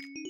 This 0.00 0.27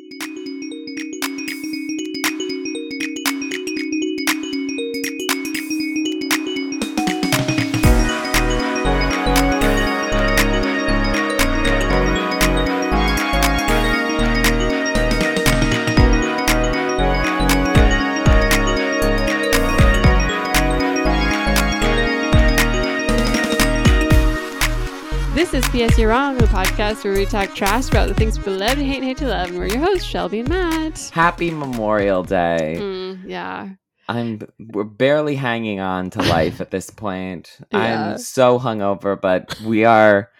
PS 25.78 25.96
You're 25.96 26.08
Wrong, 26.08 26.36
the 26.36 26.46
podcast 26.46 27.04
where 27.04 27.12
we 27.12 27.24
talk 27.24 27.54
trash 27.54 27.88
about 27.88 28.08
the 28.08 28.14
things 28.14 28.36
we 28.44 28.52
love 28.52 28.78
to 28.78 28.84
hate 28.84 28.96
and 28.96 29.04
hate 29.04 29.18
to 29.18 29.28
love. 29.28 29.50
And 29.50 29.58
we're 29.58 29.68
your 29.68 29.78
hosts, 29.78 30.04
Shelby 30.04 30.40
and 30.40 30.48
Matt. 30.48 31.08
Happy 31.14 31.52
Memorial 31.52 32.24
Day. 32.24 32.78
Mm, 32.80 33.22
yeah. 33.24 33.68
I'm 34.08 34.40
we're 34.58 34.82
barely 34.82 35.36
hanging 35.36 35.78
on 35.78 36.10
to 36.10 36.22
life 36.22 36.60
at 36.60 36.72
this 36.72 36.90
point. 36.90 37.58
Yeah. 37.70 38.10
I'm 38.10 38.18
so 38.18 38.58
hungover, 38.58 39.20
but 39.20 39.56
we 39.60 39.84
are 39.84 40.30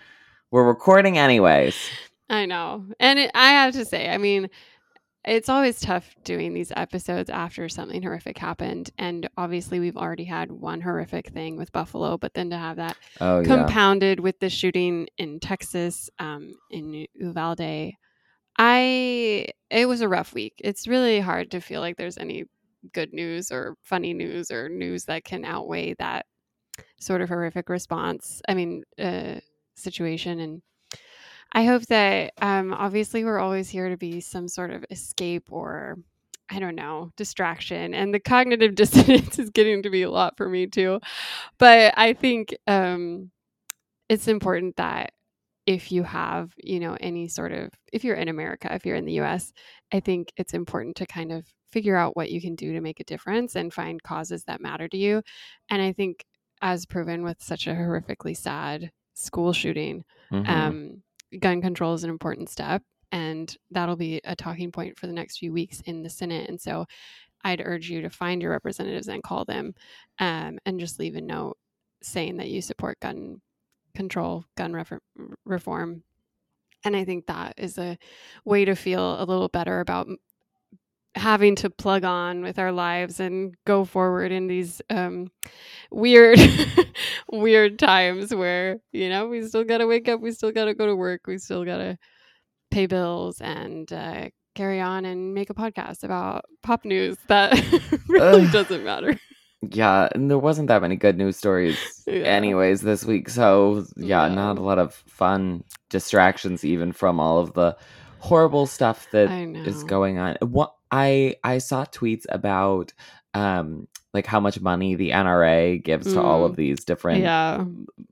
we're 0.50 0.66
recording 0.66 1.18
anyways. 1.18 1.76
I 2.28 2.46
know. 2.46 2.86
And 2.98 3.20
it, 3.20 3.30
I 3.32 3.50
have 3.50 3.74
to 3.74 3.84
say, 3.84 4.08
I 4.08 4.18
mean, 4.18 4.50
it's 5.24 5.48
always 5.48 5.80
tough 5.80 6.14
doing 6.24 6.54
these 6.54 6.72
episodes 6.76 7.28
after 7.30 7.68
something 7.68 8.02
horrific 8.02 8.38
happened. 8.38 8.90
And 8.98 9.28
obviously, 9.36 9.80
we've 9.80 9.96
already 9.96 10.24
had 10.24 10.50
one 10.50 10.80
horrific 10.80 11.28
thing 11.28 11.56
with 11.56 11.72
Buffalo, 11.72 12.16
but 12.16 12.34
then 12.34 12.50
to 12.50 12.56
have 12.56 12.76
that 12.76 12.96
Oh 13.20 13.40
yeah. 13.40 13.44
compounded 13.44 14.20
with 14.20 14.38
the 14.38 14.48
shooting 14.50 15.08
in 15.18 15.40
Texas, 15.40 16.08
um, 16.18 16.54
in 16.70 17.06
Uvalde, 17.14 17.92
I 18.58 19.46
it 19.70 19.86
was 19.88 20.00
a 20.00 20.08
rough 20.08 20.34
week. 20.34 20.54
It's 20.58 20.88
really 20.88 21.20
hard 21.20 21.50
to 21.52 21.60
feel 21.60 21.80
like 21.80 21.96
there's 21.96 22.18
any 22.18 22.44
good 22.92 23.12
news 23.12 23.50
or 23.50 23.76
funny 23.82 24.14
news 24.14 24.50
or 24.50 24.68
news 24.68 25.04
that 25.06 25.24
can 25.24 25.44
outweigh 25.44 25.94
that 25.98 26.26
sort 27.00 27.22
of 27.22 27.28
horrific 27.28 27.68
response. 27.68 28.42
I 28.48 28.54
mean, 28.54 28.84
uh, 28.98 29.40
situation 29.76 30.40
and. 30.40 30.62
I 31.52 31.64
hope 31.64 31.86
that 31.86 32.32
um, 32.40 32.72
obviously 32.72 33.24
we're 33.24 33.38
always 33.38 33.68
here 33.70 33.88
to 33.88 33.96
be 33.96 34.20
some 34.20 34.48
sort 34.48 34.70
of 34.70 34.84
escape 34.90 35.44
or 35.50 35.96
I 36.50 36.60
don't 36.60 36.76
know, 36.76 37.10
distraction. 37.16 37.92
And 37.92 38.14
the 38.14 38.20
cognitive 38.20 38.74
dissonance 38.76 39.38
is 39.38 39.50
getting 39.50 39.82
to 39.82 39.90
be 39.90 40.02
a 40.02 40.10
lot 40.10 40.36
for 40.36 40.48
me 40.48 40.66
too. 40.66 40.98
But 41.58 41.94
I 41.96 42.14
think 42.14 42.56
um, 42.66 43.30
it's 44.08 44.28
important 44.28 44.76
that 44.76 45.12
if 45.66 45.92
you 45.92 46.02
have, 46.04 46.52
you 46.58 46.80
know, 46.80 46.96
any 47.00 47.28
sort 47.28 47.52
of, 47.52 47.70
if 47.92 48.04
you're 48.04 48.16
in 48.16 48.28
America, 48.28 48.72
if 48.74 48.86
you're 48.86 48.96
in 48.96 49.06
the 49.06 49.14
US, 49.14 49.52
I 49.92 50.00
think 50.00 50.32
it's 50.36 50.54
important 50.54 50.96
to 50.96 51.06
kind 51.06 51.32
of 51.32 51.46
figure 51.72 51.96
out 51.96 52.16
what 52.16 52.30
you 52.30 52.40
can 52.40 52.54
do 52.56 52.72
to 52.74 52.80
make 52.80 53.00
a 53.00 53.04
difference 53.04 53.56
and 53.56 53.72
find 53.72 54.02
causes 54.02 54.44
that 54.44 54.60
matter 54.62 54.88
to 54.88 54.96
you. 54.96 55.22
And 55.70 55.82
I 55.82 55.92
think, 55.92 56.24
as 56.62 56.86
proven 56.86 57.22
with 57.24 57.42
such 57.42 57.66
a 57.66 57.70
horrifically 57.72 58.36
sad 58.36 58.90
school 59.14 59.52
shooting, 59.52 60.04
Mhm. 60.32 60.48
um, 60.48 61.02
gun 61.40 61.60
control 61.60 61.94
is 61.94 62.04
an 62.04 62.10
important 62.10 62.48
step 62.48 62.82
and 63.12 63.56
that'll 63.70 63.96
be 63.96 64.20
a 64.24 64.36
talking 64.36 64.70
point 64.70 64.98
for 64.98 65.06
the 65.06 65.12
next 65.12 65.38
few 65.38 65.52
weeks 65.52 65.80
in 65.86 66.02
the 66.02 66.10
senate 66.10 66.48
and 66.48 66.60
so 66.60 66.86
i'd 67.44 67.62
urge 67.64 67.88
you 67.90 68.00
to 68.02 68.10
find 68.10 68.42
your 68.42 68.50
representatives 68.50 69.08
and 69.08 69.22
call 69.22 69.44
them 69.44 69.74
um, 70.18 70.58
and 70.66 70.80
just 70.80 70.98
leave 70.98 71.16
a 71.16 71.20
note 71.20 71.56
saying 72.02 72.36
that 72.36 72.48
you 72.48 72.60
support 72.60 72.98
gun 73.00 73.40
control 73.94 74.44
gun 74.56 74.72
refer- 74.72 75.00
reform 75.44 76.02
and 76.84 76.96
i 76.96 77.04
think 77.04 77.26
that 77.26 77.54
is 77.56 77.78
a 77.78 77.98
way 78.44 78.64
to 78.64 78.74
feel 78.74 79.20
a 79.20 79.24
little 79.24 79.48
better 79.48 79.80
about 79.80 80.08
having 81.18 81.54
to 81.56 81.68
plug 81.70 82.04
on 82.04 82.42
with 82.42 82.58
our 82.58 82.72
lives 82.72 83.20
and 83.20 83.54
go 83.66 83.84
forward 83.84 84.32
in 84.32 84.46
these 84.46 84.80
um, 84.90 85.28
weird 85.90 86.38
weird 87.32 87.78
times 87.78 88.34
where 88.34 88.78
you 88.92 89.08
know 89.08 89.26
we 89.28 89.42
still 89.46 89.64
gotta 89.64 89.86
wake 89.86 90.08
up 90.08 90.20
we 90.20 90.30
still 90.32 90.52
gotta 90.52 90.74
go 90.74 90.86
to 90.86 90.96
work 90.96 91.22
we 91.26 91.38
still 91.38 91.64
gotta 91.64 91.98
pay 92.70 92.86
bills 92.86 93.40
and 93.40 93.92
uh, 93.92 94.28
carry 94.54 94.80
on 94.80 95.04
and 95.04 95.34
make 95.34 95.50
a 95.50 95.54
podcast 95.54 96.04
about 96.04 96.44
pop 96.62 96.84
news 96.84 97.16
that 97.28 97.52
really 98.08 98.46
Ugh. 98.46 98.52
doesn't 98.52 98.84
matter 98.84 99.18
Yeah, 99.60 100.08
and 100.14 100.30
there 100.30 100.38
wasn't 100.38 100.68
that 100.68 100.82
many 100.82 100.94
good 100.96 101.18
news 101.18 101.36
stories 101.36 101.76
Yeah. 102.06 102.22
anyways 102.38 102.80
this 102.82 103.04
week. 103.04 103.28
So 103.28 103.84
yeah, 103.96 104.28
Yeah. 104.28 104.34
not 104.34 104.56
a 104.58 104.62
lot 104.62 104.78
of 104.78 104.94
fun 105.06 105.64
distractions 105.90 106.64
even 106.64 106.92
from 106.92 107.18
all 107.18 107.38
of 107.40 107.54
the 107.54 107.76
horrible 108.20 108.66
stuff 108.66 109.08
that 109.10 109.30
is 109.66 109.82
going 109.84 110.18
on. 110.18 110.36
What 110.42 110.74
I 110.90 111.36
I 111.44 111.58
saw 111.58 111.84
tweets 111.84 112.24
about 112.28 112.92
um 113.34 113.88
like 114.14 114.26
how 114.26 114.40
much 114.40 114.60
money 114.60 114.94
the 114.94 115.10
NRA 115.10 115.82
gives 115.82 116.12
to 116.14 116.20
all 116.22 116.42
Mm. 116.42 116.50
of 116.50 116.56
these 116.56 116.84
different 116.84 117.22
yeah 117.22 117.64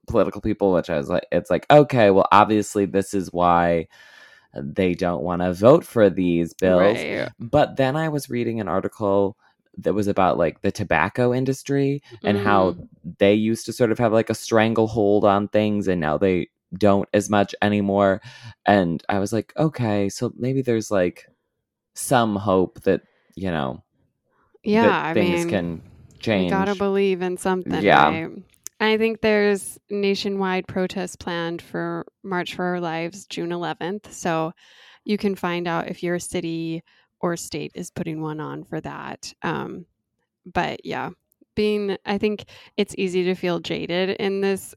political 0.09 0.41
people, 0.41 0.73
which 0.73 0.91
I 0.91 0.97
was 0.99 1.09
like, 1.09 1.27
it's 1.33 1.51
like, 1.51 1.67
okay, 1.71 2.11
well, 2.11 2.29
obviously 2.33 2.87
this 2.87 3.15
is 3.15 3.33
why 3.33 3.89
they 4.55 4.95
don't 4.95 5.23
want 5.23 5.43
to 5.43 5.53
vote 5.53 5.85
for 5.85 6.09
these 6.11 6.55
bills. 6.55 6.97
right. 6.99 7.29
But 7.39 7.77
then 7.77 7.97
I 7.97 8.09
was 8.09 8.31
reading 8.31 8.61
an 8.61 8.69
article 8.69 9.37
that 9.79 9.93
was 9.95 10.07
about 10.09 10.39
like 10.39 10.63
the 10.63 10.73
tobacco 10.73 11.35
industry 11.35 12.03
and 12.25 12.39
how 12.39 12.73
Mhm. 12.73 12.89
they 13.19 13.35
used 13.35 13.67
to 13.67 13.73
sort 13.73 13.93
of 13.93 13.99
have 13.99 14.13
like 14.13 14.31
a 14.31 14.35
stranglehold 14.35 15.25
on 15.25 15.49
things 15.49 15.89
and 15.89 16.01
now 16.01 16.17
they 16.17 16.49
don't 16.79 17.09
as 17.13 17.29
much 17.29 17.55
anymore. 17.63 18.23
And 18.65 19.03
I 19.09 19.19
was 19.19 19.33
like, 19.33 19.53
okay, 19.59 20.09
so 20.09 20.33
maybe 20.39 20.63
there's 20.63 20.91
like 20.91 21.27
some 21.97 22.37
hope 22.37 22.83
that, 22.83 23.03
you 23.35 23.51
know, 23.51 23.83
yeah 24.63 25.15
things 25.15 25.45
mean 25.45 25.49
can 25.49 25.83
change. 26.19 26.45
You 26.45 26.51
gotta 26.51 26.75
believe 26.75 27.23
in 27.23 27.37
something. 27.37 27.83
Yeah. 27.83 28.09
right? 28.09 28.31
I 28.79 28.99
think 28.99 29.21
there's 29.21 29.79
nationwide 29.89 30.67
protests 30.69 31.17
planned 31.17 31.63
for 31.63 32.05
March 32.23 32.55
for 32.55 32.65
Our 32.65 32.81
Lives, 32.81 33.27
June 33.27 33.51
11th. 33.51 34.13
So 34.13 34.53
you 35.05 35.17
can 35.17 35.35
find 35.35 35.67
out 35.67 35.89
if 35.89 36.03
your 36.03 36.19
city 36.19 36.83
or 37.21 37.37
state 37.37 37.73
is 37.75 37.91
putting 37.91 38.21
one 38.21 38.41
on 38.41 38.65
for 38.65 38.81
that. 38.83 39.33
Um, 39.43 39.87
but 40.45 40.85
yeah, 40.85 41.11
being, 41.55 41.97
I 42.05 42.19
think 42.19 42.45
it's 42.77 42.95
easy 42.99 43.25
to 43.25 43.35
feel 43.35 43.61
jaded 43.61 44.11
in 44.11 44.43
this 44.43 44.75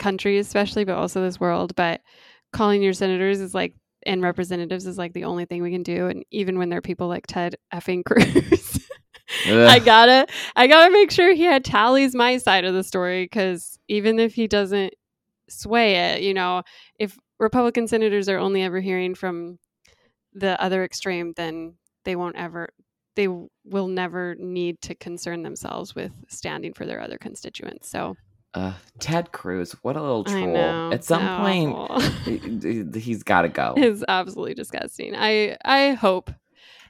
country, 0.00 0.38
especially, 0.38 0.84
but 0.84 0.96
also 0.96 1.22
this 1.22 1.38
world. 1.38 1.76
But 1.76 2.00
calling 2.52 2.82
your 2.82 2.94
senators 2.94 3.40
is 3.40 3.54
like, 3.54 3.74
and 4.06 4.22
representatives 4.22 4.86
is 4.86 4.98
like 4.98 5.12
the 5.12 5.24
only 5.24 5.44
thing 5.44 5.62
we 5.62 5.70
can 5.70 5.82
do. 5.82 6.06
And 6.06 6.24
even 6.30 6.58
when 6.58 6.68
there 6.68 6.78
are 6.78 6.82
people 6.82 7.08
like 7.08 7.26
Ted 7.26 7.56
effing 7.72 8.04
Cruz. 8.06 8.80
I 9.44 9.80
gotta 9.80 10.26
I 10.54 10.66
gotta 10.66 10.90
make 10.92 11.10
sure 11.10 11.34
he 11.34 11.42
had 11.42 11.64
tallies 11.64 12.14
my 12.14 12.38
side 12.38 12.64
of 12.64 12.74
the 12.74 12.84
story 12.84 13.24
because 13.24 13.78
even 13.88 14.18
if 14.18 14.34
he 14.34 14.46
doesn't 14.46 14.94
sway 15.48 16.12
it, 16.12 16.22
you 16.22 16.32
know, 16.32 16.62
if 16.98 17.18
Republican 17.38 17.88
senators 17.88 18.28
are 18.28 18.38
only 18.38 18.62
ever 18.62 18.80
hearing 18.80 19.14
from 19.14 19.58
the 20.32 20.60
other 20.62 20.84
extreme, 20.84 21.32
then 21.36 21.74
they 22.04 22.16
won't 22.16 22.36
ever 22.36 22.68
they 23.16 23.28
will 23.64 23.88
never 23.88 24.34
need 24.38 24.80
to 24.82 24.94
concern 24.94 25.42
themselves 25.42 25.94
with 25.94 26.12
standing 26.28 26.74
for 26.74 26.84
their 26.84 27.00
other 27.00 27.18
constituents. 27.18 27.88
So 27.88 28.14
Ugh, 28.56 28.74
Ted 28.98 29.32
Cruz, 29.32 29.72
what 29.82 29.96
a 29.96 30.00
little 30.02 30.24
troll. 30.24 30.52
know 30.52 30.90
At 30.92 31.04
some 31.04 31.20
point, 31.42 31.74
awful. 31.76 32.98
he's 32.98 33.22
got 33.22 33.42
to 33.42 33.48
go. 33.48 33.74
is 33.76 34.04
absolutely 34.08 34.54
disgusting. 34.54 35.14
I 35.14 35.56
I 35.64 35.92
hope 35.92 36.30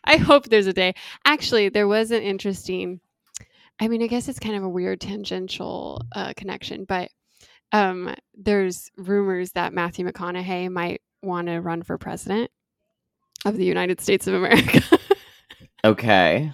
I 0.04 0.16
hope 0.16 0.48
there's 0.48 0.68
a 0.68 0.72
day. 0.72 0.94
Actually, 1.24 1.68
there 1.68 1.88
was 1.88 2.12
an 2.12 2.22
interesting 2.22 3.00
I 3.78 3.88
mean, 3.88 4.02
I 4.02 4.06
guess 4.06 4.28
it's 4.28 4.38
kind 4.38 4.56
of 4.56 4.62
a 4.62 4.68
weird 4.68 5.00
tangential 5.00 6.02
uh, 6.14 6.32
connection, 6.34 6.84
but 6.84 7.10
um, 7.72 8.14
there's 8.34 8.90
rumors 8.96 9.52
that 9.52 9.74
Matthew 9.74 10.06
McConaughey 10.06 10.70
might 10.70 11.02
want 11.22 11.48
to 11.48 11.60
run 11.60 11.82
for 11.82 11.98
president 11.98 12.50
of 13.44 13.56
the 13.56 13.64
United 13.66 14.00
States 14.00 14.26
of 14.26 14.34
America. 14.34 14.80
Okay. 15.84 16.52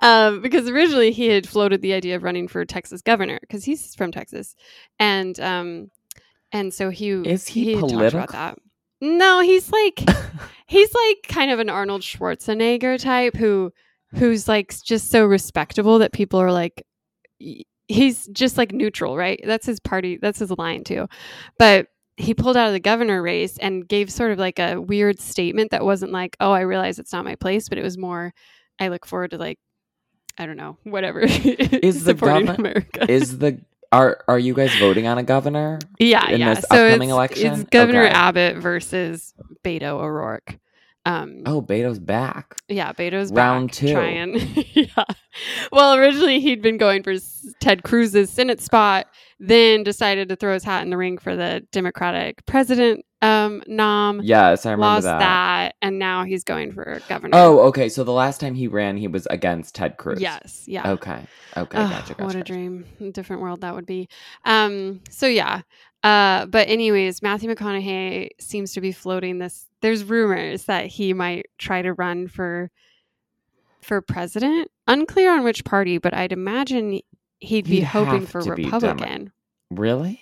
Um, 0.00 0.40
because 0.40 0.68
originally 0.68 1.12
he 1.12 1.26
had 1.26 1.48
floated 1.48 1.82
the 1.82 1.92
idea 1.92 2.16
of 2.16 2.22
running 2.22 2.48
for 2.48 2.64
Texas 2.64 3.02
governor 3.02 3.38
because 3.40 3.64
he's 3.64 3.94
from 3.94 4.12
Texas, 4.12 4.54
and 4.98 5.38
um, 5.40 5.90
and 6.52 6.72
so 6.72 6.90
he 6.90 7.10
Is 7.10 7.46
he 7.48 7.74
talked 7.74 7.90
political? 7.90 8.18
about 8.20 8.32
that. 8.32 8.58
No, 9.00 9.40
he's 9.40 9.70
like 9.72 10.04
he's 10.66 10.94
like 10.94 11.26
kind 11.28 11.50
of 11.50 11.58
an 11.58 11.68
Arnold 11.68 12.02
Schwarzenegger 12.02 13.00
type 13.00 13.34
who 13.36 13.72
who's 14.14 14.46
like 14.48 14.74
just 14.82 15.10
so 15.10 15.24
respectable 15.24 15.98
that 15.98 16.12
people 16.12 16.40
are 16.40 16.52
like 16.52 16.84
he's 17.88 18.26
just 18.28 18.56
like 18.56 18.72
neutral, 18.72 19.16
right? 19.16 19.40
That's 19.44 19.66
his 19.66 19.80
party, 19.80 20.18
that's 20.20 20.38
his 20.38 20.50
line 20.52 20.84
too. 20.84 21.08
But 21.58 21.88
he 22.16 22.34
pulled 22.34 22.56
out 22.56 22.66
of 22.68 22.72
the 22.74 22.80
governor 22.80 23.22
race 23.22 23.58
and 23.58 23.88
gave 23.88 24.10
sort 24.10 24.30
of 24.32 24.38
like 24.38 24.58
a 24.58 24.76
weird 24.80 25.18
statement 25.18 25.70
that 25.70 25.84
wasn't 25.84 26.12
like, 26.12 26.36
"Oh, 26.40 26.52
I 26.52 26.60
realize 26.60 26.98
it's 26.98 27.12
not 27.12 27.24
my 27.24 27.34
place," 27.36 27.68
but 27.68 27.78
it 27.78 27.82
was 27.84 27.98
more 27.98 28.32
I 28.78 28.88
look 28.88 29.06
forward 29.06 29.30
to 29.32 29.38
like 29.38 29.58
I 30.38 30.46
don't 30.46 30.56
know, 30.56 30.76
whatever. 30.84 31.20
Is 31.24 32.04
the 32.04 32.10
supporting 32.12 32.46
govern- 32.46 32.60
America. 32.60 33.10
Is 33.10 33.38
the 33.38 33.60
are 33.92 34.24
are 34.26 34.38
you 34.38 34.54
guys 34.54 34.74
voting 34.78 35.06
on 35.06 35.18
a 35.18 35.22
governor? 35.22 35.78
Yeah, 35.98 36.28
in 36.30 36.40
yeah. 36.40 36.54
this 36.54 36.64
so 36.70 36.86
upcoming 36.86 37.10
it's, 37.10 37.14
election? 37.14 37.52
it's 37.52 37.64
Governor 37.70 38.04
Okay. 38.06 38.14
Abbott 38.14 38.56
versus 38.56 39.34
Beto 39.62 40.00
O'Rourke. 40.00 40.58
Um, 41.04 41.42
Oh, 41.46 41.60
Beto's 41.60 41.98
back. 41.98 42.56
yeah, 42.68 42.92
Beto's 42.92 43.32
round 43.32 43.68
back, 43.70 43.74
two. 43.76 43.92
Trying, 43.92 44.36
yeah. 44.72 45.04
Well, 45.72 45.96
originally 45.96 46.40
he'd 46.40 46.62
been 46.62 46.78
going 46.78 47.02
for 47.02 47.14
Ted 47.60 47.82
Cruz's 47.82 48.30
Senate 48.30 48.60
spot, 48.60 49.08
then 49.40 49.82
decided 49.82 50.28
to 50.28 50.36
throw 50.36 50.54
his 50.54 50.62
hat 50.64 50.82
in 50.84 50.90
the 50.90 50.96
ring 50.96 51.18
for 51.18 51.34
the 51.36 51.66
Democratic 51.72 52.46
president 52.46 53.04
um, 53.22 53.62
nom. 53.66 54.20
Yes, 54.22 54.66
I 54.66 54.72
remember 54.72 54.94
lost 54.94 55.04
that. 55.04 55.18
that. 55.20 55.74
and 55.80 55.98
now 55.98 56.24
he's 56.24 56.44
going 56.44 56.72
for 56.72 57.00
governor. 57.08 57.36
Oh, 57.36 57.60
okay. 57.68 57.88
So 57.88 58.04
the 58.04 58.12
last 58.12 58.40
time 58.40 58.54
he 58.54 58.66
ran, 58.68 58.96
he 58.96 59.08
was 59.08 59.26
against 59.30 59.74
Ted 59.74 59.96
Cruz. 59.96 60.20
yes, 60.20 60.64
yeah. 60.66 60.90
Okay. 60.92 61.24
Okay. 61.56 61.78
Ugh, 61.78 61.90
gotcha. 61.90 62.14
Gotcha. 62.14 62.24
what 62.24 62.34
a 62.34 62.42
dream. 62.42 62.84
A 63.00 63.10
different 63.10 63.40
world 63.40 63.60
that 63.62 63.74
would 63.74 63.86
be. 63.86 64.08
Um, 64.44 65.00
so 65.08 65.26
yeah. 65.26 65.62
Uh, 66.02 66.46
but 66.46 66.68
anyways, 66.68 67.22
Matthew 67.22 67.48
McConaughey 67.48 68.30
seems 68.40 68.72
to 68.72 68.80
be 68.80 68.90
floating 68.90 69.38
this. 69.38 69.66
There's 69.82 70.02
rumors 70.02 70.64
that 70.64 70.86
he 70.86 71.12
might 71.14 71.46
try 71.58 71.80
to 71.82 71.92
run 71.92 72.26
for 72.28 72.70
for 73.80 74.00
president. 74.00 74.70
Unclear 74.88 75.32
on 75.32 75.44
which 75.44 75.64
party, 75.64 75.98
but 75.98 76.12
I'd 76.14 76.32
imagine 76.32 77.00
he'd 77.38 77.66
be 77.66 77.76
He'd 77.76 77.84
hoping 77.84 78.26
for 78.26 78.42
to 78.42 78.54
be 78.54 78.64
Demo- 78.64 78.78
Republican. 78.78 79.32
Really? 79.70 80.20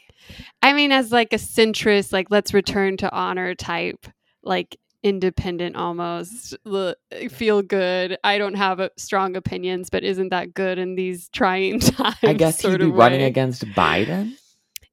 I 0.62 0.72
mean, 0.72 0.92
as 0.92 1.12
like 1.12 1.32
a 1.32 1.36
centrist, 1.36 2.12
like 2.12 2.30
let's 2.30 2.54
return 2.54 2.96
to 2.98 3.12
honor 3.12 3.54
type, 3.54 4.06
like 4.42 4.76
independent 5.02 5.76
almost, 5.76 6.56
l- 6.66 6.94
feel 7.30 7.62
good. 7.62 8.18
I 8.22 8.38
don't 8.38 8.54
have 8.54 8.80
uh, 8.80 8.90
strong 8.96 9.36
opinions, 9.36 9.90
but 9.90 10.04
isn't 10.04 10.28
that 10.28 10.52
good 10.54 10.78
in 10.78 10.94
these 10.94 11.28
trying 11.30 11.80
times? 11.80 12.16
I 12.22 12.34
guess 12.34 12.60
he'd 12.60 12.78
be 12.78 12.86
running 12.86 13.20
way. 13.20 13.26
against 13.26 13.64
Biden. 13.66 14.34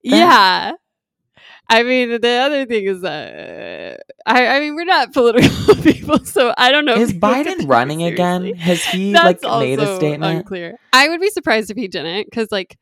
Yeah. 0.02 0.74
I 1.70 1.84
mean, 1.84 2.22
the 2.22 2.30
other 2.30 2.66
thing 2.66 2.86
is 2.86 3.02
that 3.02 4.00
I, 4.26 4.48
I 4.48 4.60
mean, 4.62 4.76
we're 4.76 4.86
not 4.86 5.12
political 5.14 5.76
people, 5.84 6.24
so 6.24 6.54
I 6.58 6.72
don't 6.72 6.86
know. 6.86 6.96
Is 6.96 7.12
people 7.12 7.34
could 7.34 7.46
take 7.46 7.58
Biden 7.60 7.70
running 7.70 8.00
seriously. 8.00 8.14
again? 8.14 8.56
Has 8.56 8.86
he 8.86 9.12
That's 9.12 9.44
like 9.44 9.60
made 9.60 9.80
a 9.80 9.96
statement? 9.98 10.38
Unclear. 10.38 10.78
I 10.94 11.10
would 11.10 11.20
be 11.20 11.30
surprised 11.30 11.70
if 11.70 11.76
he 11.76 11.90
didn't, 11.90 12.28
because 12.28 12.48
like 12.52 12.78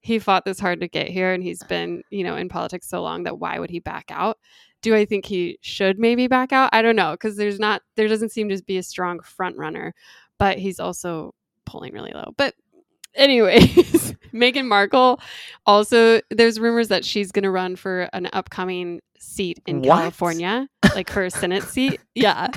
he 0.00 0.18
fought 0.18 0.44
this 0.44 0.58
hard 0.60 0.80
to 0.80 0.88
get 0.88 1.08
here, 1.08 1.32
and 1.32 1.42
he's 1.42 1.62
been 1.64 2.02
you 2.10 2.24
know 2.24 2.36
in 2.36 2.48
politics 2.48 2.88
so 2.88 3.02
long 3.02 3.24
that 3.24 3.38
why 3.38 3.58
would 3.58 3.70
he 3.70 3.80
back 3.80 4.06
out? 4.10 4.38
Do 4.82 4.94
I 4.94 5.04
think 5.04 5.26
he 5.26 5.58
should 5.60 5.98
maybe 5.98 6.26
back 6.26 6.52
out? 6.52 6.70
I 6.72 6.82
don't 6.82 6.96
know, 6.96 7.12
because 7.12 7.36
there's 7.36 7.58
not 7.58 7.82
there 7.96 8.08
doesn't 8.08 8.30
seem 8.32 8.48
to 8.48 8.62
be 8.62 8.78
a 8.78 8.82
strong 8.82 9.20
front 9.20 9.56
runner, 9.56 9.94
but 10.38 10.58
he's 10.58 10.80
also 10.80 11.34
polling 11.66 11.92
really 11.92 12.12
low. 12.12 12.32
But 12.36 12.54
anyways, 13.14 14.14
Meghan 14.32 14.66
Markle 14.66 15.20
also 15.66 16.20
there's 16.30 16.58
rumors 16.58 16.88
that 16.88 17.04
she's 17.04 17.32
going 17.32 17.42
to 17.42 17.50
run 17.50 17.76
for 17.76 18.08
an 18.12 18.28
upcoming 18.32 19.00
seat 19.18 19.60
in 19.66 19.82
What? 19.82 19.98
California, 19.98 20.68
like 20.94 21.10
her 21.10 21.28
Senate 21.30 21.62
seat. 21.64 22.00
Yeah. 22.14 22.48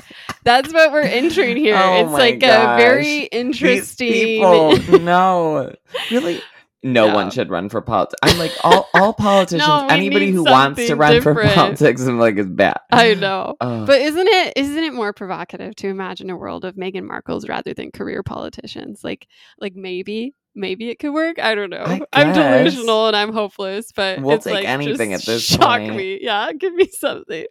That's 0.44 0.72
what 0.72 0.92
we're 0.92 1.02
entering 1.02 1.56
here. 1.56 1.76
Oh 1.76 2.02
it's 2.02 2.12
like 2.12 2.40
gosh. 2.40 2.80
a 2.80 2.82
very 2.82 3.04
These 3.04 3.28
interesting 3.32 4.12
people, 4.12 4.78
no, 5.00 5.72
really. 6.10 6.40
No 6.84 7.06
Yeah. 7.06 7.14
one 7.14 7.30
should 7.30 7.50
run 7.50 7.68
for 7.70 7.80
politics. 7.80 8.18
I'm 8.22 8.38
like 8.38 8.52
all 8.62 8.88
all 8.94 9.12
politicians. 9.28 9.66
No, 9.66 9.86
anybody 9.88 10.30
who 10.30 10.44
wants 10.44 10.86
to 10.86 10.94
run 10.94 11.20
for 11.22 11.34
politics, 11.34 12.02
I'm 12.02 12.18
like 12.18 12.36
is 12.36 12.46
bad. 12.46 12.78
I 12.92 13.14
know. 13.14 13.56
Ugh. 13.60 13.86
But 13.86 14.00
isn't 14.02 14.28
it 14.28 14.52
isn't 14.56 14.84
it 14.84 14.92
more 14.94 15.12
provocative 15.12 15.74
to 15.76 15.88
imagine 15.88 16.28
a 16.30 16.36
world 16.36 16.64
of 16.64 16.76
Meghan 16.76 17.08
Markles 17.08 17.48
rather 17.48 17.72
than 17.74 17.90
career 17.90 18.22
politicians? 18.22 19.02
Like 19.02 19.26
like 19.58 19.74
maybe 19.74 20.34
maybe 20.54 20.88
it 20.90 20.98
could 21.00 21.12
work. 21.12 21.38
I 21.40 21.54
don't 21.56 21.70
know. 21.70 21.82
I 21.84 22.00
I'm 22.12 22.32
delusional 22.34 23.08
and 23.08 23.16
I'm 23.16 23.32
hopeless, 23.32 23.90
but 23.90 24.20
We'll 24.20 24.36
it's 24.36 24.44
take 24.44 24.54
like 24.54 24.68
anything 24.68 25.12
at 25.14 25.22
this 25.22 25.48
point. 25.50 25.60
shock 25.62 25.80
point. 25.80 25.96
me. 25.96 26.18
Yeah, 26.20 26.52
give 26.52 26.74
me 26.74 26.86
something. 26.88 27.46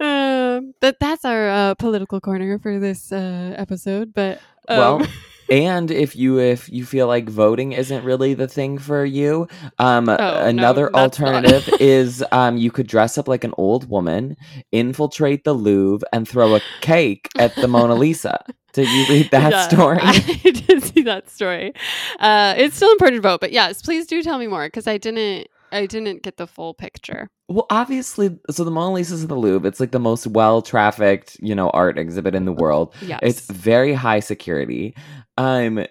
Um, 0.00 0.74
but 0.80 0.98
that's 1.00 1.24
our 1.24 1.48
uh, 1.48 1.74
political 1.74 2.20
corner 2.20 2.58
for 2.58 2.78
this 2.78 3.12
uh, 3.12 3.54
episode. 3.56 4.12
But 4.14 4.38
um, 4.68 4.78
Well, 4.78 5.06
and 5.50 5.90
if 5.90 6.16
you 6.16 6.38
if 6.38 6.68
you 6.70 6.84
feel 6.84 7.06
like 7.06 7.28
voting 7.28 7.72
isn't 7.72 8.04
really 8.04 8.34
the 8.34 8.48
thing 8.48 8.78
for 8.78 9.04
you, 9.04 9.48
um, 9.78 10.08
no, 10.18 10.38
another 10.40 10.90
not. 10.92 10.94
alternative 10.94 11.68
is 11.78 12.24
um, 12.32 12.56
you 12.56 12.70
could 12.70 12.86
dress 12.86 13.18
up 13.18 13.28
like 13.28 13.44
an 13.44 13.54
old 13.58 13.88
woman, 13.88 14.36
infiltrate 14.72 15.44
the 15.44 15.52
Louvre, 15.54 16.06
and 16.12 16.28
throw 16.28 16.54
a 16.54 16.62
cake 16.80 17.32
at 17.38 17.60
the 17.60 17.68
Mona 17.68 17.94
Lisa. 17.94 18.44
Did 18.72 18.92
you 18.92 19.04
read 19.04 19.30
that 19.32 19.56
Yeah, 19.56 19.58
story? 19.58 19.98
I 20.44 20.50
did 20.66 20.82
see 20.82 21.02
that 21.02 21.28
story. 21.30 21.72
Uh, 22.18 22.54
it's 22.56 22.76
still 22.76 22.92
important 22.92 23.22
to 23.22 23.28
vote, 23.28 23.40
but 23.40 23.52
yes, 23.52 23.82
please 23.82 24.06
do 24.06 24.22
tell 24.22 24.38
me 24.38 24.46
more 24.46 24.66
because 24.66 24.86
I 24.86 24.98
didn't. 24.98 25.48
I 25.72 25.86
didn't 25.86 26.22
get 26.22 26.36
the 26.36 26.46
full 26.46 26.74
picture. 26.74 27.28
Well, 27.48 27.66
obviously, 27.70 28.38
so 28.50 28.62
the 28.64 28.70
Mona 28.70 28.94
Lisa's 28.94 29.22
in 29.22 29.28
the 29.28 29.36
Louvre. 29.36 29.66
It's 29.68 29.80
like 29.80 29.90
the 29.90 29.98
most 29.98 30.26
well 30.26 30.62
trafficked, 30.62 31.36
you 31.40 31.54
know, 31.54 31.70
art 31.70 31.98
exhibit 31.98 32.34
in 32.34 32.44
the 32.44 32.52
world. 32.52 32.94
Yes, 33.02 33.20
It's 33.22 33.50
very 33.50 33.94
high 33.94 34.20
security. 34.20 34.94
Um 35.36 35.84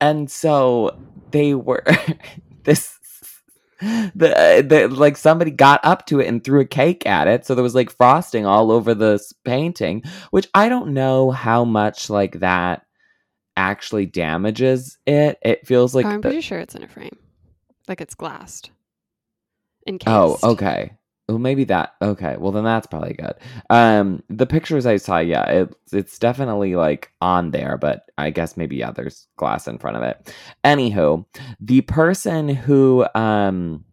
and 0.00 0.30
so 0.30 0.98
they 1.30 1.54
were 1.54 1.84
this 2.64 2.96
the, 3.80 4.64
the 4.66 4.88
like 4.88 5.16
somebody 5.16 5.50
got 5.50 5.80
up 5.84 6.06
to 6.06 6.20
it 6.20 6.26
and 6.26 6.44
threw 6.44 6.60
a 6.60 6.66
cake 6.66 7.06
at 7.06 7.26
it 7.28 7.46
so 7.46 7.54
there 7.54 7.62
was 7.62 7.74
like 7.74 7.96
frosting 7.96 8.44
all 8.44 8.70
over 8.70 8.94
the 8.94 9.18
painting 9.44 10.02
which 10.32 10.46
i 10.52 10.68
don't 10.68 10.92
know 10.92 11.30
how 11.30 11.64
much 11.64 12.10
like 12.10 12.40
that 12.40 12.82
actually 13.56 14.04
damages 14.04 14.98
it 15.06 15.38
it 15.42 15.66
feels 15.66 15.94
like 15.94 16.04
I'm 16.04 16.20
the- 16.20 16.28
pretty 16.28 16.40
sure 16.42 16.58
it's 16.58 16.74
in 16.74 16.82
a 16.82 16.88
frame, 16.88 17.16
like 17.88 18.00
it's 18.00 18.14
glassed. 18.14 18.70
Encased. 19.90 20.08
Oh, 20.08 20.38
okay. 20.44 20.92
Well, 21.28 21.38
maybe 21.38 21.64
that. 21.64 21.94
Okay. 22.00 22.36
Well, 22.38 22.52
then 22.52 22.64
that's 22.64 22.86
probably 22.86 23.14
good. 23.14 23.34
Um, 23.70 24.22
the 24.28 24.46
pictures 24.46 24.86
I 24.86 24.96
saw, 24.96 25.18
yeah, 25.18 25.44
it, 25.44 25.74
it's 25.92 26.18
definitely 26.18 26.76
like 26.76 27.12
on 27.20 27.50
there, 27.50 27.76
but 27.76 28.04
I 28.16 28.30
guess 28.30 28.56
maybe 28.56 28.76
yeah, 28.76 28.92
there's 28.92 29.26
glass 29.36 29.66
in 29.66 29.78
front 29.78 29.96
of 29.96 30.02
it. 30.04 30.34
Anywho, 30.64 31.26
the 31.60 31.82
person 31.82 32.48
who 32.48 33.06
um. 33.14 33.84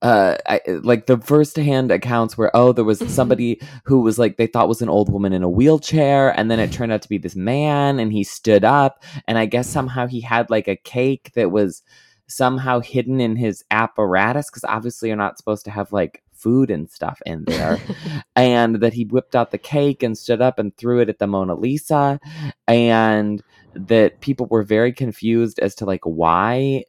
Uh, 0.00 0.36
I, 0.46 0.60
like 0.84 1.06
the 1.06 1.18
first-hand 1.18 1.90
accounts 1.90 2.38
where 2.38 2.52
oh 2.54 2.70
there 2.70 2.84
was 2.84 3.00
somebody 3.12 3.60
who 3.82 4.00
was 4.00 4.16
like 4.16 4.36
they 4.36 4.46
thought 4.46 4.68
was 4.68 4.80
an 4.80 4.88
old 4.88 5.12
woman 5.12 5.32
in 5.32 5.42
a 5.42 5.50
wheelchair 5.50 6.30
and 6.38 6.48
then 6.48 6.60
it 6.60 6.70
turned 6.70 6.92
out 6.92 7.02
to 7.02 7.08
be 7.08 7.18
this 7.18 7.34
man 7.34 7.98
and 7.98 8.12
he 8.12 8.22
stood 8.22 8.62
up 8.62 9.02
and 9.26 9.38
I 9.38 9.46
guess 9.46 9.68
somehow 9.68 10.06
he 10.06 10.20
had 10.20 10.50
like 10.50 10.68
a 10.68 10.76
cake 10.76 11.32
that 11.34 11.50
was 11.50 11.82
somehow 12.28 12.80
hidden 12.80 13.20
in 13.20 13.36
his 13.36 13.64
apparatus 13.70 14.50
because 14.50 14.64
obviously 14.64 15.08
you're 15.08 15.16
not 15.16 15.38
supposed 15.38 15.64
to 15.64 15.70
have 15.70 15.92
like 15.92 16.22
food 16.32 16.70
and 16.70 16.90
stuff 16.90 17.20
in 17.26 17.44
there. 17.46 17.78
And 18.36 18.76
that 18.76 18.92
he 18.92 19.04
whipped 19.04 19.34
out 19.34 19.50
the 19.50 19.58
cake 19.58 20.04
and 20.04 20.16
stood 20.16 20.40
up 20.40 20.60
and 20.60 20.76
threw 20.76 21.00
it 21.00 21.08
at 21.08 21.18
the 21.18 21.26
Mona 21.26 21.56
Lisa. 21.56 22.20
And 22.68 23.42
that 23.74 24.20
people 24.20 24.46
were 24.46 24.62
very 24.62 24.92
confused 24.92 25.58
as 25.58 25.74
to 25.76 25.84
like 25.84 26.04
why 26.04 26.84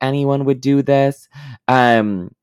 anyone 0.00 0.46
would 0.46 0.62
do 0.62 0.80
this. 0.80 1.28
Um 1.68 2.34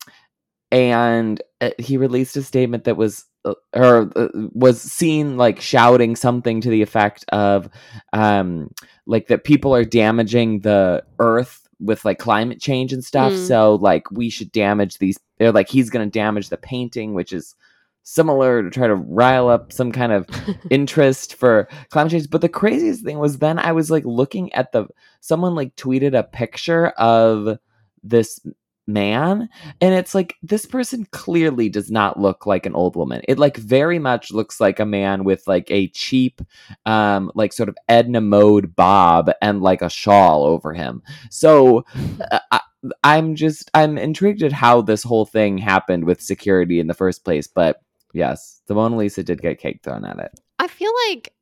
and 0.72 1.42
uh, 1.60 1.72
he 1.78 1.98
released 1.98 2.38
a 2.38 2.44
statement 2.44 2.84
that 2.86 2.98
was 2.98 3.26
uh, 3.44 3.56
or 3.76 4.12
uh, 4.16 4.30
was 4.54 4.80
seen 4.82 5.38
like 5.38 5.60
shouting 5.60 6.16
something 6.16 6.62
to 6.62 6.70
the 6.70 6.82
effect 6.82 7.26
of 7.30 7.70
um 8.14 8.72
like 9.06 9.28
that 9.28 9.44
people 9.44 9.76
are 9.76 9.84
damaging 9.84 10.60
the 10.60 11.04
earth 11.20 11.68
with 11.82 12.06
like 12.06 12.20
climate 12.20 12.62
change 12.62 12.94
and 12.94 13.04
stuff 13.04 13.34
Mm. 13.34 13.48
so 13.48 13.76
like 13.76 14.10
we 14.12 14.30
should 14.30 14.52
damage 14.52 14.98
these 15.00 15.20
they're 15.38 15.52
like 15.52 15.68
he's 15.70 15.90
going 15.90 16.08
to 16.08 16.20
damage 16.20 16.50
the 16.50 16.58
painting 16.58 17.14
which 17.14 17.34
is 17.34 17.56
similar 18.04 18.64
to 18.64 18.70
try 18.70 18.88
to 18.88 18.96
rile 18.96 19.48
up 19.48 19.72
some 19.72 19.92
kind 19.92 20.12
of 20.12 20.28
interest 20.72 21.36
for 21.36 21.68
climate 21.92 22.12
change. 22.12 22.30
But 22.32 22.42
the 22.42 22.50
craziest 22.50 23.04
thing 23.04 23.20
was 23.20 23.38
then 23.38 23.60
I 23.60 23.72
was 23.74 23.92
like 23.92 24.04
looking 24.06 24.52
at 24.54 24.72
the 24.72 24.88
someone 25.20 25.54
like 25.54 25.76
tweeted 25.76 26.18
a 26.18 26.24
picture 26.24 26.88
of 26.98 27.60
this 28.04 28.40
man 28.88 29.48
and 29.80 29.94
it's 29.94 30.14
like 30.14 30.36
this 30.42 30.66
person 30.66 31.08
clearly 31.12 31.70
does 31.70 31.92
not 31.92 32.20
look 32.20 32.46
like 32.46 32.66
an 32.66 32.76
old 32.76 32.96
woman. 32.96 33.22
It 33.28 33.40
like 33.40 33.58
very 33.58 34.00
much 34.00 34.32
looks 34.32 34.60
like 34.60 34.80
a 34.80 34.86
man 34.86 35.24
with 35.24 35.48
like 35.48 35.70
a 35.72 35.88
cheap 35.90 36.42
um 36.86 37.32
like 37.36 37.54
sort 37.54 37.70
of 37.70 37.78
edna 37.88 38.22
mode 38.22 38.76
bob 38.76 39.32
and 39.42 39.62
like 39.62 39.82
a 39.82 39.90
shawl 39.90 40.44
over 40.44 40.74
him. 40.74 41.04
So 41.30 41.86
uh, 42.32 42.40
I, 42.52 42.62
i'm 43.04 43.36
just 43.36 43.70
i'm 43.76 43.96
intrigued 43.98 44.42
at 44.42 44.52
how 44.52 44.82
this 44.82 45.04
whole 45.04 45.26
thing 45.26 45.60
happened 45.60 46.04
with 46.04 46.20
security 46.20 46.80
in 46.80 46.88
the 46.88 46.96
first 46.96 47.24
place 47.24 47.46
but 47.46 47.80
yes 48.12 48.62
the 48.66 48.74
mona 48.74 48.98
lisa 48.98 49.22
did 49.22 49.42
get 49.42 49.60
cake 49.60 49.82
thrown 49.84 50.04
at 50.06 50.18
it. 50.18 50.40
I 50.58 50.68
feel 50.68 50.92
like 51.10 51.34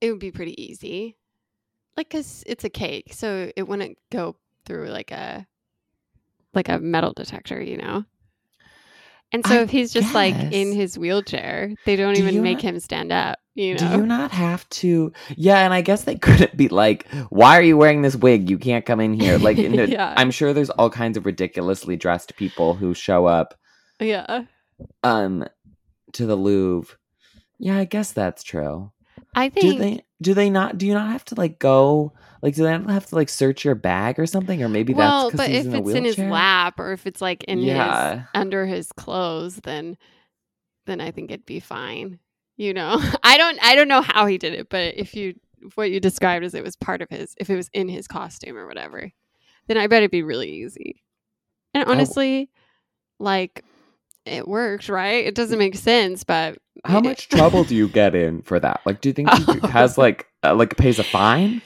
it 0.00 0.10
would 0.10 0.20
be 0.20 0.32
pretty 0.32 0.60
easy, 0.62 1.16
like 1.96 2.08
because 2.08 2.42
it's 2.46 2.64
a 2.64 2.68
cake, 2.68 3.14
so 3.14 3.50
it 3.56 3.68
wouldn't 3.68 3.96
go 4.10 4.36
through 4.66 4.88
like 4.88 5.10
a 5.12 5.46
like 6.54 6.68
a 6.68 6.78
metal 6.78 7.12
detector, 7.12 7.60
you 7.62 7.76
know. 7.76 8.04
And 9.32 9.44
so 9.46 9.58
I 9.60 9.62
if 9.62 9.70
he's 9.70 9.92
just 9.92 10.14
like 10.14 10.34
in 10.52 10.72
his 10.72 10.96
wheelchair, 10.96 11.72
they 11.86 11.96
don't 11.96 12.14
Do 12.14 12.22
even 12.22 12.42
make 12.42 12.58
not- 12.58 12.62
him 12.62 12.80
stand 12.80 13.10
up, 13.10 13.38
you 13.54 13.76
Do 13.76 13.84
know. 13.84 13.96
you 13.96 14.06
not 14.06 14.30
have 14.30 14.68
to? 14.70 15.12
Yeah, 15.36 15.58
and 15.64 15.74
I 15.74 15.80
guess 15.80 16.04
they 16.04 16.14
couldn't 16.26 16.56
be 16.56 16.68
like, 16.68 17.08
"Why 17.30 17.58
are 17.58 17.62
you 17.62 17.76
wearing 17.76 18.02
this 18.02 18.14
wig? 18.14 18.48
You 18.48 18.58
can't 18.58 18.86
come 18.86 19.00
in 19.00 19.12
here." 19.20 19.38
Like, 19.38 19.56
no, 19.58 19.84
Yeah. 19.84 20.14
I'm 20.16 20.30
sure 20.30 20.52
there's 20.52 20.70
all 20.70 20.90
kinds 20.90 21.16
of 21.16 21.26
ridiculously 21.26 21.96
dressed 21.96 22.36
people 22.36 22.74
who 22.74 22.94
show 22.94 23.26
up 23.26 23.54
yeah. 23.98 24.44
um 25.02 25.44
to 26.12 26.26
the 26.26 26.36
Louvre 26.36 26.96
Yeah, 27.58 27.78
I 27.78 27.84
guess 27.86 28.12
that's 28.12 28.44
true. 28.44 28.92
I 29.34 29.48
think. 29.48 29.64
Do 29.64 29.78
they 29.78 30.04
do 30.22 30.34
they 30.34 30.48
not 30.50 30.78
do 30.78 30.86
you 30.86 30.94
not 30.94 31.08
have 31.10 31.24
to 31.26 31.34
like 31.34 31.58
go 31.58 32.12
like 32.44 32.54
do 32.54 32.62
they 32.62 32.76
not 32.76 32.90
have 32.90 33.06
to 33.06 33.14
like 33.14 33.30
search 33.30 33.64
your 33.64 33.74
bag 33.74 34.18
or 34.18 34.26
something? 34.26 34.62
Or 34.62 34.68
maybe 34.68 34.92
well, 34.92 35.30
that's 35.30 35.32
because 35.32 35.46
but 35.46 35.50
he's 35.50 35.66
if 35.66 35.72
in 35.72 35.74
a 35.74 35.88
it's 35.88 35.96
in 35.96 36.04
his 36.04 36.18
lap 36.18 36.78
or 36.78 36.92
if 36.92 37.06
it's 37.06 37.22
like 37.22 37.42
in 37.44 37.58
his 37.60 38.20
under 38.34 38.66
his 38.66 38.92
clothes, 38.92 39.56
then 39.64 39.96
then 40.84 41.00
I 41.00 41.10
think 41.10 41.30
it'd 41.30 41.46
be 41.46 41.58
fine. 41.58 42.18
You 42.58 42.74
know, 42.74 43.00
I 43.22 43.38
don't 43.38 43.58
I 43.64 43.74
don't 43.74 43.88
know 43.88 44.02
how 44.02 44.26
he 44.26 44.36
did 44.36 44.52
it, 44.52 44.68
but 44.68 44.94
if 44.94 45.14
you 45.14 45.40
what 45.74 45.90
you 45.90 46.00
described 46.00 46.44
as 46.44 46.54
it 46.54 46.62
was 46.62 46.76
part 46.76 47.00
of 47.00 47.08
his, 47.08 47.34
if 47.38 47.48
it 47.48 47.56
was 47.56 47.70
in 47.72 47.88
his 47.88 48.06
costume 48.06 48.58
or 48.58 48.66
whatever, 48.66 49.10
then 49.66 49.78
I 49.78 49.86
bet 49.86 50.02
it'd 50.02 50.10
be 50.10 50.22
really 50.22 50.50
easy. 50.50 51.02
And 51.72 51.88
honestly, 51.88 52.50
like 53.18 53.64
it 54.26 54.46
worked, 54.46 54.90
right? 54.90 55.24
It 55.24 55.34
doesn't 55.34 55.58
make 55.58 55.76
sense, 55.76 56.24
but 56.24 56.58
How 56.84 57.00
much 57.00 57.30
trouble 57.30 57.64
do 57.64 57.74
you 57.74 57.88
get 57.88 58.14
in 58.14 58.42
for 58.42 58.60
that? 58.60 58.82
Like, 58.84 59.00
do 59.00 59.08
you 59.08 59.14
think 59.14 59.30
he 59.32 59.44
Oh. 59.48 59.66
has 59.68 59.96
like 59.96 60.26
uh, 60.42 60.54
like 60.54 60.76
pays 60.76 60.98
a 60.98 61.04
fine? 61.04 61.62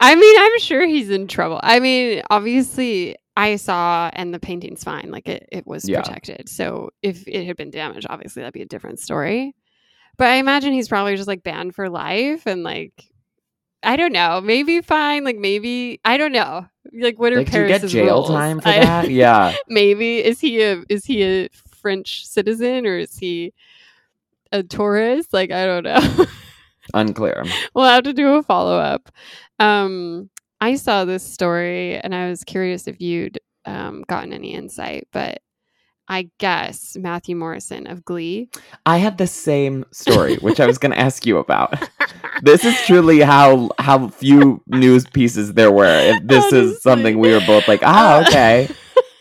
I 0.00 0.14
mean, 0.14 0.36
I'm 0.40 0.58
sure 0.58 0.86
he's 0.86 1.10
in 1.10 1.26
trouble. 1.28 1.60
I 1.62 1.80
mean, 1.80 2.22
obviously, 2.30 3.16
I 3.36 3.56
saw 3.56 4.10
and 4.12 4.32
the 4.34 4.38
painting's 4.40 4.84
fine. 4.84 5.10
Like 5.10 5.28
it, 5.28 5.48
it 5.50 5.66
was 5.66 5.88
Yeah. 5.88 6.02
protected. 6.02 6.48
So 6.48 6.90
if 7.02 7.26
it 7.26 7.46
had 7.46 7.56
been 7.56 7.70
damaged, 7.70 8.06
obviously 8.10 8.42
that'd 8.42 8.54
be 8.54 8.62
a 8.62 8.66
different 8.66 9.00
story. 9.00 9.54
But 10.16 10.28
I 10.28 10.34
imagine 10.36 10.72
he's 10.72 10.88
probably 10.88 11.16
just 11.16 11.26
like 11.28 11.42
banned 11.42 11.74
for 11.74 11.88
life 11.90 12.46
and 12.46 12.62
like 12.62 12.92
I 13.82 13.96
don't 13.96 14.12
know, 14.12 14.40
maybe 14.40 14.80
fine, 14.80 15.24
like 15.24 15.36
maybe 15.36 16.00
I 16.04 16.16
don't 16.16 16.32
know. 16.32 16.66
Like 16.92 17.18
what 17.18 17.32
are 17.32 17.38
Like, 17.38 17.50
do 17.50 17.60
you 17.60 17.66
get 17.66 17.80
Paris's 17.80 17.92
jail 17.92 18.14
rules? 18.16 18.28
time 18.28 18.60
for 18.60 18.68
I- 18.68 18.80
that? 18.80 19.10
Yeah. 19.10 19.54
maybe 19.68 20.18
is 20.24 20.40
he 20.40 20.62
a 20.62 20.82
is 20.88 21.04
he 21.04 21.22
a 21.22 21.48
French 21.80 22.24
citizen 22.26 22.86
or 22.86 22.96
is 22.98 23.16
he 23.16 23.52
a 24.52 24.62
tourist? 24.62 25.32
Like 25.32 25.50
I 25.50 25.66
don't 25.66 25.82
know. 25.84 26.26
Unclear. 26.94 27.44
we'll 27.74 27.84
have 27.84 28.04
to 28.04 28.12
do 28.14 28.36
a 28.36 28.42
follow 28.42 28.78
up. 28.78 29.10
Um, 29.58 30.30
I 30.60 30.76
saw 30.76 31.04
this 31.04 31.22
story 31.22 31.96
and 31.98 32.14
I 32.14 32.30
was 32.30 32.42
curious 32.44 32.86
if 32.88 33.00
you'd 33.00 33.38
um, 33.66 34.04
gotten 34.08 34.32
any 34.32 34.54
insight, 34.54 35.08
but 35.12 35.40
I 36.08 36.30
guess 36.38 36.96
Matthew 36.98 37.34
Morrison 37.34 37.86
of 37.86 38.04
Glee. 38.04 38.48
I 38.84 38.98
had 38.98 39.16
the 39.18 39.26
same 39.26 39.84
story, 39.90 40.36
which 40.36 40.60
I 40.60 40.66
was 40.66 40.76
going 40.78 40.92
to 40.92 40.98
ask 40.98 41.26
you 41.26 41.38
about. 41.38 41.74
This 42.42 42.64
is 42.64 42.74
truly 42.84 43.20
how 43.20 43.70
how 43.78 44.08
few 44.08 44.60
news 44.66 45.06
pieces 45.06 45.54
there 45.54 45.70
were. 45.70 45.86
If 45.86 46.22
this 46.26 46.42
Honestly. 46.52 46.58
is 46.72 46.82
something 46.82 47.18
we 47.18 47.30
were 47.32 47.40
both 47.46 47.68
like, 47.68 47.80
ah, 47.84 48.26
okay. 48.26 48.68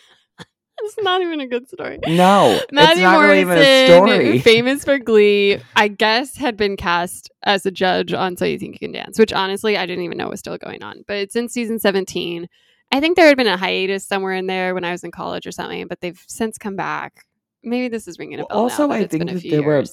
it's 0.83 0.97
not 1.01 1.21
even 1.21 1.39
a 1.39 1.47
good 1.47 1.67
story. 1.69 1.99
No, 2.07 2.59
it's 2.71 2.71
not 2.71 2.97
Morrison, 2.97 3.21
really 3.21 3.41
even 3.41 3.57
a 3.57 3.87
story. 3.87 4.39
famous 4.41 4.83
for 4.83 4.99
Glee, 4.99 5.59
I 5.75 5.87
guess 5.87 6.35
had 6.35 6.57
been 6.57 6.77
cast 6.77 7.31
as 7.43 7.65
a 7.65 7.71
judge 7.71 8.13
on 8.13 8.37
So 8.37 8.45
You 8.45 8.59
Think 8.59 8.73
You 8.73 8.79
Can 8.79 8.91
Dance, 8.91 9.19
which 9.19 9.33
honestly 9.33 9.77
I 9.77 9.85
didn't 9.85 10.03
even 10.03 10.17
know 10.17 10.29
was 10.29 10.39
still 10.39 10.57
going 10.57 10.83
on. 10.83 11.03
But 11.07 11.17
it's 11.17 11.35
in 11.35 11.49
season 11.49 11.79
17. 11.79 12.47
I 12.91 12.99
think 12.99 13.15
there 13.15 13.25
had 13.25 13.37
been 13.37 13.47
a 13.47 13.57
hiatus 13.57 14.05
somewhere 14.05 14.33
in 14.33 14.47
there 14.47 14.75
when 14.75 14.83
I 14.83 14.91
was 14.91 15.03
in 15.03 15.11
college 15.11 15.47
or 15.47 15.51
something, 15.51 15.87
but 15.87 16.01
they've 16.01 16.23
since 16.27 16.57
come 16.57 16.75
back. 16.75 17.25
Maybe 17.63 17.87
this 17.87 18.07
is 18.07 18.19
ringing 18.19 18.39
a 18.39 18.45
bell. 18.45 18.57
now 18.57 18.63
also, 18.63 18.87
that 18.89 18.93
I 18.93 19.07
think 19.07 19.29
that 19.29 19.39
few 19.39 19.51
there 19.51 19.63
were. 19.63 19.83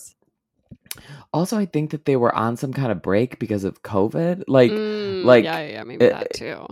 Also, 1.33 1.57
I 1.57 1.67
think 1.67 1.93
that 1.93 2.05
they 2.05 2.17
were 2.17 2.35
on 2.35 2.57
some 2.57 2.73
kind 2.73 2.91
of 2.91 3.01
break 3.01 3.39
because 3.39 3.65
of 3.65 3.83
COVID. 3.83 4.45
Like, 4.49 4.73
Mm, 4.73 5.25
like, 5.25 5.45
yeah, 5.45 5.61
yeah, 5.61 5.85
maybe 5.85 6.11
uh, 6.11 6.19
that 6.19 6.35
too. 6.35 6.67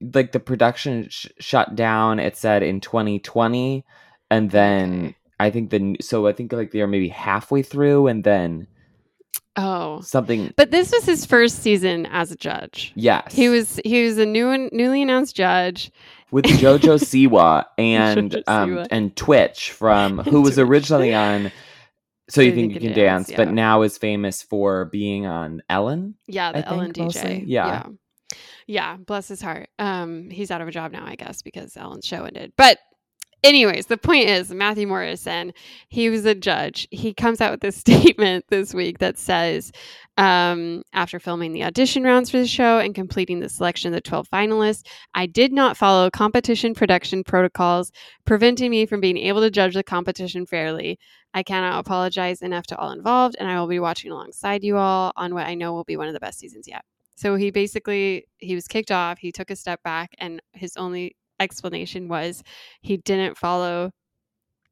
Like 0.00 0.32
the 0.32 0.40
production 0.40 1.08
sh- 1.10 1.26
shut 1.38 1.74
down. 1.76 2.18
It 2.18 2.36
said 2.36 2.62
in 2.62 2.80
2020, 2.80 3.84
and 4.30 4.50
then 4.50 5.14
I 5.38 5.50
think 5.50 5.70
the 5.70 5.96
so 6.00 6.26
I 6.26 6.32
think 6.32 6.52
like 6.52 6.70
they 6.72 6.80
were 6.80 6.86
maybe 6.86 7.08
halfway 7.08 7.62
through, 7.62 8.06
and 8.08 8.24
then 8.24 8.66
Oh, 9.56 10.00
something. 10.00 10.52
but 10.56 10.70
this 10.70 10.92
was 10.92 11.04
his 11.04 11.26
first 11.26 11.58
season 11.60 12.06
as 12.06 12.30
a 12.32 12.36
judge. 12.36 12.92
Yes, 12.94 13.32
He 13.34 13.48
was 13.48 13.80
he 13.84 14.04
was 14.04 14.16
a 14.18 14.24
new 14.26 14.68
newly 14.72 15.02
announced 15.02 15.34
judge. 15.36 15.90
with 16.30 16.44
JoJo 16.62 16.98
Siwa 17.00 17.64
and 17.76 18.30
JoJo 18.32 18.42
um 18.46 18.70
Siwa. 18.70 18.86
and 18.90 19.16
Twitch 19.16 19.72
from 19.72 20.18
who 20.30 20.40
was 20.42 20.58
originally 20.58 21.14
on. 21.14 21.50
So 22.28 22.42
you 22.42 22.54
think 22.54 22.74
you 22.74 22.78
can 22.78 22.92
dance, 22.92 23.28
but 23.28 23.48
yeah. 23.48 23.54
now 23.54 23.82
is 23.82 23.98
famous 23.98 24.40
for 24.40 24.84
being 24.84 25.26
on 25.26 25.62
Ellen. 25.68 26.14
Yeah, 26.28 26.50
I 26.50 26.60
the 26.60 26.68
Ellen 26.68 26.92
think, 26.92 27.12
DJ. 27.12 27.42
Yeah. 27.44 27.66
yeah. 27.66 27.86
Yeah, 28.70 28.98
bless 28.98 29.26
his 29.26 29.42
heart. 29.42 29.68
Um, 29.80 30.30
he's 30.30 30.52
out 30.52 30.60
of 30.60 30.68
a 30.68 30.70
job 30.70 30.92
now, 30.92 31.04
I 31.04 31.16
guess, 31.16 31.42
because 31.42 31.76
Ellen's 31.76 32.06
show 32.06 32.22
ended. 32.22 32.52
But 32.56 32.78
anyways, 33.42 33.86
the 33.86 33.96
point 33.96 34.28
is 34.28 34.52
Matthew 34.52 34.86
Morrison, 34.86 35.52
he 35.88 36.08
was 36.08 36.24
a 36.24 36.36
judge. 36.36 36.86
He 36.92 37.12
comes 37.12 37.40
out 37.40 37.50
with 37.50 37.62
this 37.62 37.76
statement 37.78 38.44
this 38.48 38.72
week 38.72 38.98
that 38.98 39.18
says, 39.18 39.72
um, 40.18 40.84
after 40.92 41.18
filming 41.18 41.52
the 41.52 41.64
audition 41.64 42.04
rounds 42.04 42.30
for 42.30 42.38
the 42.38 42.46
show 42.46 42.78
and 42.78 42.94
completing 42.94 43.40
the 43.40 43.48
selection 43.48 43.88
of 43.88 43.94
the 43.94 44.08
12 44.08 44.28
finalists, 44.30 44.86
I 45.14 45.26
did 45.26 45.52
not 45.52 45.76
follow 45.76 46.08
competition 46.08 46.72
production 46.72 47.24
protocols, 47.24 47.90
preventing 48.24 48.70
me 48.70 48.86
from 48.86 49.00
being 49.00 49.18
able 49.18 49.40
to 49.40 49.50
judge 49.50 49.74
the 49.74 49.82
competition 49.82 50.46
fairly. 50.46 50.96
I 51.34 51.42
cannot 51.42 51.80
apologize 51.80 52.40
enough 52.40 52.68
to 52.68 52.78
all 52.78 52.92
involved, 52.92 53.34
and 53.40 53.48
I 53.48 53.58
will 53.58 53.66
be 53.66 53.80
watching 53.80 54.12
alongside 54.12 54.62
you 54.62 54.76
all 54.76 55.12
on 55.16 55.34
what 55.34 55.48
I 55.48 55.56
know 55.56 55.72
will 55.72 55.82
be 55.82 55.96
one 55.96 56.06
of 56.06 56.14
the 56.14 56.20
best 56.20 56.38
seasons 56.38 56.68
yet. 56.68 56.84
So 57.20 57.34
he 57.34 57.50
basically 57.50 58.26
he 58.38 58.54
was 58.54 58.66
kicked 58.66 58.90
off. 58.90 59.18
He 59.18 59.30
took 59.30 59.50
a 59.50 59.56
step 59.56 59.82
back, 59.82 60.14
and 60.16 60.40
his 60.52 60.74
only 60.78 61.16
explanation 61.38 62.08
was 62.08 62.42
he 62.80 62.96
didn't 62.96 63.36
follow 63.36 63.90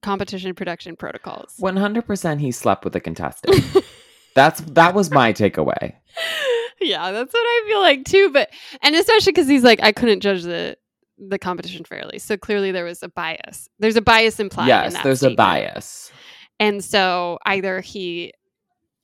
competition 0.00 0.54
production 0.54 0.96
protocols. 0.96 1.56
One 1.58 1.76
hundred 1.76 2.06
percent, 2.06 2.40
he 2.40 2.50
slept 2.50 2.84
with 2.84 2.96
a 2.96 3.00
contestant. 3.00 3.84
That's 4.34 4.62
that 4.62 4.94
was 4.94 5.10
my 5.10 5.32
takeaway. 5.34 5.94
yeah, 6.80 7.10
that's 7.10 7.32
what 7.32 7.40
I 7.40 7.64
feel 7.66 7.80
like 7.80 8.04
too. 8.04 8.30
But 8.30 8.50
and 8.82 8.94
especially 8.94 9.32
because 9.32 9.48
he's 9.48 9.64
like, 9.64 9.82
I 9.82 9.90
couldn't 9.90 10.20
judge 10.20 10.44
the 10.44 10.76
the 11.18 11.38
competition 11.38 11.84
fairly. 11.84 12.20
So 12.20 12.36
clearly 12.36 12.70
there 12.70 12.84
was 12.84 13.02
a 13.02 13.08
bias. 13.08 13.68
There's 13.80 13.96
a 13.96 14.02
bias 14.02 14.38
implied. 14.38 14.64
in 14.64 14.68
yes, 14.68 14.92
that 14.92 15.02
there's 15.02 15.24
a 15.24 15.34
bias. 15.34 16.12
And 16.60 16.84
so 16.84 17.38
either 17.46 17.80
he 17.80 18.32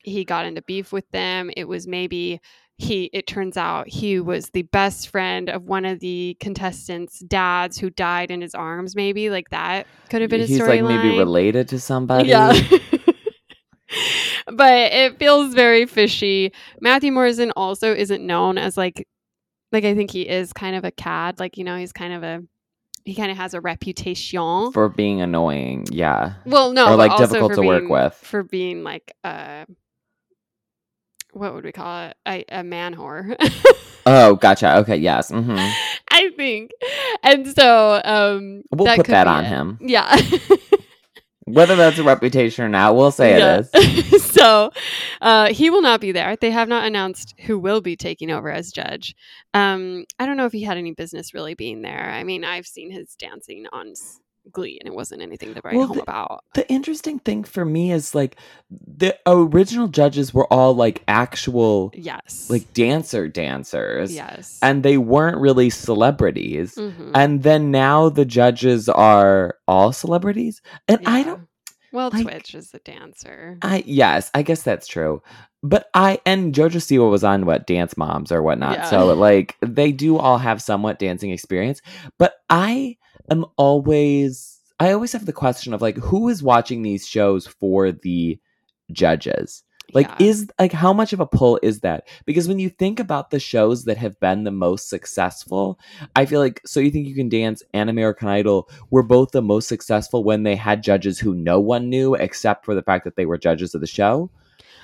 he 0.05 0.25
got 0.25 0.47
into 0.47 0.63
beef 0.63 0.93
with 0.93 1.11
them. 1.11 1.51
It 1.57 1.67
was 1.67 1.89
maybe 1.89 2.41
he 2.77 3.05
it 3.13 3.27
turns 3.27 3.57
out 3.57 3.89
he 3.89 4.19
was 4.19 4.51
the 4.51 4.63
best 4.63 5.09
friend 5.09 5.49
of 5.49 5.65
one 5.65 5.85
of 5.85 6.01
the 6.01 6.37
contestants' 6.41 7.21
dads 7.21 7.79
who 7.79 7.91
died 7.91 8.31
in 8.31 8.41
his 8.41 8.55
arms, 8.55 8.97
maybe. 8.97 9.31
Like 9.31 9.51
that 9.51 9.87
could 10.11 10.23
have 10.23 10.31
been 10.31 10.41
a 10.41 10.47
He's 10.47 10.61
like 10.61 10.83
maybe 10.83 11.17
related 11.17 11.69
to 11.69 11.81
somebody. 11.81 12.31
Yeah. 12.31 12.53
but 14.53 14.93
it 14.93 15.19
feels 15.19 15.55
very 15.55 15.87
fishy. 15.87 16.53
Matthew 16.81 17.13
Morrison 17.13 17.53
also 17.57 17.95
isn't 17.95 18.27
known 18.27 18.59
as 18.59 18.77
like 18.77 19.07
like 19.73 19.85
I 19.85 19.95
think 19.95 20.11
he 20.11 20.23
is 20.23 20.53
kind 20.53 20.77
of 20.77 20.85
a 20.85 20.91
cad. 20.91 21.39
Like, 21.39 21.59
you 21.59 21.65
know, 21.65 21.77
he's 21.77 21.93
kind 21.93 22.15
of 22.15 22.23
a 22.23 22.43
he 23.05 23.15
kind 23.15 23.31
of 23.31 23.37
has 23.37 23.55
a 23.55 23.61
reputation. 23.61 24.73
for 24.73 24.89
being 24.89 25.21
annoying. 25.21 25.87
Yeah. 25.91 26.35
well, 26.47 26.73
no, 26.73 26.87
or, 26.87 26.91
but 26.91 26.99
like, 26.99 27.11
also 27.11 27.27
difficult 27.27 27.55
to 27.55 27.63
work 27.63 27.89
with. 27.89 28.15
For 28.15 28.43
being 28.43 28.83
like 28.83 29.15
uh 29.23 29.67
what 31.35 31.55
would 31.55 31.65
we 31.65 31.73
call 31.73 32.07
it? 32.09 32.17
A, 32.27 32.45
a 32.51 32.63
man 32.65 32.95
whore. 32.95 33.37
Oh, 34.07 34.35
gotcha. 34.35 34.77
Okay. 34.81 34.97
Yes. 34.99 35.31
hmm 35.31 35.57
I 36.11 36.29
think. 36.37 36.73
And 37.23 37.47
so 37.49 38.03
um 38.05 38.63
We'll 38.71 38.85
that 38.85 38.99
put 38.99 39.07
that 39.07 39.27
on 39.27 39.47
it. 39.47 39.49
him. 39.49 39.79
Yeah. 39.81 40.15
Whether 41.47 41.75
that's 41.77 41.99
a 41.99 42.05
reputation 42.05 42.65
or 42.65 42.69
not, 42.69 42.97
we'll 42.97 43.11
say 43.11 43.39
Yeah. 43.39 43.63
it 43.73 44.13
is. 44.13 44.25
so 44.31 44.71
uh, 45.23 45.53
he 45.53 45.69
will 45.71 45.81
not 45.83 46.01
be 46.03 46.13
there. 46.13 46.37
They 46.37 46.51
have 46.51 46.69
not 46.69 46.85
announced 46.87 47.35
who 47.47 47.59
will 47.59 47.81
be 47.83 47.97
taking 47.97 48.31
over 48.31 48.51
as 48.51 48.71
judge. 48.73 49.15
Um, 49.55 50.05
I 50.19 50.25
don't 50.27 50.37
know 50.39 50.47
if 50.47 50.53
he 50.53 50.63
had 50.65 50.77
any 50.79 50.93
business 50.93 51.33
really 51.35 51.55
being 51.55 51.81
there. 51.83 52.11
I 52.11 52.25
mean, 52.25 52.45
I've 52.45 52.67
seen 52.67 52.91
his 52.91 53.15
dancing 53.15 53.65
on 53.73 53.95
Glee, 54.53 54.79
and 54.81 54.87
it 54.87 54.95
wasn't 54.95 55.23
anything 55.23 55.55
to 55.55 55.61
write 55.65 55.75
Well, 55.77 55.87
home 55.89 55.97
the- 55.97 56.03
about. 56.03 56.45
The 56.55 56.69
interesting 56.71 57.19
thing 57.19 57.45
for 57.45 57.65
me 57.65 57.93
is 57.93 58.15
like 58.15 58.37
the 58.71 59.17
original 59.27 59.89
judges 59.89 60.33
were 60.35 60.53
all 60.53 60.75
like 60.75 61.03
actual 61.09 61.91
Yes. 61.95 62.49
like 62.51 62.73
dancer 62.75 63.29
dancers. 63.29 64.15
yes. 64.15 64.59
And 64.63 64.83
they 64.83 64.99
weren't 64.99 65.39
really 65.39 65.71
celebrities. 65.71 66.75
Mhm. 66.77 67.11
And 67.15 67.43
then 67.43 67.71
now 67.71 68.09
the 68.09 68.25
judges 68.25 68.89
are 68.89 69.57
all 69.67 69.93
celebrities. 69.93 70.61
And 70.89 71.01
I 71.07 71.23
don't 71.23 71.43
Well, 71.93 72.11
like- 72.13 72.25
Twitch 72.25 72.55
is 72.55 72.75
a 72.75 72.79
dancer. 72.81 73.57
I 73.63 73.83
yes, 73.87 74.31
I 74.35 74.43
guess 74.43 74.63
that's 74.63 74.87
true. 74.87 75.23
But 75.63 75.89
I 75.95 76.19
and 76.27 76.53
Jojo 76.55 76.77
Siwa 76.77 77.11
was 77.11 77.25
on 77.25 77.47
what 77.47 77.67
Dance 77.67 77.97
Moms 77.97 78.31
or 78.31 78.43
whatnot. 78.43 78.77
Yeah. 78.79 78.91
So 78.91 79.15
like 79.15 79.57
they 79.63 79.93
do 79.93 80.19
all 80.19 80.39
have 80.39 80.61
somewhat 80.61 80.99
dancing 80.99 81.31
experience. 81.31 81.81
But 82.19 82.35
I 82.51 82.97
am 83.31 83.45
always 83.57 84.61
I 84.81 84.93
always 84.93 85.13
have 85.13 85.27
the 85.27 85.33
question 85.33 85.73
of 85.73 85.83
like 85.83 85.97
who 85.97 86.29
is 86.29 86.43
watching 86.43 86.83
these 86.83 87.07
shows 87.07 87.47
for 87.47 87.93
the 87.93 88.39
judges? 88.93 89.63
Like 89.93 90.09
Yeah. 90.09 90.27
is 90.27 90.49
like 90.59 90.73
how 90.73 90.93
much 90.93 91.13
of 91.13 91.21
a 91.21 91.27
pull 91.27 91.61
is 91.63 91.81
that? 91.81 92.09
Because 92.25 92.49
when 92.49 92.59
you 92.59 92.71
think 92.71 92.99
about 92.99 93.31
the 93.31 93.39
shows 93.39 93.85
that 93.85 93.99
have 93.99 94.19
been 94.19 94.45
the 94.45 94.51
most 94.51 94.89
successful, 94.89 95.79
I 96.17 96.27
feel 96.27 96.41
like 96.41 96.61
So 96.67 96.81
You 96.81 96.91
Think 96.91 97.07
You 97.07 97.15
Can 97.15 97.29
Dance 97.29 97.63
and 97.73 97.91
American 97.91 98.29
Idol 98.29 98.69
were 98.91 99.03
both 99.03 99.31
the 99.31 99.43
most 99.43 99.69
successful 99.69 100.25
when 100.25 100.43
they 100.43 100.57
had 100.57 100.83
judges 100.83 101.19
who 101.19 101.35
no 101.35 101.61
one 101.61 101.91
knew 101.91 102.15
except 102.15 102.65
for 102.65 102.75
the 102.75 102.83
fact 102.83 103.05
that 103.05 103.17
they 103.17 103.27
were 103.27 103.39
judges 103.39 103.75
of 103.75 103.81
the 103.81 103.87
show. 103.87 104.31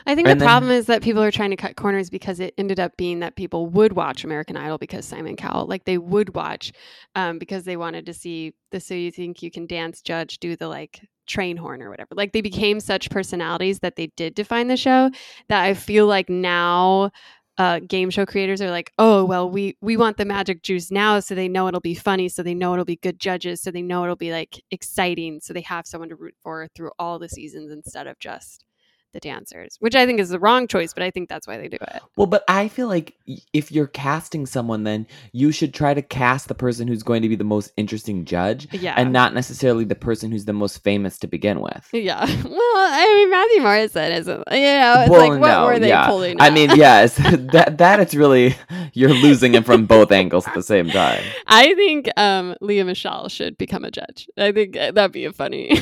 I 0.07 0.15
think 0.15 0.29
And 0.29 0.41
the 0.41 0.45
then- 0.45 0.49
problem 0.51 0.73
is 0.73 0.87
that 0.87 1.03
people 1.03 1.23
are 1.23 1.31
trying 1.31 1.51
to 1.51 1.57
cut 1.57 1.77
corners 1.77 2.11
because 2.11 2.41
it 2.41 2.55
ended 2.59 2.81
up 2.81 2.97
being 2.97 3.21
that 3.21 3.37
people 3.37 3.67
would 3.69 3.93
watch 3.95 4.25
American 4.25 4.57
Idol 4.57 4.79
because 4.79 5.05
Simon 5.05 5.37
Cowell, 5.37 5.67
like 5.67 5.85
they 5.85 5.99
would 5.99 6.35
watch 6.35 6.73
um, 7.15 7.39
because 7.39 7.65
they 7.65 7.77
wanted 7.77 8.07
to 8.07 8.15
see 8.15 8.55
the 8.71 8.81
So 8.81 8.95
You 8.95 9.11
Think 9.11 9.43
You 9.43 9.51
Can 9.51 9.67
Dance 9.67 10.01
judge 10.03 10.39
do 10.39 10.57
the 10.57 10.69
like 10.69 11.07
train 11.27 11.57
horn 11.57 11.83
or 11.83 11.91
whatever. 11.91 12.09
Like 12.15 12.33
they 12.33 12.41
became 12.41 12.81
such 12.81 13.11
personalities 13.11 13.81
that 13.81 13.97
they 13.97 14.09
did 14.17 14.35
define 14.35 14.69
the 14.69 14.77
show 14.77 15.11
that 15.49 15.63
I 15.63 15.75
feel 15.75 16.07
like 16.07 16.29
now 16.29 17.11
uh, 17.59 17.79
game 17.81 18.09
show 18.09 18.25
creators 18.25 18.63
are 18.63 18.71
like, 18.71 18.91
oh 18.99 19.23
well, 19.23 19.51
we 19.51 19.77
we 19.83 19.95
want 19.97 20.17
the 20.17 20.25
magic 20.25 20.63
juice 20.63 20.91
now, 20.91 21.21
so 21.21 21.35
they 21.35 21.47
know 21.49 21.69
it'll 21.69 21.79
be 21.81 21.95
funny, 21.95 22.27
so 22.27 22.43
they 22.43 22.55
know 22.55 22.73
it'll 22.73 22.87
be 22.87 22.97
good 22.97 23.19
judges, 23.21 23.61
so 23.61 23.71
they 23.71 23.83
know 23.83 24.03
it'll 24.03 24.17
be 24.17 24.33
like 24.33 24.63
exciting, 24.71 25.41
so 25.41 25.53
they 25.53 25.61
have 25.61 25.87
someone 25.87 26.09
to 26.09 26.17
root 26.17 26.35
for 26.43 26.67
through 26.75 26.91
all 26.99 27.19
the 27.19 27.29
seasons 27.29 27.71
instead 27.71 28.07
of 28.07 28.19
just 28.19 28.65
the 29.13 29.21
dancers, 29.21 29.77
which 29.81 29.95
I 29.95 30.07
think 30.07 30.21
is 30.21 30.29
the 30.31 30.39
wrong 30.39 30.67
choice, 30.67 30.93
but 30.95 31.03
I 31.03 31.11
think 31.11 31.29
that's 31.29 31.47
why 31.47 31.57
they 31.59 31.69
do 31.69 31.79
it. 31.81 32.03
Well, 32.17 32.27
but 32.27 32.45
I 32.49 32.69
feel 32.69 32.89
like 32.89 33.15
if 33.53 33.73
you're 33.73 33.87
casting 33.87 34.47
someone, 34.47 34.85
then 34.85 35.07
you 35.33 35.53
should 35.53 35.75
try 35.75 35.95
to 35.95 36.03
cast 36.03 36.49
the 36.49 36.55
person 36.55 36.89
who's 36.89 37.03
going 37.03 37.23
to 37.23 37.29
be 37.29 37.37
the 37.37 37.45
most 37.45 37.73
interesting 37.77 38.25
judge, 38.25 38.69
Yeah. 38.73 38.95
and 38.97 39.13
not 39.13 39.35
necessarily 39.35 39.85
the 39.85 39.95
person 39.95 40.31
who's 40.31 40.45
the 40.45 40.53
most 40.53 40.83
famous 40.83 41.19
to 41.19 41.27
begin 41.27 41.61
with. 41.61 41.89
yeah. 41.93 42.27
Well, 42.61 42.93
I 42.93 43.15
mean, 43.17 43.31
Matthew 43.31 43.63
Morrison 43.63 44.13
isn't, 44.13 44.45
you 44.51 44.61
know, 44.61 44.95
it's 45.01 45.11
Well, 45.11 45.29
like, 45.29 45.41
what 45.41 45.49
no, 45.49 45.67
were 45.67 45.79
they 45.79 45.89
yeah. 45.89 46.07
pulling? 46.07 46.41
I 46.41 46.51
mean, 46.51 46.71
yes, 46.77 47.17
that 47.53 47.79
that 47.79 48.01
it's 48.01 48.15
really 48.15 48.55
you're 48.93 49.13
losing 49.13 49.55
it 49.55 49.65
from 49.67 49.87
both 49.87 50.13
angles 50.13 50.47
at 50.47 50.55
the 50.55 50.63
same 50.63 50.89
time. 50.91 51.23
I 51.47 51.75
think 51.75 52.09
um, 52.17 52.55
Lea 52.61 52.83
Michele 52.85 53.29
should 53.29 53.57
become 53.59 53.85
a 53.85 53.91
judge. 53.91 54.29
I 54.37 54.53
think 54.53 54.77
uh, 54.77 54.93
that'd 54.93 55.13
be 55.13 55.25
a 55.25 55.33
funny. 55.33 55.79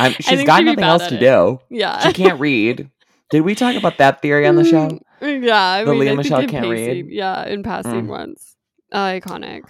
I'm, 0.00 0.14
she's 0.20 0.44
got 0.44 0.64
nothing 0.64 0.84
else 0.84 1.06
to 1.08 1.14
it. 1.16 1.20
do. 1.20 1.60
yeah. 1.70 1.98
She 2.00 2.12
can't 2.12 2.40
read. 2.48 2.90
Did 3.30 3.42
we 3.42 3.54
talk 3.54 3.76
about 3.76 3.98
that 3.98 4.22
theory 4.22 4.46
on 4.46 4.56
the 4.56 4.64
show? 4.64 4.98
Mm, 5.20 5.44
Yeah, 5.44 5.56
I 5.62 5.84
The 5.84 5.90
mean, 5.92 6.00
Lea 6.00 6.16
Michele 6.16 6.46
can't 6.46 6.66
read? 6.68 7.06
Yeah, 7.10 7.46
in 7.46 7.62
passing 7.62 8.06
Mm. 8.06 8.08
once. 8.08 8.56
iconic. 8.92 9.62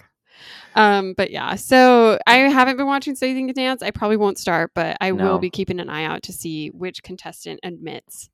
Um, 0.73 1.13
but 1.15 1.31
yeah, 1.31 1.55
so 1.55 2.17
I 2.25 2.37
haven't 2.37 2.77
been 2.77 2.87
watching 2.87 3.15
Think 3.15 3.47
You 3.49 3.53
Dance. 3.53 3.83
I 3.83 3.91
probably 3.91 4.17
won't 4.17 4.37
start, 4.39 4.71
but 4.73 4.97
I 5.01 5.11
No. 5.11 5.23
will 5.25 5.39
be 5.39 5.49
keeping 5.49 5.79
an 5.79 5.89
eye 5.89 6.05
out 6.05 6.23
to 6.23 6.33
see 6.33 6.69
which 6.69 7.03
contestant 7.03 7.59
admits 7.61 8.29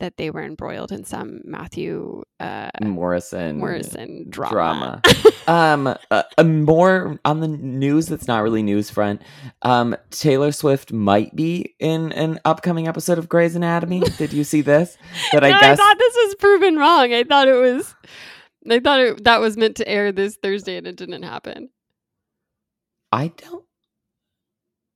that 0.00 0.16
they 0.16 0.30
were 0.30 0.42
embroiled 0.42 0.90
in 0.92 1.04
some 1.04 1.40
Matthew 1.44 2.22
uh, 2.40 2.70
Morrison. 2.82 3.58
Morrison 3.58 4.26
drama. 4.28 5.00
drama. 5.02 5.02
um 5.46 5.86
uh, 5.86 6.22
uh, 6.38 6.42
more 6.44 7.18
on 7.24 7.40
the 7.40 7.48
news 7.48 8.06
that's 8.06 8.26
not 8.26 8.42
really 8.42 8.62
news 8.62 8.88
front 8.90 9.20
um 9.62 9.94
taylor 10.10 10.50
swift 10.52 10.90
might 10.92 11.36
be 11.36 11.74
in 11.78 12.12
an 12.12 12.40
upcoming 12.46 12.88
episode 12.88 13.18
of 13.18 13.28
grey's 13.28 13.54
anatomy 13.54 14.00
did 14.18 14.32
you 14.32 14.42
see 14.42 14.62
this 14.62 14.96
that 15.32 15.44
i 15.44 15.50
No, 15.50 15.60
guess 15.60 15.78
I 15.78 15.82
thought 15.82 15.98
this 15.98 16.14
was 16.24 16.34
proven 16.36 16.76
wrong. 16.76 17.12
I 17.12 17.24
thought 17.24 17.46
it 17.48 17.52
was. 17.60 17.94
I 18.70 18.80
thought 18.80 19.00
it, 19.00 19.24
that 19.24 19.40
was 19.40 19.56
meant 19.58 19.76
to 19.76 19.86
air 19.88 20.10
this 20.12 20.36
Thursday, 20.36 20.76
and 20.78 20.86
it 20.86 20.96
didn't 20.96 21.22
happen. 21.22 21.68
i 23.12 23.28
don't 23.28 23.64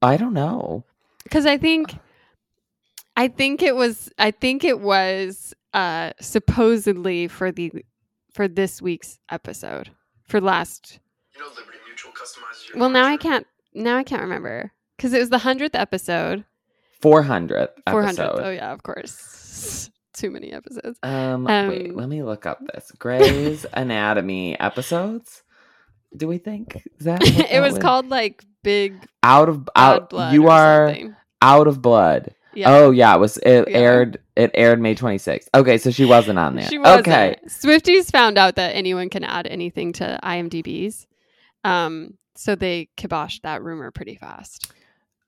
i 0.02 0.16
don't 0.16 0.32
know 0.34 0.84
because 1.24 1.44
I 1.44 1.58
think 1.58 1.94
I 3.18 3.26
think 3.26 3.62
it 3.62 3.74
was 3.74 4.10
I 4.16 4.30
think 4.30 4.62
it 4.62 4.78
was 4.78 5.52
uh 5.74 6.12
supposedly 6.20 7.26
for 7.26 7.50
the 7.50 7.72
for 8.32 8.46
this 8.46 8.80
week's 8.80 9.18
episode 9.28 9.90
for 10.22 10.40
last 10.40 11.00
You 11.34 11.40
know 11.40 11.48
Liberty 11.48 11.78
Mutual 11.84 12.12
customizes 12.12 12.68
your 12.68 12.78
well 12.78 12.90
now 12.90 13.06
I 13.06 13.16
can't 13.16 13.44
now 13.74 13.96
I 13.96 14.04
can't 14.04 14.22
remember 14.22 14.70
because 14.96 15.12
it 15.12 15.18
was 15.18 15.30
the 15.30 15.38
hundredth 15.38 15.74
episode. 15.74 16.44
400th 17.02 17.70
four 17.90 18.02
hundredth 18.04 18.40
oh 18.40 18.50
yeah 18.50 18.72
of 18.72 18.84
course. 18.84 19.90
Too 20.12 20.30
many 20.30 20.52
episodes. 20.52 20.98
Um, 21.02 21.44
wait 21.44 21.90
Um, 21.90 21.96
let 21.96 22.08
me 22.08 22.22
look 22.22 22.46
up 22.46 22.60
this. 22.72 22.92
Grey's 22.98 23.66
anatomy 23.72 24.58
episodes? 24.58 25.42
Do 26.16 26.28
we 26.28 26.38
think 26.38 26.82
is 26.98 27.06
that 27.06 27.22
it 27.26 27.50
that 27.50 27.60
was 27.62 27.78
called 27.78 28.10
like 28.10 28.44
big 28.62 28.94
out 29.24 29.48
of 29.48 29.68
out 29.74 30.10
blood 30.10 30.34
you 30.34 30.44
or 30.46 30.50
are 30.50 30.88
something. 30.88 31.16
out 31.42 31.66
of 31.66 31.82
blood 31.82 32.34
yeah 32.54 32.70
Oh 32.70 32.90
yeah, 32.90 33.14
it 33.14 33.18
was 33.18 33.36
it 33.38 33.68
Yeah. 33.68 33.76
aired 33.78 34.18
it 34.36 34.50
aired 34.54 34.80
May 34.80 34.94
26th. 34.94 35.48
Okay, 35.54 35.78
so 35.78 35.90
she 35.90 36.04
wasn't 36.04 36.38
on 36.38 36.54
there. 36.56 36.66
She 36.68 36.78
was 36.78 37.00
okay. 37.00 37.36
Swifties 37.46 38.10
found 38.10 38.38
out 38.38 38.56
that 38.56 38.74
anyone 38.74 39.10
can 39.10 39.24
add 39.24 39.46
anything 39.46 39.92
to 39.94 40.18
IMDb's. 40.22 41.06
Um, 41.64 42.14
so 42.36 42.54
they 42.54 42.88
kiboshed 42.96 43.42
that 43.42 43.62
rumor 43.62 43.90
pretty 43.90 44.14
fast. 44.16 44.72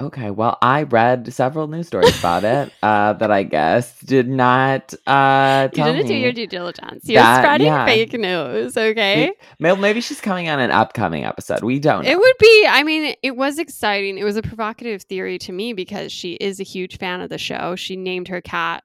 Okay. 0.00 0.30
Well, 0.30 0.56
I 0.62 0.84
read 0.84 1.32
several 1.32 1.68
news 1.68 1.88
stories 1.88 2.18
about 2.18 2.44
it 2.44 2.72
uh, 2.82 3.12
that 3.14 3.30
I 3.30 3.42
guess 3.42 3.98
did 4.00 4.28
not 4.28 4.94
uh, 5.06 5.68
You 5.72 5.84
didn't 5.84 6.06
do 6.06 6.14
your 6.14 6.32
due 6.32 6.46
diligence. 6.46 7.08
You're 7.08 7.22
that- 7.22 7.42
spreading 7.42 7.66
yeah. 7.66 7.84
fake 7.84 8.12
news, 8.12 8.76
okay? 8.76 9.32
Maybe 9.58 10.00
she's 10.00 10.20
coming 10.20 10.48
on 10.48 10.60
an 10.60 10.70
upcoming 10.70 11.24
episode. 11.24 11.62
We 11.62 11.78
don't. 11.78 12.04
Know. 12.04 12.10
It 12.10 12.18
would 12.18 12.36
be, 12.38 12.66
I 12.68 12.82
mean, 12.82 13.14
it 13.22 13.36
was 13.36 13.58
exciting. 13.58 14.18
It 14.18 14.24
was 14.24 14.36
a 14.36 14.42
provocative 14.42 15.02
theory 15.02 15.38
to 15.40 15.52
me 15.52 15.72
because 15.72 16.12
she 16.12 16.32
is 16.34 16.60
a 16.60 16.64
huge 16.64 16.98
fan 16.98 17.20
of 17.20 17.28
the 17.28 17.38
show. 17.38 17.76
She 17.76 17.96
named 17.96 18.28
her 18.28 18.40
cat 18.40 18.82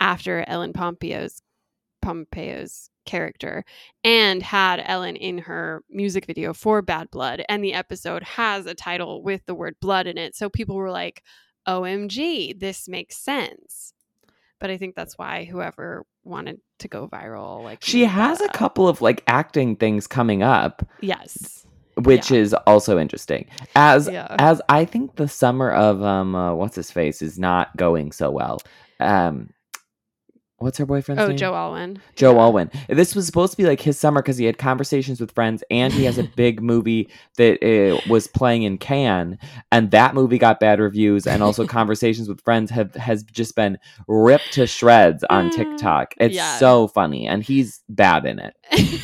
after 0.00 0.44
Ellen 0.48 0.72
Pompeo's 0.72 1.42
Pompeo's 2.02 2.90
character 3.06 3.64
and 4.04 4.42
had 4.42 4.82
Ellen 4.84 5.16
in 5.16 5.38
her 5.38 5.82
music 5.88 6.26
video 6.26 6.52
for 6.52 6.82
Bad 6.82 7.10
Blood. 7.10 7.42
And 7.48 7.64
the 7.64 7.72
episode 7.72 8.22
has 8.24 8.66
a 8.66 8.74
title 8.74 9.22
with 9.22 9.46
the 9.46 9.54
word 9.54 9.76
blood 9.80 10.06
in 10.06 10.18
it. 10.18 10.36
So 10.36 10.48
people 10.50 10.76
were 10.76 10.90
like, 10.90 11.22
OMG, 11.66 12.58
this 12.58 12.88
makes 12.88 13.16
sense. 13.16 13.92
But 14.58 14.70
I 14.70 14.76
think 14.78 14.94
that's 14.94 15.18
why 15.18 15.44
whoever 15.44 16.04
wanted 16.24 16.60
to 16.78 16.88
go 16.88 17.08
viral, 17.08 17.62
like 17.62 17.84
she 17.84 18.04
has 18.04 18.40
a 18.40 18.46
up. 18.46 18.52
couple 18.52 18.88
of 18.88 19.00
like 19.02 19.22
acting 19.26 19.76
things 19.76 20.06
coming 20.06 20.42
up, 20.42 20.86
Yes. 21.00 21.66
which 22.02 22.30
is 22.30 22.54
also 22.66 22.98
interesting. 22.98 23.46
As 23.74 24.08
Yeah. 24.08 24.34
as 24.38 24.62
I 24.68 24.84
think 24.86 25.16
the 25.16 25.28
summer 25.28 25.70
of 25.70 26.02
um 26.02 26.34
uh, 26.34 26.54
what's 26.54 26.76
his 26.76 26.90
face 26.90 27.20
is 27.22 27.38
not 27.38 27.76
going 27.76 28.12
so 28.12 28.30
well. 28.30 28.58
Um, 28.98 29.50
what's 30.58 30.78
her 30.78 30.86
boyfriend's 30.86 31.22
Oh, 31.22 31.28
name? 31.28 31.36
Joe 31.36 31.54
Alwyn. 31.54 32.00
Joe 32.14 32.32
Yeah. 32.34 32.40
Alwyn. 32.40 32.70
This 32.88 33.14
was 33.14 33.26
supposed 33.26 33.52
to 33.52 33.56
be 33.56 33.64
like 33.64 33.80
his 33.80 33.98
summer 33.98 34.22
because 34.22 34.36
he 34.38 34.44
had 34.46 34.58
conversations 34.58 35.20
with 35.20 35.32
friends, 35.32 35.62
and 35.70 35.92
he 35.92 36.04
has 36.04 36.18
a 36.18 36.22
big 36.36 36.62
movie 36.62 37.08
that 37.36 37.62
uh, 37.62 38.00
was 38.08 38.26
playing 38.26 38.62
in 38.62 38.78
Cannes, 38.78 39.38
and 39.70 39.90
that 39.90 40.14
movie 40.14 40.38
got 40.38 40.58
bad 40.60 40.80
reviews. 40.80 41.26
And 41.26 41.42
also, 41.42 41.66
conversations 41.80 42.28
with 42.28 42.40
friends 42.42 42.70
have 42.70 42.94
has 42.94 43.22
just 43.22 43.54
been 43.56 43.78
ripped 44.08 44.52
to 44.54 44.66
shreds 44.66 45.24
on 45.30 45.50
Mm, 45.50 45.54
TikTok. 45.54 46.14
It's 46.18 46.34
yeah. 46.34 46.56
so 46.58 46.88
funny, 46.88 47.26
and 47.26 47.42
he's 47.42 47.80
bad 47.88 48.24
in 48.26 48.38
it. 48.38 48.54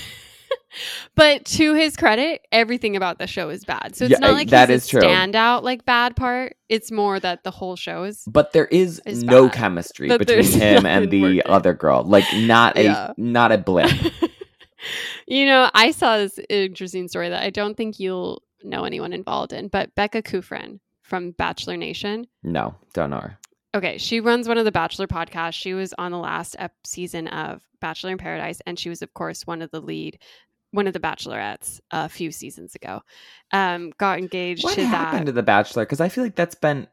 but 1.14 1.44
to 1.44 1.74
his 1.74 1.96
credit, 1.96 2.40
everything 2.52 2.96
about 2.96 3.18
the 3.18 3.26
show 3.26 3.48
is 3.50 3.64
bad. 3.64 3.94
So 3.96 4.04
it's 4.06 4.12
Yeah, 4.12 4.18
not 4.18 4.32
like 4.32 4.48
that 4.50 4.68
he's 4.68 4.82
is 4.84 4.88
a 4.88 4.90
true. 4.90 5.00
standout 5.02 5.62
like 5.62 5.84
bad 5.84 6.16
part. 6.16 6.56
It's 6.68 6.90
more 6.90 7.20
that 7.20 7.44
the 7.44 7.50
whole 7.50 7.76
show 7.76 8.04
is 8.04 8.22
But 8.26 8.52
there 8.52 8.66
is 8.66 9.00
It's 9.04 9.22
no 9.22 9.46
bad. 9.48 9.54
chemistry 9.56 10.08
But 10.08 10.18
between 10.26 10.44
him 10.60 10.86
and 10.86 11.10
the 11.10 11.22
working. 11.22 11.42
other 11.46 11.74
girl. 11.74 12.02
Like 12.04 12.24
not 12.34 12.76
a 12.78 12.84
Yeah. 12.84 13.12
not 13.16 13.52
a 13.52 13.58
blip. 13.58 13.90
you 15.26 15.46
know, 15.46 15.70
I 15.74 15.90
saw 15.90 16.18
this 16.18 16.38
interesting 16.48 17.08
story 17.08 17.28
that 17.28 17.42
I 17.42 17.50
don't 17.50 17.76
think 17.76 18.00
you'll 18.00 18.42
know 18.62 18.84
anyone 18.84 19.12
involved 19.12 19.52
in, 19.52 19.68
but 19.68 19.94
Becca 19.94 20.22
Kufrin 20.22 20.80
from 21.02 21.32
Bachelor 21.32 21.76
Nation. 21.76 22.26
No, 22.42 22.74
don't 22.94 23.10
know 23.10 23.18
her. 23.20 23.38
Okay, 23.74 23.96
she 23.98 24.20
runs 24.20 24.46
one 24.48 24.58
of 24.58 24.64
the 24.66 24.72
Bachelor 24.72 25.06
podcasts. 25.06 25.54
She 25.54 25.72
was 25.72 25.94
on 25.96 26.12
the 26.12 26.18
last 26.18 26.56
ep- 26.58 26.74
season 26.84 27.26
of 27.28 27.62
Bachelor 27.80 28.10
in 28.10 28.18
Paradise, 28.18 28.60
and 28.66 28.78
she 28.78 28.88
was, 28.90 29.00
of 29.02 29.14
course, 29.14 29.46
one 29.46 29.62
of 29.62 29.70
the 29.70 29.80
lead, 29.80 30.18
one 30.72 30.86
of 30.86 30.92
the 30.92 31.00
Bachelorettes 31.00 31.80
a 31.90 32.08
few 32.08 32.32
seasons 32.32 32.74
ago. 32.74 33.00
Um, 33.52 33.92
got 33.98 34.18
engaged 34.18 34.64
What 34.64 34.74
to 34.74 34.84
happened 34.84 35.20
that. 35.20 35.26
to 35.26 35.32
The 35.32 35.42
Bachelor? 35.42 35.84
Because 35.84 36.00
I 36.00 36.08
feel 36.08 36.24
like 36.24 36.34
that's 36.34 36.54
been. 36.56 36.88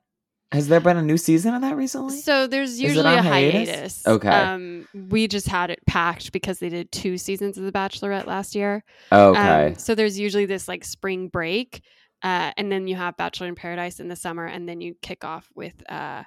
Has 0.51 0.67
there 0.67 0.79
been 0.79 0.97
a 0.97 1.03
new 1.03 1.17
season 1.17 1.53
of 1.53 1.61
that 1.61 1.75
recently? 1.77 2.17
So 2.17 2.47
there's 2.47 2.81
usually 2.81 3.05
a 3.13 3.21
hiatus? 3.21 3.69
hiatus. 3.69 4.07
Okay. 4.07 4.29
Um, 4.29 4.87
we 5.09 5.27
just 5.27 5.47
had 5.47 5.69
it 5.69 5.79
packed 5.85 6.31
because 6.31 6.57
they 6.57 6.69
did 6.69 6.91
two 6.91 7.19
seasons 7.19 7.55
of 7.59 7.65
The 7.65 7.71
Bachelorette 7.71 8.25
last 8.25 8.55
year. 8.55 8.83
okay. 9.11 9.67
Um, 9.67 9.75
so 9.75 9.93
there's 9.93 10.17
usually 10.17 10.47
this 10.47 10.67
like 10.67 10.83
spring 10.83 11.27
break, 11.27 11.83
uh, 12.23 12.51
and 12.57 12.71
then 12.71 12.87
you 12.87 12.95
have 12.95 13.15
Bachelor 13.15 13.45
in 13.47 13.53
Paradise 13.53 13.99
in 13.99 14.07
the 14.07 14.15
summer, 14.15 14.45
and 14.47 14.67
then 14.67 14.81
you 14.81 14.95
kick 15.03 15.23
off 15.23 15.47
with 15.53 15.83
uh, 15.87 16.23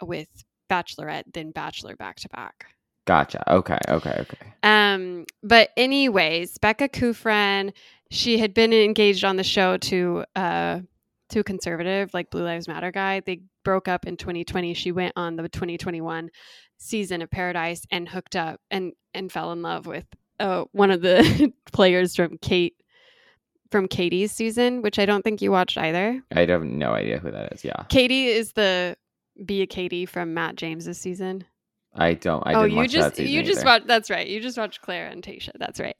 with 0.00 0.28
Bachelorette, 0.70 1.24
then 1.32 1.50
Bachelor 1.50 1.96
back 1.96 2.16
to 2.20 2.28
back. 2.28 2.66
Gotcha. 3.06 3.42
Okay. 3.52 3.78
Okay. 3.88 4.16
Okay. 4.20 4.52
Um, 4.62 5.26
but 5.42 5.70
anyways, 5.76 6.58
Becca 6.58 6.88
Kufrin, 6.88 7.72
she 8.10 8.38
had 8.38 8.54
been 8.54 8.72
engaged 8.72 9.24
on 9.24 9.36
the 9.36 9.44
show 9.44 9.76
to 9.78 10.24
uh 10.36 10.80
to 11.30 11.40
a 11.40 11.44
conservative 11.44 12.14
like 12.14 12.30
Blue 12.30 12.44
Lives 12.44 12.68
Matter 12.68 12.90
guy. 12.90 13.20
They 13.20 13.40
broke 13.64 13.88
up 13.88 14.06
in 14.06 14.16
2020. 14.16 14.74
She 14.74 14.92
went 14.92 15.12
on 15.16 15.36
the 15.36 15.48
2021 15.48 16.30
season 16.78 17.22
of 17.22 17.30
Paradise 17.30 17.86
and 17.90 18.08
hooked 18.08 18.36
up 18.36 18.60
and 18.70 18.92
and 19.12 19.30
fell 19.30 19.52
in 19.52 19.62
love 19.62 19.86
with 19.86 20.06
uh, 20.40 20.64
one 20.72 20.90
of 20.90 21.02
the 21.02 21.52
players 21.72 22.16
from 22.16 22.38
Kate 22.38 22.74
from 23.70 23.88
Katie's 23.88 24.30
season, 24.32 24.82
which 24.82 24.98
I 24.98 25.06
don't 25.06 25.22
think 25.22 25.42
you 25.42 25.50
watched 25.50 25.76
either. 25.76 26.22
I 26.34 26.46
have 26.46 26.62
no 26.62 26.92
idea 26.92 27.18
who 27.18 27.30
that 27.30 27.52
is. 27.52 27.64
Yeah. 27.64 27.84
Katie 27.88 28.26
is 28.26 28.52
the 28.52 28.96
be 29.44 29.62
a 29.62 29.66
Katie 29.66 30.06
from 30.06 30.32
Matt 30.32 30.54
James's 30.56 30.98
season. 30.98 31.44
I 31.96 32.14
don't. 32.14 32.42
I 32.46 32.54
oh, 32.54 32.62
didn't 32.62 32.72
you 32.72 32.76
watch 32.78 32.90
just 32.90 33.18
you 33.18 33.42
just 33.42 33.64
watched. 33.64 33.86
That's 33.86 34.10
right. 34.10 34.26
You 34.26 34.40
just 34.40 34.58
watched 34.58 34.80
Clare 34.80 35.06
and 35.06 35.22
Tayshia. 35.22 35.52
That's 35.58 35.78
right. 35.78 35.96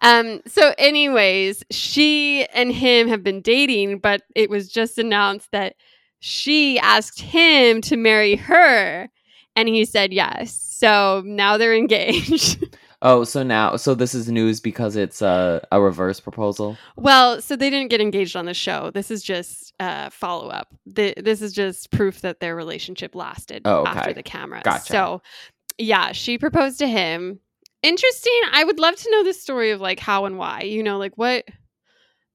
Um. 0.00 0.40
So, 0.46 0.74
anyways, 0.78 1.62
she 1.70 2.46
and 2.46 2.72
him 2.72 3.08
have 3.08 3.22
been 3.22 3.42
dating, 3.42 3.98
but 3.98 4.22
it 4.34 4.48
was 4.48 4.68
just 4.68 4.98
announced 4.98 5.50
that 5.52 5.74
she 6.20 6.78
asked 6.78 7.20
him 7.20 7.82
to 7.82 7.96
marry 7.96 8.36
her, 8.36 9.10
and 9.54 9.68
he 9.68 9.84
said 9.84 10.12
yes. 10.12 10.54
So 10.54 11.22
now 11.26 11.58
they're 11.58 11.74
engaged. 11.76 12.64
Oh, 13.06 13.22
so 13.22 13.42
now, 13.42 13.76
so 13.76 13.94
this 13.94 14.14
is 14.14 14.30
news 14.30 14.60
because 14.60 14.96
it's 14.96 15.20
a 15.20 15.64
a 15.70 15.80
reverse 15.80 16.20
proposal. 16.20 16.76
well, 16.96 17.40
so 17.42 17.54
they 17.54 17.68
didn't 17.70 17.90
get 17.90 18.00
engaged 18.00 18.34
on 18.34 18.46
the 18.46 18.54
show. 18.54 18.90
This 18.90 19.10
is 19.10 19.22
just 19.22 19.74
uh, 19.78 20.08
follow 20.10 20.48
up. 20.48 20.68
Th- 20.96 21.14
this 21.16 21.42
is 21.42 21.52
just 21.52 21.90
proof 21.90 22.22
that 22.22 22.40
their 22.40 22.56
relationship 22.56 23.14
lasted 23.14 23.62
Oh, 23.66 23.82
okay. 23.82 23.90
after 23.90 24.12
the 24.14 24.22
camera. 24.22 24.62
Gotcha. 24.64 24.92
So, 24.92 25.22
yeah, 25.78 26.12
she 26.12 26.38
proposed 26.38 26.78
to 26.78 26.86
him. 26.88 27.38
Interesting. 27.82 28.40
I 28.52 28.64
would 28.64 28.78
love 28.80 28.96
to 28.96 29.10
know 29.10 29.22
the 29.22 29.34
story 29.34 29.70
of 29.70 29.80
like 29.82 30.00
how 30.00 30.24
and 30.24 30.38
why. 30.38 30.62
You 30.62 30.82
know, 30.82 30.96
like 30.98 31.12
what. 31.16 31.44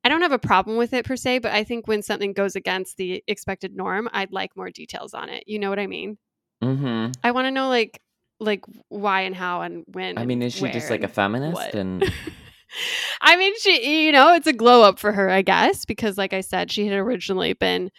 I 0.04 0.08
don't 0.08 0.22
have 0.22 0.32
a 0.32 0.40
problem 0.40 0.78
with 0.78 0.94
it 0.94 1.04
per 1.04 1.18
se, 1.18 1.40
but 1.40 1.52
I 1.52 1.66
think 1.66 1.88
when 1.88 2.02
something 2.04 2.32
goes 2.32 2.56
against 2.56 2.96
the 2.96 3.22
expected 3.28 3.76
norm, 3.76 4.08
I'd 4.14 4.32
like 4.32 4.56
more 4.56 4.70
details 4.70 5.14
on 5.14 5.28
it. 5.28 5.44
You 5.46 5.60
know 5.60 5.70
what 5.70 5.80
I 5.80 5.88
mean? 5.88 6.18
Mm-hmm. 6.64 7.12
I 7.22 7.32
want 7.32 7.48
to 7.48 7.52
know 7.52 7.68
like 7.68 8.00
like 8.40 8.64
why 8.88 9.22
and 9.22 9.36
how 9.36 9.62
and 9.62 9.84
when. 9.88 10.18
I 10.18 10.26
mean, 10.26 10.42
is 10.42 10.54
she 10.54 10.70
just 10.70 10.90
like 10.90 11.04
a 11.04 11.08
feminist? 11.08 11.56
what. 11.56 11.76
And 11.76 12.04
I 13.22 13.38
mean, 13.38 13.54
she, 13.60 14.06
you 14.06 14.12
know, 14.12 14.34
it's 14.34 14.48
a 14.48 14.54
glow 14.54 14.84
up 14.84 15.00
for 15.00 15.12
her, 15.12 15.30
I 15.30 15.42
guess, 15.42 15.86
because 15.86 16.18
like 16.18 16.34
I 16.34 16.42
said, 16.42 16.72
she 16.72 16.86
had 16.86 16.98
originally 16.98 17.54
been 17.54 17.92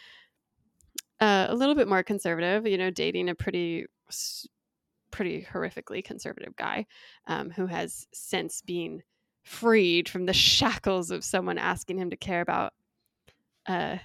uh, 1.20 1.46
a 1.48 1.54
little 1.54 1.74
bit 1.74 1.88
more 1.88 2.02
conservative, 2.02 2.66
you 2.66 2.78
know, 2.78 2.90
dating 2.90 3.28
a 3.28 3.34
pretty, 3.34 3.86
pretty 5.10 5.46
horrifically 5.52 6.04
conservative 6.04 6.56
guy 6.56 6.86
um, 7.26 7.50
who 7.50 7.66
has 7.66 8.06
since 8.12 8.62
been 8.62 9.02
freed 9.42 10.08
from 10.08 10.26
the 10.26 10.32
shackles 10.32 11.10
of 11.10 11.24
someone 11.24 11.58
asking 11.58 11.98
him 11.98 12.10
to 12.10 12.16
care 12.16 12.40
about 12.40 12.72
uh, 13.66 13.98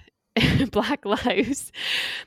black 0.70 1.04
lives. 1.04 1.72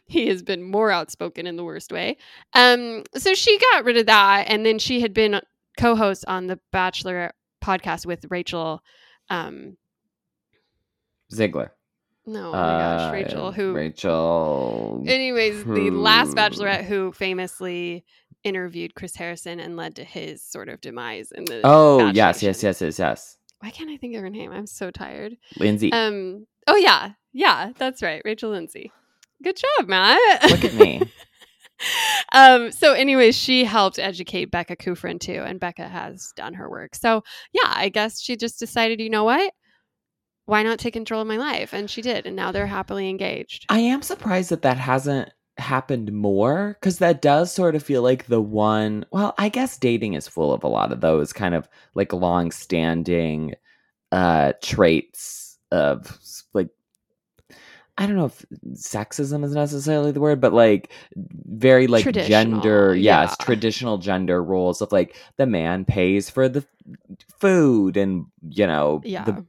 He 0.08 0.28
has 0.28 0.42
been 0.44 0.64
more 0.64 0.92
outspoken 0.92 1.46
in 1.48 1.56
the 1.56 1.64
worst 1.64 1.92
way. 1.92 2.18
Um, 2.54 3.04
so 3.16 3.34
she 3.34 3.60
got 3.72 3.86
rid 3.86 3.98
of 3.98 4.06
that, 4.08 4.46
and 4.48 4.66
then 4.66 4.80
she 4.80 5.02
had 5.02 5.14
been 5.14 5.42
co-host 5.78 6.26
on 6.28 6.48
the 6.48 6.60
Bachelor 6.72 7.32
podcast 7.64 8.06
with 8.06 8.26
Rachel. 8.30 8.82
Um, 9.30 9.78
Ziegler. 11.32 11.72
no, 12.26 12.50
oh 12.50 12.52
my 12.52 12.58
gosh, 12.58 13.10
Uh, 13.10 13.14
Rachel, 13.14 13.52
who 13.52 13.74
Rachel. 13.74 15.04
Anyways, 15.08 15.64
the 15.64 15.90
last 15.92 16.36
bachelorette 16.36 16.86
who 16.86 17.12
famously 17.12 18.04
interviewed 18.44 18.96
Chris 18.96 19.16
Harrison 19.16 19.60
and 19.60 19.76
led 19.76 19.96
to 19.98 20.04
his 20.04 20.42
sort 20.44 20.70
of 20.70 20.82
demise 20.82 21.32
in 21.32 21.46
the 21.46 21.62
Oh 21.64 22.10
yes, 22.14 22.42
yes, 22.42 22.64
yes, 22.64 22.82
yes, 22.82 22.98
yes. 22.98 23.38
Why 23.60 23.70
can't 23.72 23.90
I 23.90 23.98
think 23.98 24.16
of 24.16 24.22
her 24.22 24.30
name? 24.30 24.52
I'm 24.52 24.66
so 24.68 24.90
tired. 24.92 25.36
Lindsay. 25.58 25.92
Um 25.92 26.48
oh 26.68 26.78
yeah. 26.78 27.12
Yeah, 27.40 27.72
that's 27.78 28.04
right. 28.04 28.22
Rachel 28.26 28.52
Lindsay. 28.52 28.92
Good 29.42 29.56
job, 29.56 29.88
Matt. 29.88 30.44
Look 30.50 30.66
at 30.66 30.74
me. 30.74 31.02
um 32.34 32.70
so 32.74 32.92
anyways, 32.92 33.34
she 33.34 33.64
helped 33.64 33.98
educate 33.98 34.52
Becca 34.52 34.76
Kufrin 34.76 35.22
too 35.22 35.42
and 35.46 35.58
Becca 35.58 35.88
has 35.88 36.34
done 36.36 36.54
her 36.56 36.70
work. 36.70 36.96
So, 36.96 37.24
yeah, 37.54 37.72
I 37.74 37.88
guess 37.88 38.20
she 38.20 38.36
just 38.36 38.60
decided, 38.60 39.00
you 39.00 39.10
know 39.10 39.24
what? 39.24 39.54
Why 40.48 40.64
not 40.64 40.80
take 40.80 40.92
control 40.92 41.22
of 41.22 41.30
my 41.30 41.38
life? 41.38 41.74
And 41.74 41.90
she 41.90 42.02
did, 42.02 42.26
and 42.26 42.36
now 42.36 42.52
they're 42.52 42.68
happily 42.68 43.08
engaged. 43.08 43.68
I 43.70 43.80
am 43.80 44.02
surprised 44.02 44.50
that 44.50 44.64
that 44.64 44.78
hasn't 44.78 45.30
happened 45.58 46.12
more 46.12 46.76
because 46.82 46.98
that 46.98 47.22
does 47.22 47.54
sort 47.54 47.74
of 47.74 47.84
feel 47.84 48.02
like 48.02 48.26
the 48.26 48.42
one. 48.42 49.06
Well, 49.12 49.34
I 49.38 49.48
guess 49.48 49.78
dating 49.78 50.16
is 50.16 50.28
full 50.28 50.52
of 50.52 50.66
a 50.66 50.68
lot 50.68 50.92
of 50.92 51.00
those 51.00 51.32
kind 51.32 51.56
of 51.56 51.70
like 51.96 52.12
long-standing 52.12 53.54
uh 54.12 54.52
traits 54.62 55.58
of 55.72 56.20
like 56.54 56.70
I 58.00 58.06
don't 58.06 58.16
know 58.16 58.28
if 58.28 58.46
sexism 58.76 59.44
is 59.44 59.54
necessarily 59.54 60.14
the 60.14 60.22
word, 60.22 60.40
but 60.40 60.54
like 60.54 60.90
very 61.18 61.86
like 61.86 62.10
gender, 62.14 62.96
yes, 62.96 63.36
yeah. 63.38 63.46
traditional 63.46 63.98
gender 63.98 64.42
roles 64.42 64.82
of 64.82 64.90
like 64.94 65.18
the 65.36 65.46
man 65.46 65.84
pays 65.84 66.30
for 66.30 66.48
the 66.48 66.64
food 67.40 67.98
and 67.98 68.26
you 68.50 68.66
know 68.66 69.02
Yeah. 69.04 69.26
the 69.26 69.46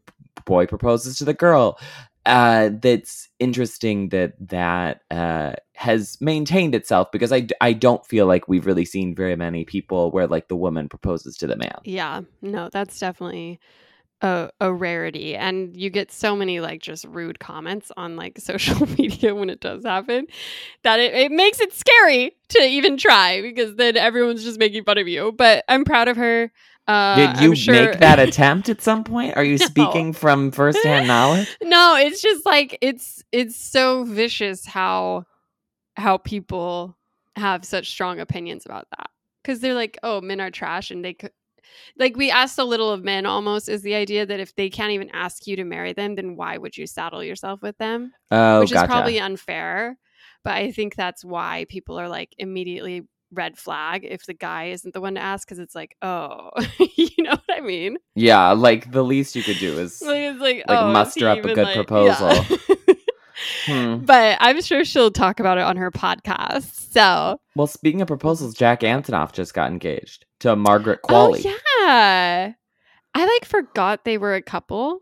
boy 0.46 0.66
proposes 0.66 1.16
to 1.18 1.24
the 1.24 1.32
girl. 1.32 1.78
Uh, 2.26 2.70
that's 2.82 3.28
interesting 3.38 4.08
that 4.08 4.34
that 4.40 5.02
uh, 5.12 5.52
has 5.74 6.20
maintained 6.20 6.74
itself 6.74 7.10
because 7.12 7.32
I, 7.32 7.46
I 7.60 7.72
don't 7.72 8.04
feel 8.04 8.26
like 8.26 8.48
we've 8.48 8.66
really 8.66 8.84
seen 8.84 9.14
very 9.14 9.36
many 9.36 9.64
people 9.64 10.10
where 10.10 10.26
like 10.26 10.48
the 10.48 10.56
woman 10.56 10.88
proposes 10.88 11.36
to 11.36 11.46
the 11.46 11.56
man. 11.56 11.78
Yeah, 11.84 12.22
no, 12.42 12.68
that's 12.68 12.98
definitely 12.98 13.60
a, 14.22 14.50
a 14.60 14.72
rarity. 14.72 15.34
And 15.36 15.76
you 15.76 15.90
get 15.90 16.12
so 16.12 16.36
many 16.36 16.60
like 16.60 16.80
just 16.82 17.04
rude 17.06 17.38
comments 17.38 17.90
on 17.96 18.16
like 18.16 18.38
social 18.40 18.86
media 18.86 19.34
when 19.34 19.50
it 19.50 19.60
does 19.60 19.84
happen 19.84 20.26
that 20.82 21.00
it, 21.00 21.14
it 21.14 21.32
makes 21.32 21.60
it 21.60 21.72
scary 21.72 22.36
to 22.50 22.62
even 22.62 22.96
try 22.96 23.40
because 23.42 23.76
then 23.76 23.96
everyone's 23.96 24.44
just 24.44 24.58
making 24.58 24.84
fun 24.84 24.98
of 24.98 25.08
you. 25.08 25.32
But 25.32 25.64
I'm 25.68 25.84
proud 25.84 26.08
of 26.08 26.16
her. 26.16 26.50
Uh, 26.86 27.34
Did 27.34 27.42
you 27.42 27.54
sure- 27.54 27.74
make 27.74 28.00
that 28.00 28.18
attempt 28.18 28.68
at 28.68 28.82
some 28.82 29.04
point? 29.04 29.36
Are 29.36 29.44
you 29.44 29.58
No. 29.60 29.66
speaking 29.66 30.12
from 30.12 30.50
firsthand 30.50 31.06
knowledge? 31.06 31.48
no, 31.62 31.96
it's 31.96 32.20
just 32.20 32.44
like 32.44 32.76
it's 32.80 33.22
it's 33.30 33.54
so 33.56 34.02
vicious 34.04 34.66
how 34.66 35.24
how 35.96 36.16
people 36.18 36.96
have 37.36 37.64
such 37.64 37.90
strong 37.90 38.18
opinions 38.18 38.66
about 38.66 38.88
that 38.96 39.10
because 39.42 39.60
they're 39.60 39.74
like, 39.74 39.98
oh, 40.02 40.20
men 40.20 40.40
are 40.40 40.50
trash, 40.50 40.90
and 40.90 41.04
they 41.04 41.14
could 41.14 41.30
like 41.98 42.16
we 42.16 42.30
ask 42.30 42.54
so 42.56 42.64
little 42.64 42.90
of 42.90 43.02
men. 43.04 43.26
Almost 43.26 43.68
is 43.68 43.82
the 43.82 43.94
idea 43.94 44.26
that 44.26 44.40
if 44.40 44.54
they 44.56 44.70
can't 44.70 44.92
even 44.92 45.10
ask 45.10 45.46
you 45.46 45.56
to 45.56 45.64
marry 45.64 45.92
them, 45.92 46.14
then 46.14 46.36
why 46.36 46.58
would 46.58 46.76
you 46.76 46.86
saddle 46.86 47.22
yourself 47.24 47.62
with 47.62 47.76
them? 47.78 48.12
Oh, 48.30 48.60
Which 48.60 48.72
gotcha. 48.72 48.84
is 48.84 48.88
probably 48.88 49.20
unfair, 49.20 49.96
but 50.44 50.54
I 50.54 50.72
think 50.72 50.94
that's 50.96 51.24
why 51.24 51.66
people 51.68 51.98
are 51.98 52.08
like 52.08 52.34
immediately 52.38 53.02
red 53.32 53.56
flag 53.56 54.04
if 54.08 54.26
the 54.26 54.34
guy 54.34 54.70
isn't 54.70 54.92
the 54.92 55.00
one 55.00 55.14
to 55.14 55.20
ask 55.20 55.46
because 55.46 55.60
it's 55.60 55.74
like, 55.74 55.96
oh, 56.02 56.50
you 56.96 57.10
know 57.18 57.30
what 57.30 57.42
I 57.56 57.60
mean? 57.60 57.96
yeah, 58.14 58.50
like 58.52 58.90
the 58.90 59.04
least 59.04 59.36
you 59.36 59.42
could 59.42 59.58
do 59.58 59.78
is 59.78 60.02
Like 60.02 60.38
like, 60.40 60.40
Like, 60.40 60.64
oh, 60.68 60.92
muster 60.92 61.28
up 61.28 61.38
a 61.38 61.54
good 61.54 61.58
like- 61.58 61.74
proposal. 61.76 62.32
Yeah. 62.32 62.66
Hmm. 63.66 63.98
But 64.04 64.36
I'm 64.40 64.60
sure 64.60 64.84
she'll 64.84 65.10
talk 65.10 65.40
about 65.40 65.56
it 65.56 65.62
on 65.62 65.76
her 65.78 65.90
podcast. 65.90 66.92
So, 66.92 67.40
Well, 67.56 67.66
speaking 67.66 68.02
of 68.02 68.08
proposals, 68.08 68.54
Jack 68.54 68.80
Antonoff 68.80 69.32
just 69.32 69.54
got 69.54 69.70
engaged 69.70 70.26
to 70.40 70.56
Margaret 70.56 71.00
Qualley. 71.02 71.42
oh 71.46 71.58
yeah, 71.86 72.52
I 73.14 73.24
like 73.26 73.44
forgot 73.44 74.04
they 74.04 74.18
were 74.18 74.34
a 74.34 74.42
couple. 74.42 75.00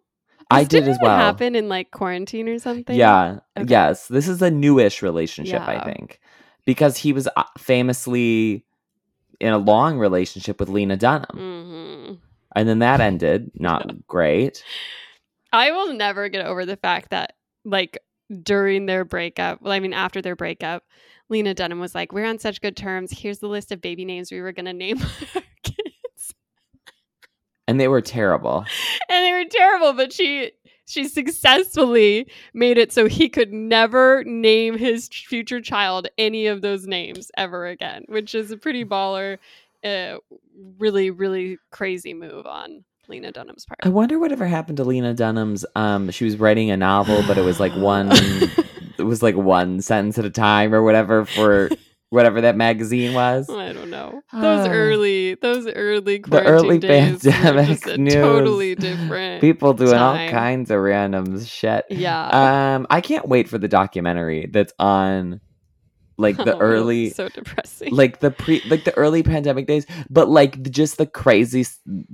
I 0.51 0.61
This 0.61 0.69
did 0.69 0.81
didn't 0.81 0.91
as 0.95 0.99
well. 1.03 1.19
Happen 1.19 1.55
in 1.55 1.69
like 1.69 1.91
quarantine 1.91 2.49
or 2.49 2.59
something. 2.59 2.97
Yeah. 2.97 3.41
Okay. 3.57 3.69
Yes. 3.69 4.09
This 4.09 4.29
is 4.29 4.41
a 4.41 4.51
newish 4.51 5.03
relationship, 5.03 5.61
I 5.61 5.85
think. 5.85 6.21
Because 6.65 6.97
he 6.97 7.13
was 7.13 7.29
uh, 7.37 7.45
famously 7.59 8.65
in 9.41 9.53
a 9.53 9.59
long 9.59 9.99
relationship 9.99 10.59
with 10.59 10.69
Lena 10.71 10.97
Dunham. 10.97 11.37
hmm 11.37 12.15
And 12.57 12.69
then 12.69 12.79
that 12.79 13.01
ended 13.01 13.51
not 13.55 14.07
great. 14.07 14.65
I 15.53 15.71
will 15.71 15.93
never 15.93 16.29
get 16.31 16.47
over 16.47 16.65
the 16.65 16.77
fact 16.77 17.11
that 17.11 17.35
like 17.65 17.99
during 18.43 18.87
their 18.87 19.05
breakup, 19.05 19.61
well, 19.61 19.73
I 19.73 19.81
mean 19.81 19.93
after 19.93 20.23
their 20.23 20.37
breakup, 20.37 20.83
Lena 21.29 21.55
Dunham 21.55 21.81
was 21.81 21.95
like, 21.95 22.13
"We're 22.13 22.27
on 22.27 22.39
such 22.39 22.61
good 22.61 22.77
terms. 22.77 23.11
Here's 23.13 23.39
the 23.39 23.49
list 23.49 23.73
of 23.73 23.81
baby 23.81 24.05
names 24.05 24.33
we 24.33 24.41
were 24.41 24.53
gonna 24.53 24.73
name 24.73 24.99
our 25.35 25.43
kids." 25.63 26.35
And 27.67 27.79
they 27.79 27.89
were 27.89 28.01
terrible. 28.01 28.65
and 29.09 29.25
they 29.25 29.33
were 29.33 29.49
terrible 29.49 29.93
but 29.93 30.13
she 30.13 30.53
she 30.87 31.07
successfully 31.07 32.27
made 32.55 32.79
it 32.79 32.93
so 32.93 33.07
he 33.07 33.29
could 33.29 33.53
never 33.53 34.25
name 34.25 34.77
his 34.79 35.09
future 35.09 35.61
child 35.61 36.09
any 36.17 36.47
of 36.47 36.63
those 36.63 36.87
names 36.87 37.31
ever 37.37 37.67
again 37.67 38.05
which 38.09 38.35
is 38.35 38.51
a 38.51 38.57
pretty 38.57 38.85
baller 38.85 39.39
uh, 39.85 40.17
really 40.79 41.11
really 41.11 41.59
crazy 41.71 42.15
move 42.15 42.47
on 42.47 42.85
lena 43.09 43.31
dunham's 43.31 43.65
part 43.65 43.79
I 43.83 43.89
wonder 43.91 44.19
whatever 44.19 44.47
happened 44.47 44.79
to 44.79 44.85
Lena 44.85 45.15
Dunham's 45.15 45.65
um 45.77 46.11
she 46.11 46.25
was 46.25 46.37
writing 46.37 46.71
a 46.71 46.77
novel, 46.77 47.23
but 47.27 47.39
it 47.39 47.43
was 47.43 47.59
like 47.61 47.73
one 47.75 48.11
was 48.99 49.23
like 49.23 49.37
one 49.37 49.81
sentence 49.81 50.19
at 50.19 50.25
a 50.25 50.31
time 50.31 50.75
or 50.75 50.83
whatever 50.83 51.25
for 51.25 51.71
whatever 52.11 52.41
that 52.41 52.57
magazine 52.57 53.13
was. 53.13 53.51
I 53.51 53.73
don't 53.73 53.91
know. 53.91 54.23
Those 54.33 54.67
Ah. 54.67 54.71
early, 54.71 55.35
those 55.35 55.67
early 55.67 56.19
The 56.27 56.43
early 56.43 56.79
days 56.79 57.23
pandemic 57.23 57.99
news. 57.99 58.15
totally 58.15 58.75
different. 58.75 59.41
People 59.43 59.75
doing 59.75 59.95
all 59.99 60.17
kinds 60.29 60.71
of 60.71 60.81
random 60.81 61.45
shit. 61.45 61.85
yeah, 61.91 62.77
Um, 62.77 62.87
I 62.89 63.01
can't 63.03 63.29
wait 63.29 63.49
for 63.49 63.59
the 63.59 63.69
documentary 63.69 64.47
that's 64.51 64.73
on 64.79 65.41
like 66.19 66.37
the 66.37 66.55
Oh, 66.59 66.61
early 66.61 67.11
so 67.11 67.29
depressing. 67.29 67.95
like 67.95 68.19
the 68.21 68.31
pre 68.31 68.61
like 68.69 68.85
the 68.85 68.95
early 68.97 69.23
pandemic 69.23 69.67
days 69.67 69.87
but 70.11 70.29
like 70.29 70.61
just 70.71 70.99
the 70.99 71.07
crazy 71.07 71.65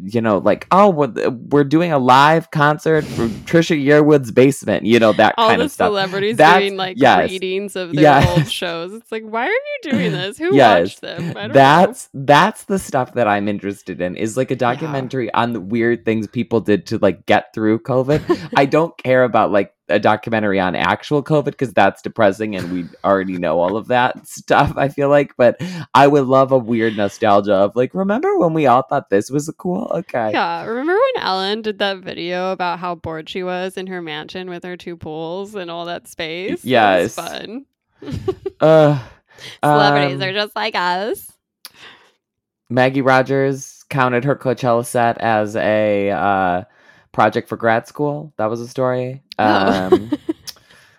you 0.04 0.20
know 0.20 0.38
like 0.38 0.66
oh 0.70 0.90
we're, 0.90 1.30
we're 1.30 1.64
doing 1.64 1.90
a 1.92 1.98
live 1.98 2.50
concert 2.50 3.04
from 3.04 3.30
trisha 3.46 3.82
yearwood's 3.82 4.30
basement 4.30 4.84
you 4.84 4.98
know 4.98 5.12
that 5.14 5.34
all 5.38 5.48
kind 5.48 5.62
of 5.62 5.70
stuff 5.70 5.88
celebrities 5.88 6.36
That's- 6.36 6.60
doing 6.60 6.76
like 6.76 6.96
yes. 6.98 7.30
readings 7.30 7.76
of 7.76 7.92
their 7.92 8.02
Yes. 8.02 8.38
old 8.38 8.50
shows. 8.50 8.92
It's 8.92 9.10
like, 9.10 9.22
why 9.24 9.46
are 9.46 9.50
you 9.50 9.90
doing 9.90 10.12
this? 10.20 10.36
Who 10.38 10.54
Yes. 10.54 10.80
watched 10.80 11.00
them? 11.00 11.30
I 11.36 11.42
don't 11.44 11.52
that's 11.54 12.08
that's 12.14 12.64
the 12.64 12.78
stuff 12.78 13.14
that 13.14 13.26
i'm 13.26 13.48
interested 13.48 14.00
in 14.00 14.16
is 14.16 14.36
like 14.36 14.50
a 14.50 14.56
documentary 14.56 15.32
on 15.34 15.52
the 15.52 15.60
weird 15.60 16.04
things 16.04 16.26
people 16.28 16.60
did 16.60 16.86
to 16.86 16.98
like 16.98 17.24
get 17.26 17.52
through 17.54 17.78
covid 17.80 18.22
i 18.56 18.64
don't 18.66 18.96
care 18.98 19.24
about 19.24 19.50
like 19.52 19.73
a 19.88 19.98
documentary 19.98 20.58
on 20.58 20.74
actual 20.74 21.22
covid 21.22 21.44
because 21.46 21.72
that's 21.74 22.00
depressing 22.02 22.56
and 22.56 22.72
we 22.72 22.86
already 23.04 23.36
know 23.38 23.60
all 23.60 23.76
of 23.76 23.88
that 23.88 24.26
stuff 24.26 24.72
i 24.76 24.88
feel 24.88 25.08
like 25.10 25.34
but 25.36 25.60
i 25.94 26.06
would 26.06 26.24
love 26.26 26.52
a 26.52 26.58
weird 26.58 26.96
nostalgia 26.96 27.52
of 27.54 27.76
like 27.76 27.92
remember 27.94 28.38
when 28.38 28.54
we 28.54 28.66
all 28.66 28.82
thought 28.82 29.10
this 29.10 29.30
was 29.30 29.50
cool 29.58 29.90
okay 29.94 30.30
Yeah, 30.32 30.64
remember 30.64 30.94
when 30.94 31.22
Ellen 31.24 31.62
did 31.62 31.78
that 31.80 31.98
video 31.98 32.52
about 32.52 32.78
how 32.78 32.94
bored 32.94 33.28
she 33.28 33.42
was 33.42 33.76
in 33.76 33.86
her 33.88 34.00
mansion 34.02 34.48
with 34.48 34.64
her 34.64 34.76
two 34.76 34.96
pools 34.96 35.54
and 35.54 35.70
all 35.70 35.84
that 35.86 36.08
space? 36.08 36.62
That 36.62 36.68
Yes. 36.70 37.02
was 37.02 37.14
fun. 37.14 37.66
uh 38.60 38.98
Celebrities 39.62 40.16
um, 40.16 40.22
are 40.22 40.32
just 40.32 40.56
like 40.56 40.74
us. 40.74 41.30
Maggie 42.70 43.02
Rogers 43.02 43.84
counted 43.90 44.24
her 44.24 44.36
Coachella 44.36 44.84
set 44.84 45.18
as 45.18 45.56
a 45.56 46.10
uh, 46.10 46.64
project 47.14 47.48
for 47.48 47.56
grad 47.56 47.88
school. 47.88 48.34
That 48.36 48.46
was 48.46 48.60
a 48.60 48.68
story. 48.68 49.22
Oh. 49.38 49.88
Um, 49.92 50.12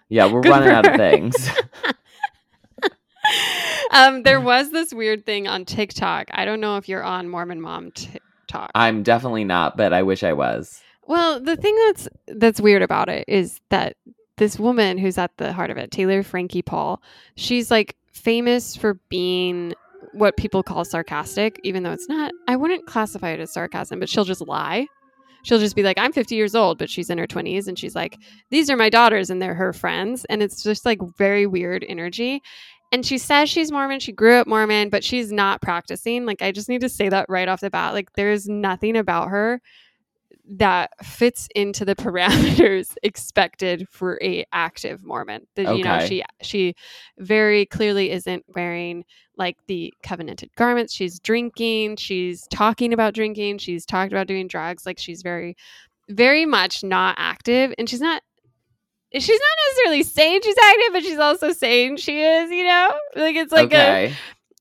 yeah, 0.09 0.31
we're 0.31 0.41
Good 0.41 0.49
running 0.49 0.69
out 0.69 0.87
of 0.87 0.95
things. 0.95 1.35
um, 3.91 4.23
there 4.23 4.41
was 4.41 4.71
this 4.71 4.93
weird 4.93 5.25
thing 5.25 5.47
on 5.47 5.65
TikTok. 5.65 6.29
I 6.31 6.45
don't 6.45 6.61
know 6.61 6.77
if 6.77 6.89
you're 6.89 7.03
on 7.03 7.29
Mormon 7.29 7.61
Mom 7.61 7.91
TikTok. 7.91 8.71
I'm 8.73 9.03
definitely 9.03 9.43
not, 9.43 9.77
but 9.77 9.93
I 9.93 10.01
wish 10.01 10.23
I 10.23 10.33
was. 10.33 10.81
Well, 11.07 11.39
the 11.39 11.55
thing 11.55 11.77
that's 11.85 12.09
that's 12.27 12.59
weird 12.59 12.81
about 12.81 13.09
it 13.09 13.25
is 13.27 13.61
that 13.69 13.95
this 14.37 14.57
woman 14.57 14.97
who's 14.97 15.19
at 15.19 15.37
the 15.37 15.53
heart 15.53 15.69
of 15.69 15.77
it, 15.77 15.91
Taylor 15.91 16.23
Frankie 16.23 16.63
Paul, 16.63 17.01
she's 17.35 17.69
like 17.69 17.95
famous 18.11 18.75
for 18.75 18.95
being 19.09 19.75
what 20.13 20.35
people 20.35 20.63
call 20.63 20.83
sarcastic, 20.83 21.59
even 21.63 21.83
though 21.83 21.91
it's 21.91 22.09
not. 22.09 22.31
I 22.47 22.55
wouldn't 22.55 22.87
classify 22.87 23.31
it 23.31 23.39
as 23.39 23.53
sarcasm, 23.53 23.99
but 23.99 24.09
she'll 24.09 24.23
just 24.23 24.41
lie. 24.41 24.87
She'll 25.45 25.59
just 25.59 25.75
be 25.75 25.83
like, 25.83 25.99
"I'm 25.99 26.11
50 26.11 26.35
years 26.35 26.55
old," 26.55 26.79
but 26.79 26.89
she's 26.89 27.09
in 27.09 27.19
her 27.19 27.27
20s, 27.27 27.67
and 27.67 27.77
she's 27.77 27.95
like, 27.95 28.17
"These 28.49 28.69
are 28.69 28.75
my 28.75 28.89
daughters, 28.89 29.29
and 29.29 29.41
they're 29.41 29.53
her 29.53 29.73
friends," 29.73 30.25
and 30.25 30.41
it's 30.41 30.63
just 30.63 30.85
like 30.85 30.99
very 31.17 31.45
weird 31.45 31.85
energy. 31.87 32.41
And 32.91 33.05
she 33.05 33.17
says 33.17 33.49
she's 33.49 33.71
Mormon. 33.71 33.99
She 33.99 34.11
grew 34.11 34.35
up 34.35 34.47
Mormon, 34.47 34.89
but 34.89 35.03
she's 35.03 35.31
not 35.31 35.61
practicing. 35.61 36.25
Like, 36.25 36.41
I 36.41 36.51
just 36.51 36.69
need 36.69 36.81
to 36.81 36.89
say 36.89 37.09
that 37.09 37.27
right 37.29 37.47
off 37.47 37.61
the 37.61 37.69
bat. 37.69 37.93
Like, 37.93 38.11
there's 38.13 38.47
nothing 38.47 38.95
about 38.97 39.29
her 39.29 39.61
that 40.47 40.91
fits 41.03 41.47
into 41.55 41.85
the 41.85 41.95
parameters 41.95 42.95
expected 43.03 43.87
for 43.89 44.19
a 44.21 44.45
active 44.51 45.03
Mormon. 45.03 45.47
That 45.55 45.77
you 45.77 45.83
know, 45.83 45.99
she 45.99 46.23
she 46.41 46.75
very 47.17 47.65
clearly 47.65 48.11
isn't 48.11 48.45
wearing 48.53 49.05
like 49.37 49.57
the 49.67 49.93
covenanted 50.03 50.49
garments. 50.55 50.93
She's 50.93 51.19
drinking. 51.19 51.97
She's 51.97 52.47
talking 52.47 52.93
about 52.93 53.13
drinking. 53.13 53.59
She's 53.59 53.85
talked 53.85 54.11
about 54.11 54.27
doing 54.27 54.47
drugs. 54.47 54.85
Like 54.85 54.99
she's 54.99 55.21
very, 55.21 55.55
very 56.09 56.45
much 56.45 56.83
not 56.83 57.15
active, 57.17 57.73
and 57.77 57.89
she's 57.89 58.01
not. 58.01 58.21
She's 59.13 59.29
not 59.29 59.57
necessarily 59.69 60.03
saying 60.03 60.41
she's 60.43 60.57
active, 60.61 60.89
but 60.91 61.03
she's 61.03 61.19
also 61.19 61.53
saying 61.53 61.97
she 61.97 62.21
is. 62.21 62.51
You 62.51 62.65
know, 62.65 62.93
like 63.15 63.35
it's 63.35 63.51
like 63.51 63.73
a 63.73 63.77
okay. 63.77 64.13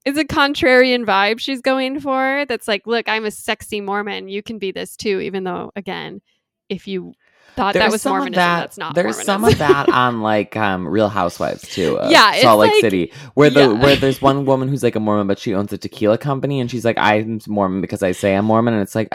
It's 0.04 0.18
a 0.18 0.24
contrarian 0.24 1.04
vibe 1.04 1.38
she's 1.38 1.60
going 1.60 2.00
for 2.00 2.44
that's 2.48 2.68
like 2.68 2.86
look 2.86 3.08
i'm 3.08 3.24
a 3.24 3.30
sexy 3.30 3.80
mormon 3.80 4.28
you 4.28 4.42
can 4.42 4.58
be 4.58 4.70
this 4.72 4.96
too 4.96 5.20
even 5.20 5.44
though 5.44 5.72
again 5.76 6.20
if 6.68 6.86
you 6.86 7.12
thought 7.54 7.74
that 7.74 7.90
was 7.90 8.04
mormonism 8.04 8.34
that- 8.34 8.60
that's 8.60 8.78
not 8.78 8.94
There's 8.94 9.22
some 9.22 9.44
of 9.44 9.58
that 9.58 9.88
on 9.92 10.22
like 10.22 10.56
um, 10.56 10.88
Real 10.88 11.08
Housewives 11.08 11.62
too. 11.62 11.98
Yeah, 12.08 12.32
it's 12.32 12.42
Salt 12.42 12.58
Lake 12.58 12.72
like- 12.72 12.80
City, 12.80 13.12
where 13.34 13.50
the 13.50 13.60
yeah. 13.60 13.80
where 13.80 13.96
there's 13.96 14.20
one 14.20 14.44
woman 14.50 14.68
who's 14.68 14.82
like 14.82 14.96
a 14.96 15.00
Mormon, 15.00 15.26
but 15.26 15.38
she 15.38 15.54
owns 15.54 15.72
a 15.72 15.78
tequila 15.78 16.18
company, 16.18 16.58
and 16.58 16.68
she's 16.68 16.84
like, 16.84 16.98
I'm 16.98 17.38
Mormon 17.46 17.80
because 17.80 18.02
I 18.02 18.10
say 18.12 18.34
I'm 18.34 18.46
Mormon, 18.46 18.74
and 18.74 18.82
it's 18.82 18.94
like, 18.96 19.08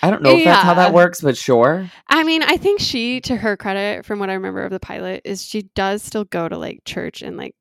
I 0.00 0.10
don't 0.10 0.22
know 0.22 0.30
if 0.30 0.44
that's 0.44 0.62
how 0.62 0.74
that 0.74 0.92
works, 0.92 1.20
but 1.20 1.36
sure. 1.36 1.90
i 2.08 2.22
mean 2.22 2.42
i 2.42 2.56
think 2.56 2.80
she 2.80 3.20
to 3.22 3.36
her 3.36 3.56
credit 3.56 4.04
from 4.04 4.18
what 4.18 4.30
i 4.30 4.34
remember 4.34 4.62
of 4.62 4.70
the 4.70 4.80
pilot 4.80 5.22
is 5.24 5.44
she 5.44 5.62
does 5.74 6.02
still 6.02 6.24
go 6.24 6.48
to 6.48 6.56
like 6.56 6.82
church 6.84 7.22
and 7.22 7.36
like 7.36 7.54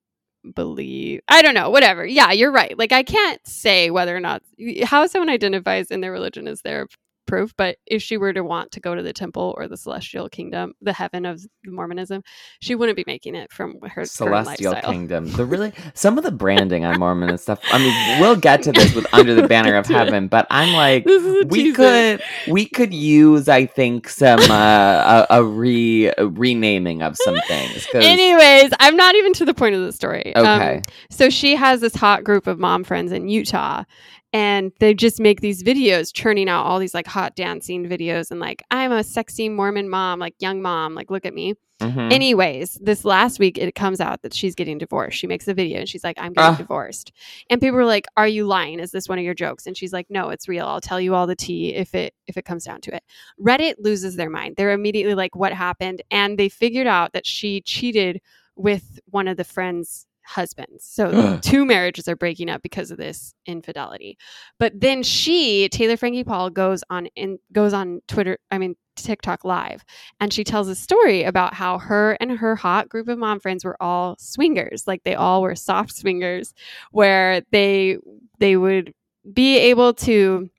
believe 0.56 1.22
i 1.28 1.42
don't 1.42 1.54
know 1.54 1.70
whatever. 1.70 2.06
Yeah 2.06 2.32
you're 2.32 2.52
right. 2.52 2.78
Like 2.78 2.92
i 2.92 3.04
can't 3.04 3.46
say 3.48 3.90
whether 3.92 4.16
or 4.16 4.20
not 4.20 4.42
how 4.84 5.06
someone 5.08 5.30
identifies 5.30 5.92
in 5.92 6.02
their 6.02 6.12
religion 6.12 6.48
is 6.48 6.62
their 6.62 6.88
proof 7.28 7.54
but 7.58 7.78
if 7.86 8.02
she 8.02 8.18
were 8.18 8.34
to 8.34 8.44
want 8.44 8.72
to 8.72 8.80
go 8.80 8.94
to 8.96 9.02
the 9.04 9.14
temple 9.14 9.54
or 9.58 9.68
the 9.68 9.78
celestial 9.78 10.28
kingdom 10.28 10.74
the 10.82 10.92
heaven 10.94 11.26
of 11.26 11.42
mormonism 11.66 12.22
she 12.60 12.76
wouldn't 12.76 12.96
be 12.96 13.04
making 13.08 13.36
it 13.36 13.52
from 13.52 13.76
her 13.84 14.04
Celestial. 14.06 14.76
Kingdom. 14.76 15.32
The 15.32 15.46
really 15.46 15.72
some 15.94 16.18
of 16.18 16.24
the 16.24 16.32
branding 16.32 16.84
on 16.86 17.00
Mormon 17.00 17.30
and 17.30 17.40
stuff. 17.40 17.60
I 17.72 17.78
mean, 17.78 18.20
we'll 18.22 18.36
get 18.36 18.62
to 18.64 18.72
this 18.72 18.94
with 18.94 19.06
Under 19.14 19.34
the 19.36 19.48
Banner 19.48 19.76
of 19.76 19.88
Get 19.88 19.94
to 19.96 20.02
it. 20.02 20.06
Heaven, 20.06 20.28
but 20.28 20.48
I'm 20.50 20.74
like, 20.74 21.06
This 21.06 21.24
is 21.24 21.44
a 21.44 21.48
we 21.48 21.64
teaser. 21.64 21.76
could 21.76 22.22
we 22.48 22.66
could 22.66 22.94
use, 22.94 23.48
I 23.48 23.66
think, 23.66 24.10
some 24.10 24.40
uh, 24.50 25.26
a, 25.30 25.40
a 25.40 25.44
re 25.44 26.12
a 26.18 26.28
renaming 26.28 27.02
of 27.02 27.16
some 27.24 27.38
things. 27.48 27.86
'cause- 27.92 28.04
Anyways, 28.04 28.72
I'm 28.80 28.96
not 28.96 29.16
even 29.16 29.34
to 29.34 29.46
the 29.46 29.54
point 29.54 29.76
of 29.76 29.82
the 29.82 29.92
story. 29.92 30.36
Um, 30.36 30.46
okay, 30.46 30.82
so 31.10 31.30
she 31.30 31.56
has 31.56 31.82
this 31.82 31.96
hot 31.96 32.24
group 32.24 32.48
of 32.48 32.60
mom 32.60 32.84
friends 32.84 33.12
in 33.12 33.28
Utah, 33.30 33.84
and 34.34 34.72
they 34.80 34.94
just 34.94 35.20
make 35.20 35.42
these 35.42 35.64
videos, 35.64 36.14
churning 36.14 36.50
out 36.50 36.66
all 36.66 36.80
these 36.80 36.94
like 36.94 37.08
hot 37.08 37.36
dancing 37.36 37.88
videos, 37.88 38.32
and 38.32 38.40
like 38.40 38.64
I'm 38.72 38.92
a 38.92 39.04
sexy 39.04 39.50
Mormon 39.50 39.90
mom, 39.90 40.20
like 40.20 40.36
young 40.40 40.62
mom, 40.62 40.96
like 40.96 41.12
look 41.12 41.26
at 41.26 41.34
me. 41.34 41.56
Mhm. 41.82 42.14
Anyways, 42.14 42.78
this 42.80 43.04
last 43.04 43.40
week 43.40 43.58
it 43.58 43.74
comes 43.74 44.00
out 44.00 44.22
that 44.22 44.36
she's 44.36 44.54
getting 44.54 44.78
divorced. 44.78 45.18
She 45.18 45.26
makes 45.26 45.48
a 45.48 45.54
video 45.56 45.80
and 45.80 45.90
she's 45.90 46.04
like, 46.04 46.16
I'm 46.20 46.32
getting 46.32 46.54
Ah. 46.54 46.58
divorced. 46.58 47.12
And 47.50 47.60
people 47.60 47.76
were 47.76 47.86
like, 47.86 48.06
Are 48.16 48.28
you 48.28 48.46
lying? 48.46 48.80
Is 48.80 48.92
this 48.92 49.10
one 49.10 49.18
of 49.18 49.26
your 49.26 49.34
jokes? 49.34 49.66
And 49.66 49.76
she's 49.76 49.92
like, 49.92 50.06
No, 50.08 50.30
it's 50.30 50.48
real. 50.48 50.68
I'll 50.68 50.80
tell 50.80 51.02
you 51.02 51.16
all 51.16 51.26
the 51.26 51.36
tea 51.36 51.74
if 51.74 51.96
it 51.96 52.14
if 52.28 52.38
it 52.38 52.46
comes 52.46 52.66
down 52.66 52.82
to 52.82 52.96
it. 52.96 53.02
Reddit 53.44 53.76
loses 53.80 54.16
their 54.16 54.30
mind. 54.30 54.58
They're 54.58 54.74
immediately 54.74 55.16
like, 55.16 55.36
What 55.36 55.54
happened? 55.54 56.04
And 56.12 56.38
they 56.38 56.50
figured 56.50 56.86
out 56.86 57.14
that 57.14 57.26
she 57.26 57.62
cheated 57.62 58.22
with 58.56 59.00
one 59.10 59.28
of 59.28 59.38
the 59.38 59.44
friends' 59.44 60.06
husbands. 60.32 60.86
So 60.86 61.40
two 61.42 61.66
marriages 61.66 62.08
are 62.08 62.16
breaking 62.16 62.50
up 62.50 62.62
because 62.62 62.92
of 62.92 62.98
this 62.98 63.34
infidelity. 63.46 64.18
But 64.60 64.80
then 64.80 65.04
she, 65.04 65.70
Taylor 65.70 65.98
Frankie 65.98 66.24
Paul, 66.24 66.50
goes 66.50 66.84
on 66.90 67.08
in 67.16 67.38
goes 67.52 67.74
on 67.74 68.02
Twitter, 68.08 68.38
I 68.50 68.58
mean 68.58 68.76
TikTok 68.96 69.44
live 69.46 69.84
and 70.20 70.34
she 70.34 70.44
tells 70.44 70.68
a 70.68 70.76
story 70.76 71.24
about 71.24 71.54
how 71.54 71.78
her 71.80 72.18
and 72.20 72.32
her 72.32 72.56
hot 72.56 72.90
group 72.90 73.08
of 73.08 73.18
mom 73.18 73.40
friends 73.40 73.64
were 73.64 73.82
all 73.82 74.16
swingers 74.20 74.86
like 74.86 75.04
they 75.04 75.16
all 75.16 75.42
were 75.42 75.56
soft 75.56 75.96
swingers 75.96 76.54
where 76.92 77.42
they 77.52 77.98
they 78.40 78.58
would 78.58 78.94
be 79.34 79.58
able 79.58 79.94
to 79.94 80.50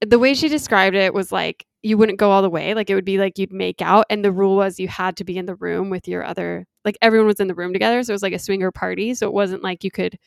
the 0.00 0.18
way 0.18 0.34
she 0.34 0.48
described 0.48 0.96
it 0.96 1.14
was 1.14 1.30
like 1.30 1.64
you 1.82 1.96
wouldn't 1.96 2.18
go 2.18 2.30
all 2.30 2.42
the 2.42 2.50
way 2.50 2.74
like 2.74 2.90
it 2.90 2.94
would 2.94 3.04
be 3.04 3.18
like 3.18 3.38
you'd 3.38 3.52
make 3.52 3.80
out 3.80 4.04
and 4.10 4.24
the 4.24 4.32
rule 4.32 4.56
was 4.56 4.80
you 4.80 4.88
had 4.88 5.16
to 5.16 5.24
be 5.24 5.38
in 5.38 5.46
the 5.46 5.54
room 5.54 5.90
with 5.90 6.08
your 6.08 6.24
other 6.24 6.66
like 6.84 6.96
everyone 7.02 7.26
was 7.26 7.40
in 7.40 7.48
the 7.48 7.54
room 7.54 7.72
together 7.72 8.02
so 8.02 8.12
it 8.12 8.14
was 8.14 8.22
like 8.22 8.32
a 8.32 8.38
swinger 8.38 8.70
party 8.70 9.14
so 9.14 9.26
it 9.26 9.32
wasn't 9.34 9.62
like 9.62 9.84
you 9.84 9.90
could 9.90 10.18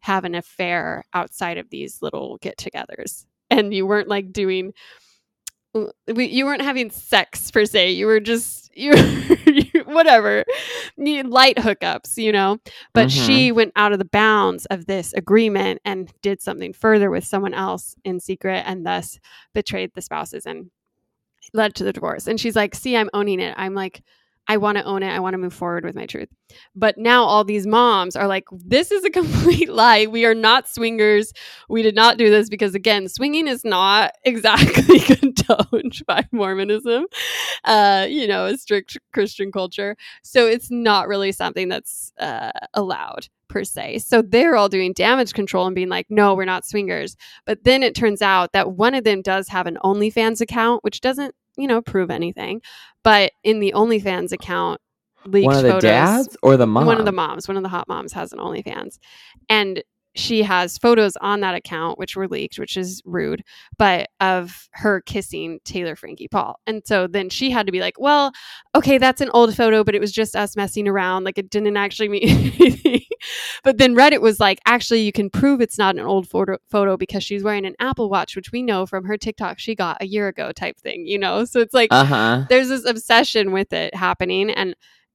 have 0.00 0.24
an 0.24 0.34
affair 0.34 1.04
outside 1.14 1.58
of 1.58 1.68
these 1.70 2.00
little 2.02 2.38
get-togethers 2.38 3.26
and 3.50 3.72
you 3.74 3.86
weren't 3.86 4.08
like 4.08 4.32
doing 4.32 4.72
you 6.08 6.44
weren't 6.46 6.62
having 6.62 6.90
sex 6.90 7.50
per 7.50 7.64
se. 7.64 7.92
You 7.92 8.06
were 8.06 8.18
just 8.18 8.70
you, 8.76 8.92
whatever, 9.84 10.44
you, 10.96 11.22
light 11.22 11.56
hookups, 11.56 12.16
you 12.16 12.32
know. 12.32 12.58
But 12.92 13.08
Mhm. 13.08 13.26
she 13.26 13.52
went 13.52 13.72
out 13.76 13.92
of 13.92 13.98
the 14.00 14.04
bounds 14.04 14.66
of 14.66 14.86
this 14.86 15.12
agreement 15.12 15.80
and 15.84 16.12
did 16.22 16.40
something 16.40 16.72
further 16.72 17.08
with 17.10 17.24
someone 17.24 17.54
else 17.54 17.94
in 18.04 18.18
secret, 18.20 18.64
and 18.66 18.84
thus 18.84 19.20
betrayed 19.54 19.92
the 19.94 20.02
spouses 20.02 20.44
and 20.46 20.70
led 21.54 21.74
to 21.76 21.84
the 21.84 21.92
divorce. 21.92 22.26
And 22.26 22.40
she's 22.40 22.56
like, 22.56 22.74
"See, 22.74 22.96
I'm 22.96 23.10
owning 23.14 23.40
it. 23.40 23.54
I'm 23.56 23.74
like." 23.74 24.02
I 24.50 24.56
want 24.56 24.78
to 24.78 24.84
own 24.84 25.04
it. 25.04 25.10
I 25.10 25.20
want 25.20 25.34
to 25.34 25.38
move 25.38 25.54
forward 25.54 25.84
with 25.84 25.94
my 25.94 26.06
truth. 26.06 26.28
But 26.74 26.98
now 26.98 27.22
all 27.22 27.44
these 27.44 27.66
moms 27.66 28.16
are 28.16 28.26
like, 28.26 28.44
this 28.50 28.90
is 28.90 29.04
a 29.04 29.10
complete 29.20 29.70
lie. 29.70 30.06
We 30.06 30.24
are 30.24 30.34
not 30.34 30.68
swingers 30.68 31.32
we 31.68 31.82
did 31.82 31.94
not 31.94 32.18
do 32.18 32.30
this 32.30 32.48
because 32.48 32.74
again 32.74 33.08
swinging 33.08 33.46
is 33.46 33.64
not 33.64 34.12
exactly 34.24 34.98
condoned 35.00 36.00
by 36.06 36.26
mormonism 36.32 37.06
uh 37.64 38.06
you 38.08 38.26
know 38.26 38.46
a 38.46 38.56
strict 38.56 38.98
christian 39.12 39.52
culture 39.52 39.96
so 40.22 40.46
it's 40.46 40.70
not 40.70 41.08
really 41.08 41.32
something 41.32 41.68
that's 41.68 42.12
uh 42.18 42.50
allowed 42.74 43.28
per 43.48 43.64
se 43.64 43.98
so 43.98 44.22
they're 44.22 44.56
all 44.56 44.68
doing 44.68 44.92
damage 44.92 45.32
control 45.32 45.66
and 45.66 45.74
being 45.74 45.88
like 45.88 46.06
no 46.08 46.34
we're 46.34 46.44
not 46.44 46.64
swingers 46.64 47.16
but 47.46 47.64
then 47.64 47.82
it 47.82 47.94
turns 47.94 48.22
out 48.22 48.52
that 48.52 48.72
one 48.72 48.94
of 48.94 49.04
them 49.04 49.22
does 49.22 49.48
have 49.48 49.66
an 49.66 49.78
onlyfans 49.82 50.40
account 50.40 50.84
which 50.84 51.00
doesn't 51.00 51.34
you 51.60 51.68
know 51.68 51.80
prove 51.82 52.10
anything 52.10 52.60
but 53.02 53.32
in 53.44 53.60
the 53.60 53.72
onlyfans 53.76 54.32
account 54.32 54.80
leaked 55.26 55.46
One 55.46 55.56
of 55.56 55.62
the 55.62 55.68
photos. 55.70 55.82
dads 55.82 56.36
or 56.42 56.56
the 56.56 56.66
mom? 56.66 56.86
One 56.86 56.98
of 56.98 57.04
the 57.04 57.12
moms, 57.12 57.46
one 57.46 57.56
of 57.56 57.62
the 57.62 57.68
hot 57.68 57.88
moms 57.88 58.12
has 58.12 58.32
an 58.32 58.38
OnlyFans. 58.38 58.98
And 59.48 59.82
she 60.16 60.42
has 60.42 60.76
photos 60.76 61.16
on 61.20 61.40
that 61.40 61.54
account, 61.54 61.98
which 61.98 62.16
were 62.16 62.26
leaked, 62.26 62.58
which 62.58 62.76
is 62.76 63.00
rude, 63.04 63.44
but 63.78 64.08
of 64.18 64.68
her 64.72 65.00
kissing 65.02 65.60
Taylor 65.64 65.94
Frankie 65.94 66.26
Paul. 66.26 66.58
And 66.66 66.82
so 66.84 67.06
then 67.06 67.28
she 67.28 67.50
had 67.50 67.66
to 67.66 67.72
be 67.72 67.80
like, 67.80 67.94
well, 67.98 68.32
okay, 68.74 68.98
that's 68.98 69.20
an 69.20 69.30
old 69.32 69.54
photo, 69.54 69.84
but 69.84 69.94
it 69.94 70.00
was 70.00 70.10
just 70.10 70.34
us 70.34 70.56
messing 70.56 70.88
around. 70.88 71.24
Like 71.24 71.38
it 71.38 71.48
didn't 71.48 71.76
actually 71.76 72.08
mean 72.08 72.28
anything. 72.28 73.02
but 73.64 73.78
then 73.78 73.94
Reddit 73.94 74.20
was 74.20 74.40
like, 74.40 74.60
actually, 74.66 75.00
you 75.02 75.12
can 75.12 75.30
prove 75.30 75.60
it's 75.60 75.78
not 75.78 75.96
an 75.96 76.02
old 76.06 76.28
photo, 76.28 76.58
photo 76.70 76.96
because 76.96 77.22
she's 77.24 77.42
wearing 77.42 77.66
an 77.66 77.74
Apple 77.80 78.08
Watch, 78.10 78.36
which 78.36 78.52
we 78.52 78.62
know 78.62 78.86
from 78.86 79.04
her 79.04 79.16
TikTok 79.16 79.58
she 79.58 79.74
got 79.74 79.98
a 80.00 80.06
year 80.06 80.28
ago 80.28 80.52
type 80.52 80.78
thing, 80.78 81.06
you 81.06 81.18
know? 81.18 81.44
So 81.44 81.60
it's 81.60 81.74
like, 81.74 81.88
Uh 81.92 82.04
huh. 82.04 82.44
there's 82.48 82.68
this 82.68 82.84
obsession 82.84 83.52
with 83.52 83.72
it 83.72 83.94
happening 83.94 84.50
and 84.50 84.74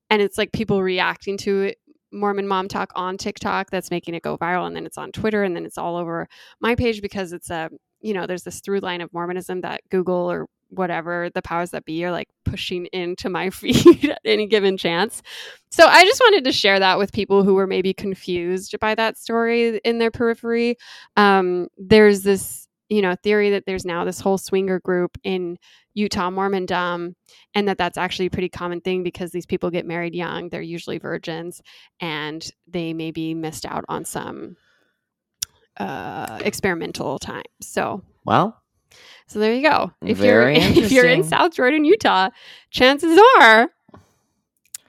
and 0.10 0.22
it's 0.22 0.38
like 0.38 0.52
people 0.52 0.84
reacting 0.84 1.38
to 1.38 1.62
it 1.64 1.78
Mormon 2.12 2.48
mom 2.48 2.68
talk 2.68 2.92
on 2.96 3.18
TikTok 3.18 3.70
that's 3.72 3.92
making 3.92 4.14
it 4.14 4.24
go 4.24 4.38
viral 4.38 4.68
and 4.68 4.76
then 4.76 4.86
it's 4.86 4.98
on 4.98 5.12
Twitter 5.12 5.44
and 5.44 5.56
then 5.56 5.66
it's 5.66 5.78
all 5.78 5.98
over 5.98 6.28
my 6.62 6.76
page 6.76 7.02
because 7.02 7.34
it's 7.34 7.50
a 7.50 7.70
you 8.02 8.14
know 8.14 8.26
there's 8.28 8.44
this 8.44 8.62
through 8.62 8.80
line 8.80 9.02
of 9.02 9.12
Mormonism 9.14 9.62
that 9.62 9.82
Google 9.90 10.32
or 10.32 10.48
whatever 10.78 11.30
the 11.34 11.42
powers 11.42 11.72
that 11.72 11.86
be 11.86 12.04
are 12.06 12.12
like 12.12 12.30
pushing 12.44 12.86
into 12.88 13.30
my 13.30 13.50
feed 13.52 14.06
at 14.10 14.22
any 14.26 14.48
given 14.48 14.78
chance. 14.78 15.22
So 15.70 15.86
I 15.86 16.04
just 16.06 16.22
wanted 16.22 16.44
to 16.46 16.52
share 16.52 16.80
that 16.80 16.98
with 16.98 17.12
people 17.12 17.44
who 17.44 17.56
were 17.56 17.68
maybe 17.68 17.94
confused 17.94 18.80
by 18.80 18.96
that 18.96 19.18
story 19.18 19.78
in 19.80 19.98
their 19.98 20.12
periphery. 20.12 20.78
Um, 21.18 21.68
there's 21.78 22.24
this 22.24 22.68
you 22.90 23.02
know 23.02 23.16
theory 23.16 23.50
that 23.52 23.66
there's 23.66 23.86
now 23.86 24.06
this 24.06 24.20
whole 24.20 24.38
swinger 24.38 24.80
group 24.80 25.18
in 25.24 25.58
Utah 25.96 26.30
Mormondom, 26.30 27.16
and 27.54 27.68
that 27.68 27.78
that's 27.78 27.98
actually 27.98 28.28
a 28.28 28.32
pretty 28.32 28.50
common 28.50 28.82
thing 28.82 29.02
because 29.04 29.32
these 29.32 29.46
people 29.46 29.72
get 29.72 29.86
married 29.86 30.14
young. 30.14 30.50
They're 30.50 30.62
usually 30.62 30.98
virgins, 30.98 31.62
and 32.00 32.46
they 32.68 32.94
maybe 32.94 33.34
missed 33.34 33.66
out 33.66 33.86
on 33.88 34.06
some 34.06 34.58
uh, 35.78 36.40
experimental 36.44 37.18
time. 37.18 37.44
So, 37.62 38.04
Well, 38.26 38.62
so 39.28 39.40
there 39.40 39.54
you 39.54 39.62
go. 39.68 39.92
If 40.02 40.18
Very 40.18 40.60
you're 40.60 40.72
if 40.86 40.92
you're 40.92 41.06
in. 41.06 41.24
South 41.24 41.54
Jordan, 41.54 41.86
Utah, 41.86 42.30
chances 42.70 43.20
are 43.40 43.70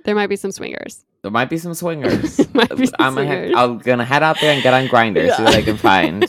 there 0.05 0.15
might 0.15 0.29
be 0.29 0.37
some 0.37 0.53
swingers. 0.53 1.05
there 1.23 1.31
might 1.31 1.51
be 1.51 1.59
some 1.59 1.75
swingers. 1.75 2.37
Be 2.37 2.45
I'm 2.55 2.67
gonna, 2.77 3.13
swingers. 3.13 3.53
I'm 3.57 3.79
gonna 3.79 4.05
head 4.05 4.23
out 4.23 4.39
there 4.41 4.53
and 4.53 4.63
get 4.63 4.75
on 4.75 4.87
Grindr, 4.87 5.35
see 5.37 5.43
what 5.43 5.55
I 5.55 5.63
can 5.63 5.77
find. 5.77 6.27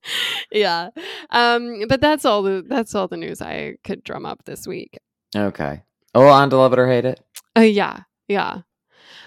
yeah, 0.52 0.90
um, 1.30 1.84
but 1.88 2.00
that's 2.00 2.24
all 2.24 2.42
the 2.42 2.64
that's 2.66 2.94
all 2.94 3.08
the 3.08 3.16
news 3.16 3.42
I 3.42 3.76
could 3.84 4.02
drum 4.04 4.24
up 4.24 4.44
this 4.44 4.66
week. 4.66 4.98
Okay. 5.36 5.82
Oh, 6.14 6.26
on 6.26 6.50
to 6.50 6.56
love 6.56 6.72
it 6.72 6.78
or 6.78 6.88
hate 6.88 7.04
it. 7.04 7.20
Uh, 7.56 7.60
yeah, 7.60 8.00
yeah. 8.26 8.62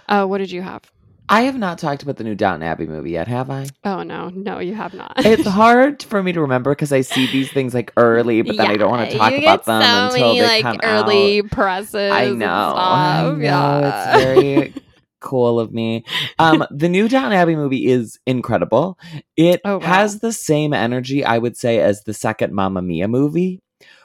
Uh, 0.07 0.25
what 0.25 0.39
did 0.39 0.51
you 0.51 0.61
have? 0.61 0.81
I 1.29 1.41
have 1.43 1.57
not 1.57 1.77
talked 1.79 2.03
about 2.03 2.17
the 2.17 2.23
new 2.23 2.35
Downton 2.35 2.63
Abbey 2.63 2.85
movie 2.85 3.11
yet, 3.11 3.27
have 3.27 3.49
I? 3.49 3.67
Oh 3.85 4.03
no, 4.03 4.29
no, 4.29 4.59
you 4.59 4.75
have 4.75 4.93
not. 4.93 5.13
It's 5.17 5.47
hard 5.47 6.03
for 6.03 6.21
me 6.21 6.31
to 6.33 6.41
remember 6.41 6.71
because 6.71 6.91
I 6.91 7.01
see 7.01 7.27
these 7.31 7.51
things 7.51 7.73
like 7.73 7.91
early, 7.97 8.41
but 8.41 8.57
then 8.57 8.67
I 8.67 8.75
don't 8.75 8.91
want 8.91 9.09
to 9.09 9.17
talk 9.17 9.33
about 9.33 9.65
them 9.65 9.81
so 9.81 10.15
until 10.15 10.27
many, 10.27 10.39
they 10.41 10.45
like 10.47 10.61
come 10.63 10.79
early 10.83 11.39
out. 11.41 11.49
presses. 11.51 12.11
I 12.11 12.23
and 12.23 12.39
know. 12.39 12.47
I 12.75 13.21
know. 13.23 13.37
Yeah. 13.39 14.15
It's 14.15 14.23
very 14.23 14.73
cool 15.21 15.59
of 15.61 15.71
me. 15.73 16.03
Um, 16.39 16.65
the 16.71 16.89
new 16.89 17.07
Downton 17.07 17.33
Abbey 17.33 17.55
movie 17.55 17.87
is 17.89 18.19
incredible. 18.27 18.99
It 19.37 19.61
Oh, 19.63 19.77
wow. 19.77 19.85
has 19.85 20.19
the 20.19 20.33
same 20.33 20.73
energy, 20.73 21.23
I 21.23 21.37
would 21.37 21.55
say, 21.55 21.79
as 21.79 22.03
the 22.03 22.13
second 22.13 22.53
Mamma 22.53 22.81
Mia 22.81 23.07
movie, 23.07 23.61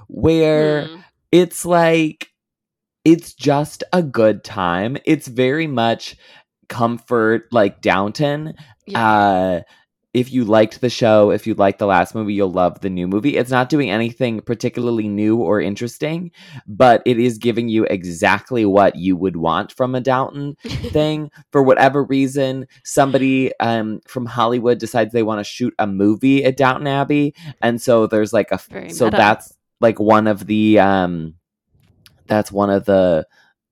where 0.07 0.87
Hmm. 0.87 0.97
it's 1.33 1.65
like 1.65 2.29
it's 3.05 3.33
just 3.33 3.83
a 3.93 4.03
good 4.03 4.45
time. 4.45 4.99
It's 5.07 5.29
very 5.29 5.67
much 5.67 6.17
comfort 6.69 7.53
like 7.53 7.81
Downton. 7.81 8.55
Yeah. 8.87 9.11
Uh 9.11 9.63
if 10.15 10.33
you 10.33 10.45
liked 10.45 10.81
the 10.81 10.89
show, 10.89 11.31
if 11.31 11.47
you 11.47 11.55
liked 11.55 11.79
the 11.79 11.87
last 11.87 12.15
movie, 12.15 12.33
you'll 12.33 12.51
love 12.51 12.81
the 12.81 12.89
new 12.89 13.07
movie. 13.07 13.37
It's 13.37 13.51
not 13.51 13.69
doing 13.69 13.91
anything 13.91 14.41
particularly 14.41 15.07
new 15.07 15.37
or 15.37 15.61
interesting, 15.61 16.31
but 16.67 17.03
it 17.05 17.19
is 17.19 17.37
giving 17.37 17.69
you 17.69 17.85
exactly 17.85 18.65
what 18.65 18.97
you 18.97 19.17
would 19.17 19.37
want 19.37 19.71
from 19.73 19.95
a 19.95 20.01
Downton 20.01 20.57
thing. 20.65 21.31
For 21.53 21.63
whatever 21.63 22.03
reason, 22.03 22.67
somebody 22.85 23.53
um, 23.61 24.01
from 24.09 24.25
Hollywood 24.25 24.79
decides 24.79 25.13
they 25.13 25.23
want 25.23 25.41
to 25.41 25.45
shoot 25.45 25.75
a 25.79 25.87
movie 25.87 26.43
at 26.43 26.57
Downton 26.57 26.87
Abbey, 26.87 27.35
and 27.61 27.81
so 27.81 28.07
there's 28.07 28.33
like 28.33 28.51
a 28.51 28.59
Very 28.71 28.91
so 28.91 29.07
meta. 29.07 29.17
that's 29.19 29.57
like 29.81 30.01
one 30.01 30.27
of 30.27 30.47
the 30.47 30.79
um, 30.79 31.35
that's 32.27 32.51
one 32.51 32.71
of 32.71 32.87
the 32.87 33.27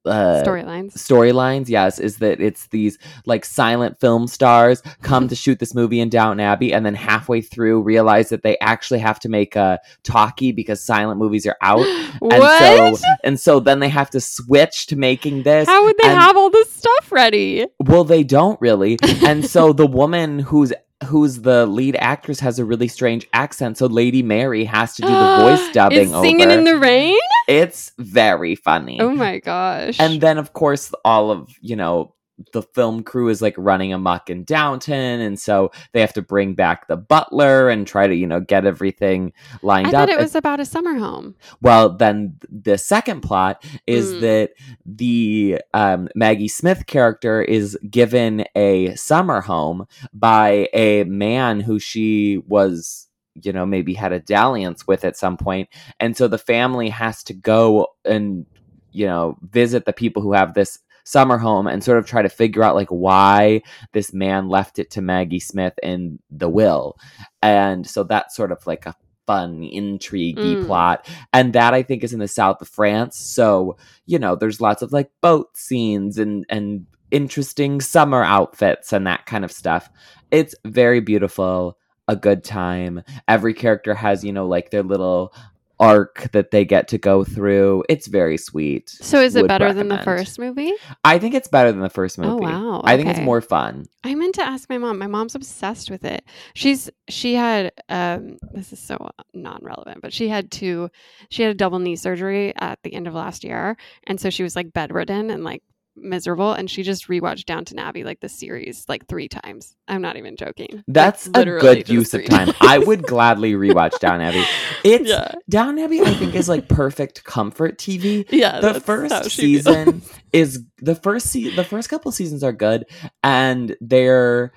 uh, 0.07 0.43
Storylines. 0.45 0.93
storylines 0.93 1.69
yes 1.69 1.99
is 1.99 2.17
that 2.17 2.39
it's 2.41 2.67
these 2.67 2.97
like 3.25 3.45
silent 3.45 3.99
film 3.99 4.27
stars 4.27 4.81
come 5.01 5.27
to 5.27 5.35
shoot 5.35 5.59
this 5.59 5.73
movie 5.75 5.99
in 5.99 6.09
downton 6.09 6.39
abbey 6.39 6.73
and 6.73 6.85
then 6.85 6.95
halfway 6.95 7.41
through 7.41 7.81
realize 7.81 8.29
that 8.29 8.43
they 8.43 8.57
actually 8.59 8.99
have 8.99 9.19
to 9.19 9.29
make 9.29 9.55
a 9.55 9.79
talkie 10.03 10.51
because 10.51 10.81
silent 10.83 11.19
movies 11.19 11.45
are 11.45 11.57
out 11.61 11.85
and 12.21 12.43
so 12.43 12.97
and 13.23 13.39
so 13.39 13.59
then 13.59 13.79
they 13.79 13.89
have 13.89 14.09
to 14.09 14.19
switch 14.19 14.87
to 14.87 14.95
making 14.95 15.43
this 15.43 15.67
How 15.67 15.83
would 15.85 15.95
they 16.01 16.09
and- 16.09 16.19
have 16.19 16.35
all 16.37 16.49
this 16.49 16.71
stuff 16.71 17.11
ready? 17.11 17.65
well 17.79 18.03
they 18.03 18.23
don't 18.23 18.59
really 18.61 18.97
and 19.25 19.45
so 19.45 19.73
the 19.73 19.87
woman 19.87 20.39
who's 20.39 20.73
who's 21.05 21.41
the 21.41 21.65
lead 21.67 21.95
actress 21.97 22.39
has 22.39 22.57
a 22.57 22.65
really 22.65 22.87
strange 22.87 23.27
accent 23.33 23.77
so 23.77 23.85
lady 23.85 24.23
mary 24.23 24.63
has 24.63 24.95
to 24.95 25.03
do 25.03 25.07
the 25.07 25.37
voice 25.39 25.71
dubbing 25.73 25.99
Is 25.99 26.09
singing 26.11 26.47
over 26.49 26.57
in 26.57 26.63
the 26.63 26.77
rain? 26.77 27.15
It's 27.47 27.91
very 27.97 28.55
funny 28.55 28.99
Oh 28.99 29.11
my 29.15 29.39
gosh. 29.39 29.99
and 29.99 30.21
then 30.21 30.37
of 30.37 30.53
course 30.53 30.91
all 31.05 31.31
of 31.31 31.49
you 31.61 31.75
know 31.75 32.13
the 32.53 32.61
film 32.61 33.01
crew 33.01 33.29
is 33.29 33.41
like 33.41 33.55
running 33.57 33.91
amok 33.91 34.29
in 34.29 34.43
downton 34.43 35.19
and 35.21 35.39
so 35.39 35.71
they 35.93 36.01
have 36.01 36.13
to 36.13 36.21
bring 36.21 36.53
back 36.53 36.87
the 36.87 36.95
butler 36.95 37.67
and 37.67 37.87
try 37.87 38.05
to 38.05 38.13
you 38.13 38.27
know 38.27 38.39
get 38.39 38.63
everything 38.63 39.33
lined 39.63 39.87
I 39.87 39.89
up 39.89 39.93
thought 39.95 40.09
it 40.09 40.17
And- 40.17 40.21
was 40.21 40.35
about 40.35 40.59
a 40.59 40.65
summer 40.65 40.99
home. 40.99 41.33
well 41.61 41.89
then 41.89 42.35
the 42.47 42.77
second 42.77 43.21
plot 43.21 43.63
is 43.87 44.13
Mm. 44.13 44.21
that 44.21 44.51
the 44.85 45.61
um, 45.73 46.09
maggie 46.13 46.47
smith 46.47 46.85
character 46.85 47.41
is 47.41 47.75
given 47.89 48.45
a 48.55 48.93
summer 48.95 49.41
home 49.41 49.87
by 50.13 50.69
a 50.73 51.05
man 51.05 51.59
who 51.61 51.79
she 51.79 52.37
was 52.47 53.06
you 53.43 53.53
know 53.53 53.65
maybe 53.65 53.93
had 53.93 54.11
a 54.13 54.19
dalliance 54.19 54.87
with 54.87 55.05
at 55.05 55.17
some 55.17 55.37
point. 55.37 55.69
And 55.99 56.15
so 56.17 56.27
the 56.27 56.37
family 56.37 56.89
has 56.89 57.23
to 57.23 57.33
go 57.33 57.87
and 58.05 58.45
you 58.91 59.05
know 59.05 59.37
visit 59.41 59.85
the 59.85 59.93
people 59.93 60.21
who 60.21 60.33
have 60.33 60.53
this 60.53 60.79
summer 61.03 61.37
home 61.37 61.67
and 61.67 61.83
sort 61.83 61.97
of 61.97 62.05
try 62.05 62.21
to 62.21 62.27
figure 62.29 62.63
out 62.63 62.75
like 62.75 62.89
why 62.89 63.61
this 63.93 64.11
man 64.13 64.49
left 64.49 64.77
it 64.77 64.91
to 64.91 65.01
maggie 65.01 65.39
smith 65.39 65.73
in 65.81 66.19
the 66.29 66.49
will. 66.49 66.97
And 67.41 67.87
so 67.87 68.03
that's 68.03 68.35
sort 68.35 68.51
of 68.51 68.65
like 68.67 68.85
a 68.85 68.95
fun 69.25 69.61
intriguey 69.61 70.55
Mm. 70.57 70.65
plot. 70.65 71.07
And 71.33 71.53
that 71.53 71.73
i 71.73 71.83
think 71.83 72.03
is 72.03 72.13
in 72.13 72.19
the 72.19 72.27
south 72.27 72.61
of 72.61 72.67
france. 72.67 73.17
So 73.17 73.77
you 74.05 74.19
know 74.19 74.35
there's 74.35 74.59
lots 74.61 74.81
of 74.81 74.91
like 74.91 75.09
boat 75.21 75.55
scenes 75.57 76.17
and 76.17 76.45
and 76.49 76.85
interesting 77.11 77.79
summer 77.79 78.21
outfits 78.23 78.91
and 78.91 79.07
that 79.07 79.25
kind 79.25 79.45
of 79.45 79.51
stuff. 79.51 79.89
It's 80.29 80.55
very 80.65 80.99
beautiful 80.99 81.77
a 82.07 82.15
good 82.15 82.43
time 82.43 83.03
every 83.27 83.53
character 83.53 83.93
has 83.93 84.23
you 84.23 84.31
know 84.31 84.47
like 84.47 84.71
their 84.71 84.83
little 84.83 85.33
arc 85.79 86.27
that 86.31 86.49
they 86.49 86.65
get 86.65 86.87
to 86.87 86.97
go 86.97 87.23
through 87.23 87.83
it's 87.87 88.07
very 88.07 88.35
sweet 88.37 88.89
So 88.89 89.21
is 89.21 89.35
it 89.35 89.43
Would 89.43 89.47
better 89.47 89.73
than 89.73 89.89
the 89.89 89.99
first 89.99 90.39
movie? 90.39 90.73
i 91.03 91.19
think 91.19 91.35
it's 91.35 91.47
better 91.47 91.71
than 91.71 91.81
the 91.81 91.89
first 91.89 92.17
movie. 92.17 92.29
Oh 92.31 92.39
movie 92.39 92.51
wow. 92.51 92.81
i 92.83 92.97
think 92.97 93.09
it's 93.09 93.19
more 93.19 93.41
fun 93.41 93.85
I 94.03 94.15
meant 94.15 94.35
to 94.35 94.41
ask 94.41 94.69
my 94.69 94.77
mom. 94.77 94.99
My 94.99 95.07
mom's 95.07 95.35
obsessed 95.35 95.91
with 95.91 96.05
it. 96.05 96.23
She's 96.55 96.89
she 97.09 97.35
had 97.35 97.73
um 97.89 98.37
this 98.53 98.71
is 98.71 98.79
so 98.79 99.09
non-relevant, 99.33 100.01
but 100.01 100.13
she 100.13 100.29
had 100.29 100.49
two 100.49 100.89
she 101.29 101.43
had 101.43 101.51
a 101.51 101.55
double 101.55 101.79
knee 101.79 101.97
surgery 101.97 102.53
at 102.55 102.79
the 102.83 102.93
end 102.93 103.07
of 103.07 103.13
last 103.13 103.43
year, 103.43 103.75
and 104.05 104.17
so 104.17 104.29
she 104.29 104.43
was 104.43 104.55
like 104.55 104.71
bedridden 104.71 105.29
and 105.29 105.43
like 105.43 105.61
miserable 105.97 106.53
and 106.53 106.69
she 106.69 106.83
just 106.83 107.07
rewatched 107.07 107.45
Downton 107.45 107.79
Abbey 107.79 108.03
like 108.03 108.19
the 108.19 108.29
series 108.29 108.85
like 108.87 109.07
3 109.07 109.27
times. 109.27 109.75
I'm 109.87 110.01
not 110.01 110.15
even 110.17 110.35
joking. 110.35 110.67
Like, 110.71 110.83
that's 110.87 111.27
a 111.33 111.43
good 111.45 111.89
use 111.89 112.13
of 112.13 112.25
time 112.25 112.51
i 112.61 112.77
would 112.77 113.03
gladly 113.03 113.53
rewatch 113.53 113.97
down 113.99 114.21
abbey 114.21 114.43
it's 114.83 115.09
yeah. 115.09 115.33
down 115.49 115.77
abbey 115.79 116.01
i 116.01 116.13
think 116.13 116.35
is 116.35 116.47
like 116.49 116.67
perfect 116.69 117.23
comfort 117.23 117.77
tv 117.77 118.25
Yeah. 118.31 118.59
the 118.59 118.79
first 118.79 119.31
season 119.31 120.01
is 120.33 120.63
the 120.79 120.95
first 120.95 121.27
se- 121.27 121.55
the 121.55 121.63
first 121.63 121.89
couple 121.89 122.11
seasons 122.11 122.43
are 122.43 122.51
good 122.51 122.85
and 123.23 123.75
they're 123.81 124.51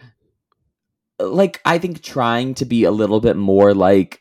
like 1.20 1.60
i 1.64 1.78
think 1.78 2.02
trying 2.02 2.54
to 2.54 2.64
be 2.64 2.84
a 2.84 2.90
little 2.90 3.20
bit 3.20 3.36
more 3.36 3.74
like 3.74 4.19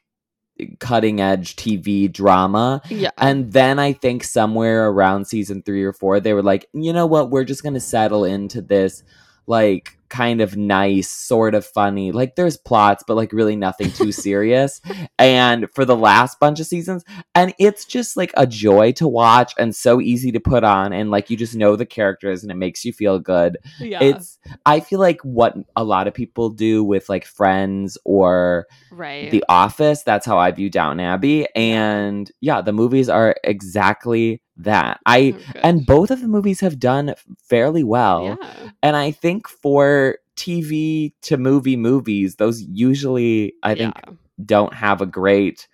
cutting 0.80 1.22
edge 1.22 1.56
tv 1.56 2.12
drama 2.12 2.82
yeah. 2.90 3.12
and 3.18 3.52
then 3.54 3.80
i 3.80 3.94
think 3.94 4.24
somewhere 4.24 4.90
around 4.90 5.26
season 5.26 5.62
3 5.62 5.84
or 5.84 5.94
4 5.94 6.20
they 6.20 6.34
were 6.34 6.44
like 6.44 6.68
you 6.74 6.94
know 6.94 7.06
what 7.06 7.30
we're 7.30 7.44
just 7.44 7.64
going 7.64 7.74
to 7.74 7.80
settle 7.80 8.26
into 8.26 8.62
this 8.62 9.04
like 9.48 9.99
kind 10.10 10.42
of 10.42 10.58
nice, 10.58 11.10
sort 11.10 11.56
of 11.56 11.66
funny. 11.66 12.12
Like 12.12 12.36
there's 12.36 12.58
plots, 12.58 13.04
but 13.08 13.16
like 13.16 13.34
really 13.34 13.56
nothing 13.56 13.92
too 13.92 14.12
serious. 14.20 14.82
and 15.18 15.68
for 15.74 15.86
the 15.86 15.96
last 15.96 16.40
bunch 16.40 16.60
of 16.60 16.66
seasons, 16.66 17.04
and 17.36 17.54
it's 17.60 17.86
just 17.86 18.18
like 18.18 18.32
a 18.36 18.48
joy 18.48 18.92
to 18.94 19.08
watch 19.08 19.54
and 19.58 19.76
so 19.76 20.02
easy 20.02 20.32
to 20.32 20.40
put 20.40 20.64
on 20.64 20.94
and 20.94 21.12
like 21.12 21.30
you 21.30 21.38
just 21.38 21.56
know 21.56 21.76
the 21.76 21.86
characters 21.86 22.44
and 22.44 22.52
it 22.52 22.56
makes 22.56 22.84
you 22.84 22.94
feel 22.94 23.20
good. 23.20 23.58
Yeah. 23.80 24.04
It's 24.04 24.40
I 24.66 24.80
feel 24.80 25.00
like 25.00 25.22
what 25.22 25.56
a 25.76 25.84
lot 25.84 26.08
of 26.08 26.14
people 26.14 26.50
do 26.50 26.84
with 26.84 27.10
like 27.10 27.26
Friends 27.26 27.98
or 28.06 28.66
right. 28.92 29.32
The 29.32 29.44
Office, 29.48 30.04
that's 30.04 30.26
how 30.26 30.38
I 30.38 30.52
view 30.52 30.70
Downton 30.70 31.06
Abbey 31.06 31.48
and 31.56 32.30
yeah, 32.42 32.62
the 32.62 32.74
movies 32.74 33.10
are 33.10 33.36
exactly 33.44 34.42
that. 34.60 35.00
I 35.06 35.36
Oh, 35.56 35.60
and 35.64 35.86
both 35.86 36.12
of 36.12 36.22
the 36.22 36.28
movies 36.28 36.60
have 36.62 36.80
done 36.80 37.14
fairly 37.44 37.84
well. 37.84 38.38
yeah. 38.42 38.70
And 38.84 38.96
I 38.96 39.12
think 39.12 39.48
for 39.48 40.18
TV 40.36 41.14
to 41.24 41.38
movie 41.38 41.76
movies, 41.78 42.36
those 42.36 42.62
usually 42.62 43.54
I 43.64 43.76
think 43.76 43.94
Yeah. 44.06 44.14
don't 44.46 44.74
have 44.74 45.02
a 45.02 45.06
great 45.06 45.68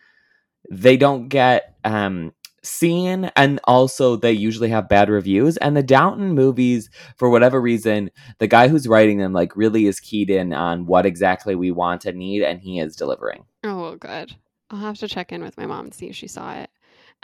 they 0.72 0.98
don't 0.98 1.28
get 1.30 1.76
um 1.84 2.34
seen 2.64 3.26
and 3.36 3.60
also 3.66 4.16
they 4.16 4.32
usually 4.32 4.70
have 4.70 4.90
bad 4.90 5.08
reviews 5.08 5.56
and 5.58 5.78
the 5.78 5.84
Downton 5.84 6.34
movies 6.34 6.90
for 7.16 7.30
whatever 7.30 7.62
reason 7.62 8.10
the 8.40 8.48
guy 8.48 8.68
who's 8.68 8.88
writing 8.88 9.20
them 9.20 9.34
like 9.34 9.56
really 9.56 9.86
is 9.86 10.00
keyed 10.00 10.32
in 10.32 10.52
on 10.52 10.88
what 10.88 11.06
exactly 11.06 11.54
we 11.54 11.70
want 11.70 12.06
and 12.06 12.18
need 12.18 12.42
and 12.42 12.60
he 12.62 12.80
is 12.80 12.96
delivering. 12.96 13.46
Oh, 13.64 13.80
well, 13.80 13.96
good. 13.96 14.36
I'll 14.72 14.80
have 14.80 14.98
to 14.98 15.08
check 15.08 15.32
in 15.32 15.44
with 15.44 15.58
my 15.58 15.68
mom 15.68 15.86
and 15.86 15.94
see 15.94 16.08
if 16.10 16.16
she 16.16 16.26
saw 16.28 16.56
it. 16.56 16.72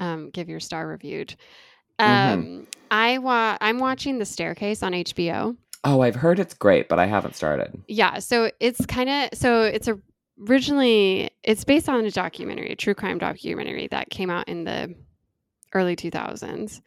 Um, 0.02 0.30
give 0.32 0.50
your 0.50 0.60
star 0.60 0.86
reviewed. 0.88 1.36
Um, 2.00 2.08
Mhm. 2.10 2.66
I 2.90 3.18
wa- 3.20 3.58
I'm 3.62 3.78
watching 3.80 4.18
The 4.20 4.26
Staircase 4.26 4.82
on 4.84 4.94
HBO. 4.94 5.56
Oh, 5.84 6.02
I've 6.02 6.16
heard 6.16 6.40
it's 6.40 6.54
great, 6.56 6.90
but 6.90 7.00
I 7.00 7.06
haven't 7.06 7.36
started. 7.36 7.82
Yeah, 7.88 8.20
so 8.20 8.52
it's 8.60 8.86
kind 8.86 9.10
of 9.10 9.30
so 9.38 9.62
it's 9.64 9.88
a, 9.88 9.98
originally 10.50 11.30
it's 11.44 11.64
based 11.64 11.88
on 11.90 12.04
a 12.06 12.12
documentary, 12.12 12.72
a 12.72 12.76
true 12.76 12.94
crime 12.96 13.18
documentary 13.18 13.88
that 13.88 14.10
came 14.10 14.30
out 14.30 14.48
in 14.50 14.64
the 14.64 14.94
early 15.74 15.96
2000s. 15.96 16.82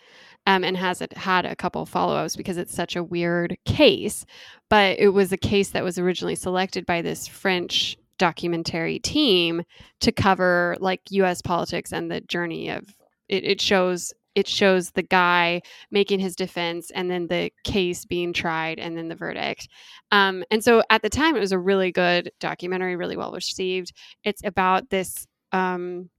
Um, 0.46 0.62
and 0.62 0.76
has 0.76 1.00
it 1.00 1.16
had 1.16 1.46
a 1.46 1.56
couple 1.56 1.86
follow-ups 1.86 2.36
because 2.36 2.58
it's 2.58 2.74
such 2.74 2.96
a 2.96 3.02
weird 3.02 3.56
case 3.64 4.26
but 4.68 4.98
it 4.98 5.08
was 5.08 5.32
a 5.32 5.38
case 5.38 5.70
that 5.70 5.82
was 5.82 5.98
originally 5.98 6.34
selected 6.34 6.84
by 6.84 7.00
this 7.00 7.26
french 7.26 7.96
documentary 8.18 8.98
team 8.98 9.62
to 10.00 10.12
cover 10.12 10.76
like 10.80 11.00
us 11.12 11.40
politics 11.40 11.94
and 11.94 12.10
the 12.10 12.20
journey 12.20 12.68
of 12.68 12.94
it, 13.28 13.44
it 13.44 13.60
shows 13.60 14.12
it 14.34 14.48
shows 14.48 14.90
the 14.90 15.02
guy 15.02 15.62
making 15.90 16.18
his 16.18 16.34
defense 16.34 16.90
and 16.90 17.08
then 17.08 17.28
the 17.28 17.52
case 17.62 18.04
being 18.04 18.32
tried 18.32 18.80
and 18.80 18.96
then 18.96 19.06
the 19.08 19.14
verdict. 19.14 19.68
Um, 20.10 20.42
and 20.50 20.62
so 20.62 20.82
at 20.90 21.02
the 21.02 21.08
time 21.08 21.36
it 21.36 21.40
was 21.40 21.52
a 21.52 21.58
really 21.58 21.92
good 21.92 22.32
documentary 22.40 22.96
really 22.96 23.16
well 23.16 23.32
received. 23.32 23.92
It's 24.24 24.42
about 24.44 24.90
this 24.90 25.26
um, 25.52 26.10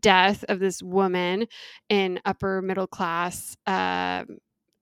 death 0.00 0.44
of 0.48 0.60
this 0.60 0.82
woman 0.82 1.46
in 1.88 2.20
upper 2.24 2.60
middle 2.62 2.86
class 2.86 3.56
uh, 3.66 4.24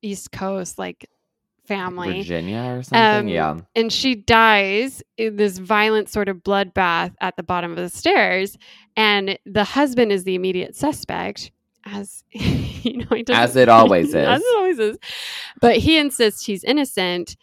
east 0.02 0.32
coast 0.32 0.78
like 0.78 1.08
family 1.74 2.18
Virginia 2.18 2.76
or 2.78 2.82
something? 2.82 3.26
Um, 3.26 3.28
yeah. 3.28 3.58
and 3.74 3.92
she 3.92 4.14
dies 4.14 5.02
in 5.16 5.36
this 5.36 5.58
violent 5.58 6.08
sort 6.08 6.28
of 6.28 6.38
bloodbath 6.38 7.14
at 7.20 7.36
the 7.36 7.42
bottom 7.42 7.70
of 7.70 7.76
the 7.76 7.88
stairs 7.88 8.56
and 8.96 9.38
the 9.46 9.64
husband 9.64 10.12
is 10.12 10.24
the 10.24 10.34
immediate 10.34 10.74
suspect 10.76 11.50
as 11.84 12.22
you 12.30 12.98
know 12.98 13.06
he 13.16 13.24
As 13.30 13.56
it 13.56 13.68
always 13.68 14.08
is. 14.14 14.14
as 14.14 14.40
it 14.40 14.56
always 14.56 14.78
is 14.78 14.98
but 15.60 15.76
he 15.78 15.98
insists 15.98 16.44
he's 16.46 16.64
innocent 16.64 17.36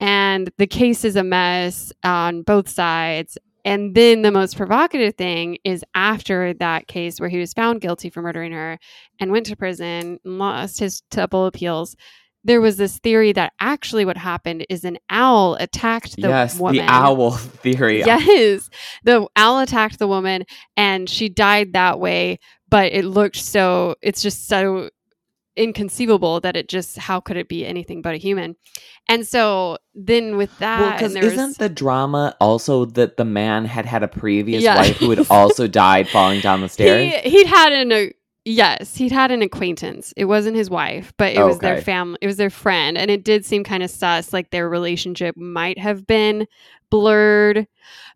and 0.00 0.50
the 0.58 0.66
case 0.66 1.04
is 1.04 1.16
a 1.16 1.24
mess 1.24 1.92
on 2.04 2.42
both 2.42 2.68
sides 2.68 3.38
and 3.64 3.96
then 3.96 4.22
the 4.22 4.30
most 4.30 4.56
provocative 4.56 5.16
thing 5.16 5.58
is 5.64 5.84
after 5.94 6.54
that 6.54 6.86
case 6.86 7.18
where 7.18 7.28
he 7.28 7.38
was 7.38 7.52
found 7.52 7.80
guilty 7.80 8.10
for 8.10 8.22
murdering 8.22 8.52
her 8.52 8.78
and 9.18 9.32
went 9.32 9.46
to 9.46 9.56
prison 9.56 10.20
and 10.24 10.38
lost 10.38 10.78
his 10.78 11.00
double 11.10 11.46
appeals 11.46 11.96
there 12.46 12.60
was 12.60 12.76
this 12.76 12.98
theory 12.98 13.32
that 13.32 13.52
actually 13.60 14.04
what 14.04 14.16
happened 14.16 14.64
is 14.70 14.84
an 14.84 14.98
owl 15.10 15.56
attacked 15.56 16.14
the 16.16 16.28
yes, 16.28 16.58
woman. 16.58 16.76
Yes, 16.76 16.86
the 16.86 16.92
owl 16.92 17.30
theory. 17.62 17.98
Yes. 18.06 18.70
The 19.02 19.26
owl 19.34 19.58
attacked 19.60 19.98
the 19.98 20.06
woman 20.06 20.44
and 20.76 21.10
she 21.10 21.28
died 21.28 21.72
that 21.72 21.98
way, 21.98 22.38
but 22.68 22.92
it 22.92 23.04
looked 23.04 23.36
so 23.36 23.96
it's 24.00 24.22
just 24.22 24.46
so 24.46 24.90
inconceivable 25.56 26.38
that 26.40 26.54
it 26.56 26.68
just 26.68 26.98
how 26.98 27.18
could 27.18 27.36
it 27.36 27.48
be 27.48 27.66
anything 27.66 28.02
but 28.02 28.14
a 28.14 28.18
human? 28.18 28.54
And 29.08 29.26
so 29.26 29.78
then 29.94 30.36
with 30.36 30.56
that 30.58 31.00
Well, 31.00 31.10
there 31.10 31.24
isn't 31.24 31.46
was- 31.48 31.56
the 31.56 31.68
drama 31.68 32.36
also 32.40 32.84
that 32.84 33.16
the 33.16 33.24
man 33.24 33.64
had 33.64 33.86
had 33.86 34.02
a 34.02 34.08
previous 34.08 34.62
Yeah. 34.62 34.76
wife 34.76 34.98
who 34.98 35.10
had 35.10 35.26
also 35.30 35.66
died 35.66 36.08
falling 36.08 36.40
down 36.40 36.60
the 36.60 36.68
stairs? 36.68 37.12
He, 37.24 37.30
he'd 37.30 37.46
had 37.46 37.72
an 37.72 37.90
uh, 37.92 38.06
yes, 38.46 38.96
he'd 38.96 39.12
had 39.12 39.30
an 39.30 39.42
acquaintance. 39.42 40.14
It 40.16 40.24
wasn't 40.26 40.56
his 40.56 40.70
wife, 40.70 41.12
but 41.18 41.34
it 41.34 41.42
was 41.42 41.58
their 41.58 41.76
family. 41.82 42.18
It 42.22 42.26
was 42.26 42.36
their 42.38 42.50
friend, 42.50 42.96
and 42.96 43.10
it 43.10 43.24
did 43.24 43.44
seem 43.44 43.64
kind 43.64 43.82
of 43.82 43.90
sus, 43.90 44.32
like 44.32 44.50
their 44.50 44.68
relationship 44.68 45.36
might 45.36 45.78
have 45.78 46.06
been 46.06 46.46
blurred. 46.90 47.66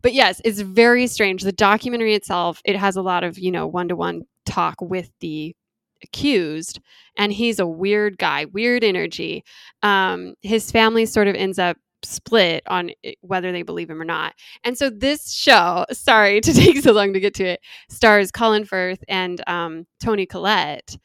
But 0.03 0.15
yes, 0.15 0.41
it's 0.45 0.61
very 0.61 1.07
strange. 1.09 1.43
The 1.43 1.53
documentary 1.53 2.15
itself, 2.15 2.63
it 2.65 2.77
has 2.77 2.97
a 2.97 3.03
lot 3.03 3.25
of 3.25 3.39
you 3.39 3.51
know 3.51 3.67
one 3.67 3.89
to 3.89 3.97
one 3.97 4.23
talk 4.47 4.81
with 4.81 5.11
the 5.21 5.55
accused 6.03 6.81
and 7.19 7.33
he's 7.33 7.59
a 7.59 7.67
weird 7.67 8.17
guy 8.17 8.47
weird 8.47 8.83
energy 8.83 9.45
um 9.83 10.35
his 10.41 10.71
family 10.71 11.05
sort 11.05 11.29
of 11.29 11.35
ends 11.35 11.59
up 11.59 11.77
split 12.03 12.63
on 12.67 12.91
whether 13.21 13.53
they 13.53 13.63
believe 13.63 13.91
him 13.91 14.01
or 14.01 14.05
not 14.05 14.35
and 14.65 14.77
so 14.79 14.89
this 14.91 15.33
show 15.33 15.85
sorry 15.93 16.41
to 16.41 16.53
take 16.55 16.79
so 16.79 16.93
long 16.93 17.13
to 17.13 17.21
get 17.21 17.35
to 17.35 17.45
it 17.45 17.61
stars 17.89 18.31
colin 18.31 18.65
firth 18.65 19.03
and 19.09 19.43
um 19.47 19.87
tony 20.03 20.25
collette 20.27 20.97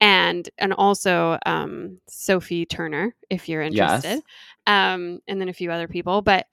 and 0.00 0.48
and 0.58 0.72
also 0.72 1.38
um 1.46 1.98
sophie 2.08 2.66
turner 2.66 3.14
if 3.28 3.48
you're 3.48 3.62
Yes. 3.62 4.04
interested 4.04 4.22
um 4.66 5.20
and 5.28 5.40
then 5.40 5.48
a 5.48 5.52
few 5.52 5.70
other 5.70 5.86
people 5.88 6.22
but 6.22 6.46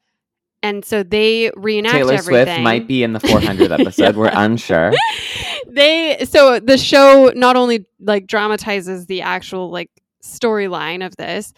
and 0.64 0.84
so 0.84 1.04
they 1.04 1.52
reenact 1.56 1.96
Taylor 1.96 2.16
everything 2.16 2.46
Swift 2.48 2.62
might 2.62 2.88
be 2.88 3.04
in 3.04 3.14
the 3.14 3.20
400th 3.22 3.80
episode. 3.80 4.16
We're 4.16 4.32
unsure. 4.34 4.92
they 5.68 6.18
so 6.28 6.60
the 6.60 6.78
show 6.80 7.32
not 7.36 7.56
only 7.56 7.86
like 8.00 8.26
dramatizes 8.26 9.06
the 9.06 9.22
actual 9.22 9.70
like 9.70 9.92
storyline 10.24 11.06
of 11.06 11.16
this 11.16 11.54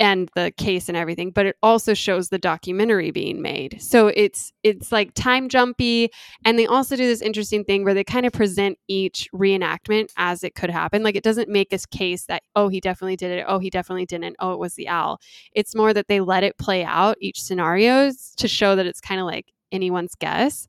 and 0.00 0.30
the 0.34 0.52
case 0.56 0.88
and 0.88 0.96
everything 0.96 1.30
but 1.30 1.46
it 1.46 1.56
also 1.62 1.94
shows 1.94 2.28
the 2.28 2.38
documentary 2.38 3.10
being 3.10 3.42
made. 3.42 3.80
So 3.80 4.08
it's 4.08 4.52
it's 4.62 4.92
like 4.92 5.14
time 5.14 5.48
jumpy 5.48 6.10
and 6.44 6.58
they 6.58 6.66
also 6.66 6.96
do 6.96 7.06
this 7.06 7.22
interesting 7.22 7.64
thing 7.64 7.84
where 7.84 7.94
they 7.94 8.04
kind 8.04 8.26
of 8.26 8.32
present 8.32 8.78
each 8.88 9.28
reenactment 9.34 10.10
as 10.16 10.44
it 10.44 10.54
could 10.54 10.70
happen. 10.70 11.02
Like 11.02 11.16
it 11.16 11.24
doesn't 11.24 11.48
make 11.48 11.70
this 11.70 11.86
case 11.86 12.24
that 12.26 12.42
oh 12.54 12.68
he 12.68 12.80
definitely 12.80 13.16
did 13.16 13.30
it 13.38 13.44
oh 13.48 13.58
he 13.58 13.70
definitely 13.70 14.06
didn't 14.06 14.36
oh 14.38 14.52
it 14.52 14.58
was 14.58 14.74
the 14.74 14.88
owl. 14.88 15.20
It's 15.52 15.74
more 15.74 15.92
that 15.92 16.08
they 16.08 16.20
let 16.20 16.44
it 16.44 16.58
play 16.58 16.84
out 16.84 17.16
each 17.20 17.42
scenarios 17.42 18.32
to 18.36 18.48
show 18.48 18.76
that 18.76 18.86
it's 18.86 19.00
kind 19.00 19.20
of 19.20 19.26
like 19.26 19.52
anyone's 19.72 20.14
guess. 20.14 20.68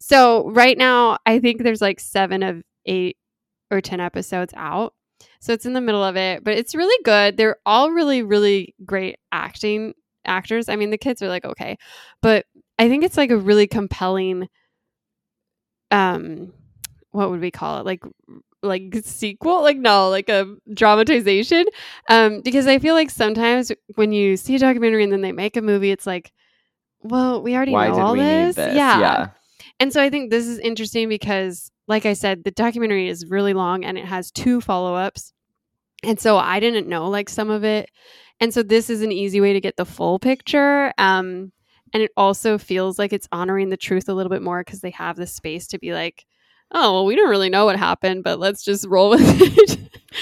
So 0.00 0.50
right 0.50 0.76
now, 0.76 1.18
I 1.26 1.38
think 1.38 1.62
there's 1.62 1.80
like 1.80 2.00
seven 2.00 2.42
of 2.42 2.62
eight 2.84 3.16
or 3.70 3.80
10 3.80 4.00
episodes 4.00 4.52
out. 4.56 4.94
So 5.40 5.52
it's 5.52 5.66
in 5.66 5.72
the 5.72 5.80
middle 5.80 6.02
of 6.02 6.16
it, 6.16 6.44
but 6.44 6.56
it's 6.56 6.74
really 6.74 7.02
good. 7.04 7.36
They're 7.36 7.56
all 7.64 7.90
really, 7.90 8.22
really 8.22 8.74
great 8.84 9.16
acting 9.32 9.94
actors. 10.24 10.68
I 10.68 10.76
mean, 10.76 10.90
the 10.90 10.98
kids 10.98 11.22
are 11.22 11.28
like, 11.28 11.44
okay, 11.44 11.76
but 12.22 12.46
I 12.78 12.88
think 12.88 13.04
it's 13.04 13.16
like 13.16 13.30
a 13.30 13.36
really 13.36 13.66
compelling, 13.66 14.48
um, 15.90 16.52
what 17.12 17.30
would 17.30 17.40
we 17.40 17.50
call 17.50 17.80
it? 17.80 17.86
Like, 17.86 18.02
like 18.62 18.94
sequel 19.04 19.62
like 19.62 19.76
no 19.76 20.08
like 20.08 20.28
a 20.28 20.56
dramatization 20.74 21.64
um 22.08 22.40
because 22.40 22.66
i 22.66 22.78
feel 22.80 22.94
like 22.94 23.10
sometimes 23.10 23.70
when 23.94 24.10
you 24.12 24.36
see 24.36 24.56
a 24.56 24.58
documentary 24.58 25.04
and 25.04 25.12
then 25.12 25.20
they 25.20 25.30
make 25.30 25.56
a 25.56 25.62
movie 25.62 25.90
it's 25.92 26.06
like 26.06 26.32
well 27.02 27.40
we 27.42 27.54
already 27.54 27.72
Why 27.72 27.88
know 27.88 28.00
all 28.00 28.14
this 28.16 28.56
this? 28.56 28.74
yeah 28.74 29.00
yeah. 29.00 29.28
And 29.78 29.92
so 29.92 30.02
I 30.02 30.10
think 30.10 30.30
this 30.30 30.46
is 30.46 30.58
interesting 30.58 31.08
because, 31.08 31.70
like 31.86 32.06
I 32.06 32.14
said, 32.14 32.44
the 32.44 32.50
documentary 32.50 33.08
is 33.08 33.26
really 33.26 33.54
long 33.54 33.84
and 33.84 33.98
it 33.98 34.04
has 34.04 34.30
two 34.30 34.60
follow 34.60 34.94
ups. 34.94 35.32
And 36.02 36.20
so 36.20 36.38
I 36.38 36.60
didn't 36.60 36.88
know 36.88 37.08
like 37.08 37.28
some 37.28 37.50
of 37.50 37.64
it. 37.64 37.90
And 38.40 38.52
so 38.52 38.62
this 38.62 38.90
is 38.90 39.02
an 39.02 39.12
easy 39.12 39.40
way 39.40 39.52
to 39.52 39.60
get 39.60 39.76
the 39.76 39.86
full 39.86 40.18
picture. 40.18 40.92
Um, 40.98 41.52
and 41.92 42.02
it 42.02 42.10
also 42.16 42.58
feels 42.58 42.98
like 42.98 43.12
it's 43.12 43.28
honoring 43.32 43.70
the 43.70 43.76
truth 43.76 44.08
a 44.08 44.14
little 44.14 44.30
bit 44.30 44.42
more 44.42 44.62
because 44.62 44.80
they 44.80 44.90
have 44.90 45.16
the 45.16 45.26
space 45.26 45.66
to 45.68 45.78
be 45.78 45.92
like, 45.92 46.26
oh, 46.72 46.92
well, 46.92 47.06
we 47.06 47.16
don't 47.16 47.30
really 47.30 47.48
know 47.48 47.64
what 47.64 47.76
happened, 47.78 48.24
but 48.24 48.38
let's 48.38 48.62
just 48.62 48.86
roll 48.86 49.10
with 49.10 49.20
it. 49.22 49.78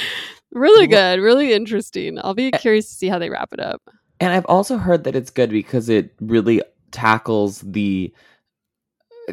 really 0.52 0.86
good, 0.86 1.20
really 1.20 1.52
interesting. 1.52 2.18
I'll 2.22 2.34
be 2.34 2.50
curious 2.52 2.88
to 2.88 2.94
see 2.94 3.08
how 3.08 3.18
they 3.18 3.30
wrap 3.30 3.52
it 3.52 3.60
up. 3.60 3.82
And 4.20 4.32
I've 4.32 4.46
also 4.46 4.78
heard 4.78 5.04
that 5.04 5.16
it's 5.16 5.30
good 5.30 5.50
because 5.50 5.88
it 5.88 6.14
really 6.20 6.62
tackles 6.92 7.60
the 7.60 8.12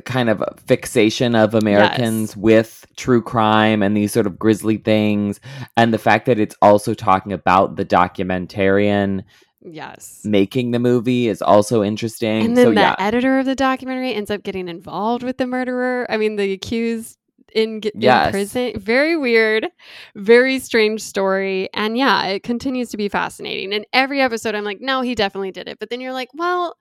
kind 0.05 0.29
of 0.29 0.43
fixation 0.65 1.35
of 1.35 1.53
Americans 1.53 2.35
with 2.37 2.85
true 2.95 3.21
crime 3.21 3.83
and 3.83 3.95
these 3.95 4.13
sort 4.13 4.25
of 4.27 4.39
grisly 4.39 4.77
things 4.77 5.39
and 5.75 5.93
the 5.93 5.97
fact 5.97 6.25
that 6.27 6.39
it's 6.39 6.55
also 6.61 6.93
talking 6.93 7.33
about 7.33 7.75
the 7.75 7.85
documentarian 7.85 9.23
Yes. 9.63 10.21
making 10.23 10.71
the 10.71 10.79
movie 10.79 11.27
is 11.27 11.39
also 11.41 11.83
interesting. 11.83 12.45
And 12.45 12.57
then 12.57 12.65
so 12.67 12.73
the 12.73 12.79
yeah, 12.81 12.95
editor 12.97 13.37
of 13.37 13.45
the 13.45 13.53
documentary 13.53 14.13
ends 14.13 14.31
up 14.31 14.41
getting 14.41 14.67
involved 14.67 15.21
with 15.21 15.37
the 15.37 15.45
murderer. 15.45 16.07
I 16.09 16.17
mean, 16.17 16.35
the 16.35 16.51
accused 16.53 17.17
in, 17.53 17.81
in 17.83 17.91
Yes. 18.01 18.31
prison. 18.31 18.79
Very 18.79 19.15
weird, 19.15 19.67
very 20.15 20.57
strange 20.57 21.01
story. 21.01 21.69
And 21.75 21.95
yeah, 21.95 22.25
it 22.27 22.41
continues 22.43 22.89
to 22.89 22.97
be 22.97 23.07
fascinating. 23.07 23.71
And 23.73 23.85
every 23.93 24.19
episode, 24.19 24.55
I'm 24.55 24.63
like, 24.63 24.81
no, 24.81 25.01
he 25.01 25.13
definitely 25.13 25.51
did 25.51 25.67
it. 25.67 25.77
But 25.77 25.91
then 25.91 26.01
you're 26.01 26.13
like, 26.13 26.29
well, 26.33 26.75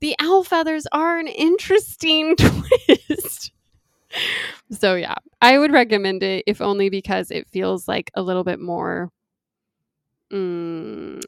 the 0.00 0.14
owl 0.20 0.44
feathers 0.44 0.86
are 0.92 1.18
an 1.18 1.28
interesting 1.28 2.36
twist. 2.36 3.52
so 4.70 4.94
yeah, 4.94 5.14
I 5.40 5.58
would 5.58 5.72
recommend 5.72 6.22
it 6.22 6.44
if 6.46 6.60
only 6.60 6.88
because 6.88 7.30
it 7.30 7.48
feels 7.48 7.88
like 7.88 8.10
a 8.14 8.22
little 8.22 8.44
bit 8.44 8.60
more. 8.60 9.10
Mm, 10.32 11.22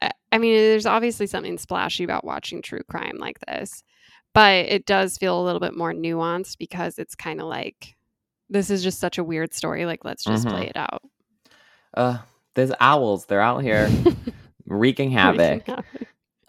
I- 0.00 0.38
mean, 0.38 0.54
there's 0.54 0.86
obviously 0.86 1.26
something 1.26 1.58
splashy 1.58 2.04
about 2.04 2.24
watching 2.24 2.62
true 2.62 2.82
crime 2.88 3.16
like 3.18 3.38
this, 3.46 3.82
but 4.34 4.66
it 4.66 4.86
does 4.86 5.16
feel 5.18 5.40
a 5.40 5.44
little 5.44 5.60
bit 5.60 5.76
more 5.76 5.92
nuanced 5.92 6.58
because 6.58 6.98
it's 6.98 7.14
kind 7.14 7.40
of 7.40 7.46
like 7.46 7.96
this 8.50 8.68
is 8.70 8.82
just 8.82 8.98
such 8.98 9.16
a 9.18 9.24
weird 9.24 9.54
story. 9.54 9.86
Like, 9.86 10.04
let's 10.04 10.24
just 10.24 10.46
Mhm. 10.46 10.50
play 10.50 10.66
it 10.68 10.76
out. 10.76 11.02
uh, 11.94 12.18
there's 12.54 12.72
owls. 12.80 13.26
They're 13.26 13.40
out 13.40 13.62
here 13.62 13.88
wreaking 14.66 15.10
havoc. 15.10 15.66
Havoc. 15.66 15.84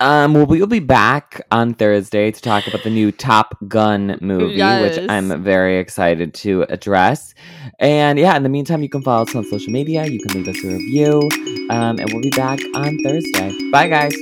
Um, 0.04 0.34
well, 0.34 0.46
we'll 0.46 0.68
be 0.68 0.80
back 0.80 1.40
on 1.50 1.76
Thursday 1.76 2.30
to 2.30 2.42
talk 2.42 2.68
about 2.68 2.84
the 2.84 2.90
new 2.90 3.10
Top 3.10 3.56
Gun 3.70 4.18
movie, 4.20 4.58
which 4.82 5.00
I'm 5.08 5.42
very 5.42 5.78
excited 5.80 6.34
to 6.34 6.64
address. 6.64 7.34
And 7.80 8.20
yeah, 8.20 8.36
in 8.36 8.44
the 8.44 8.50
meantime, 8.50 8.84
you 8.84 8.90
can 8.90 9.02
follow 9.02 9.24
us 9.24 9.34
on 9.34 9.46
social 9.46 9.72
media. 9.72 10.06
You 10.06 10.20
can 10.20 10.44
leave 10.44 10.50
us 10.50 10.62
a 10.62 10.68
review. 10.68 11.22
Um, 11.70 12.00
and 12.00 12.12
we'll 12.12 12.22
be 12.22 12.32
back 12.32 12.60
on 12.76 12.98
Thursday. 13.02 13.54
Bye, 13.72 13.88
guys. 13.88 14.14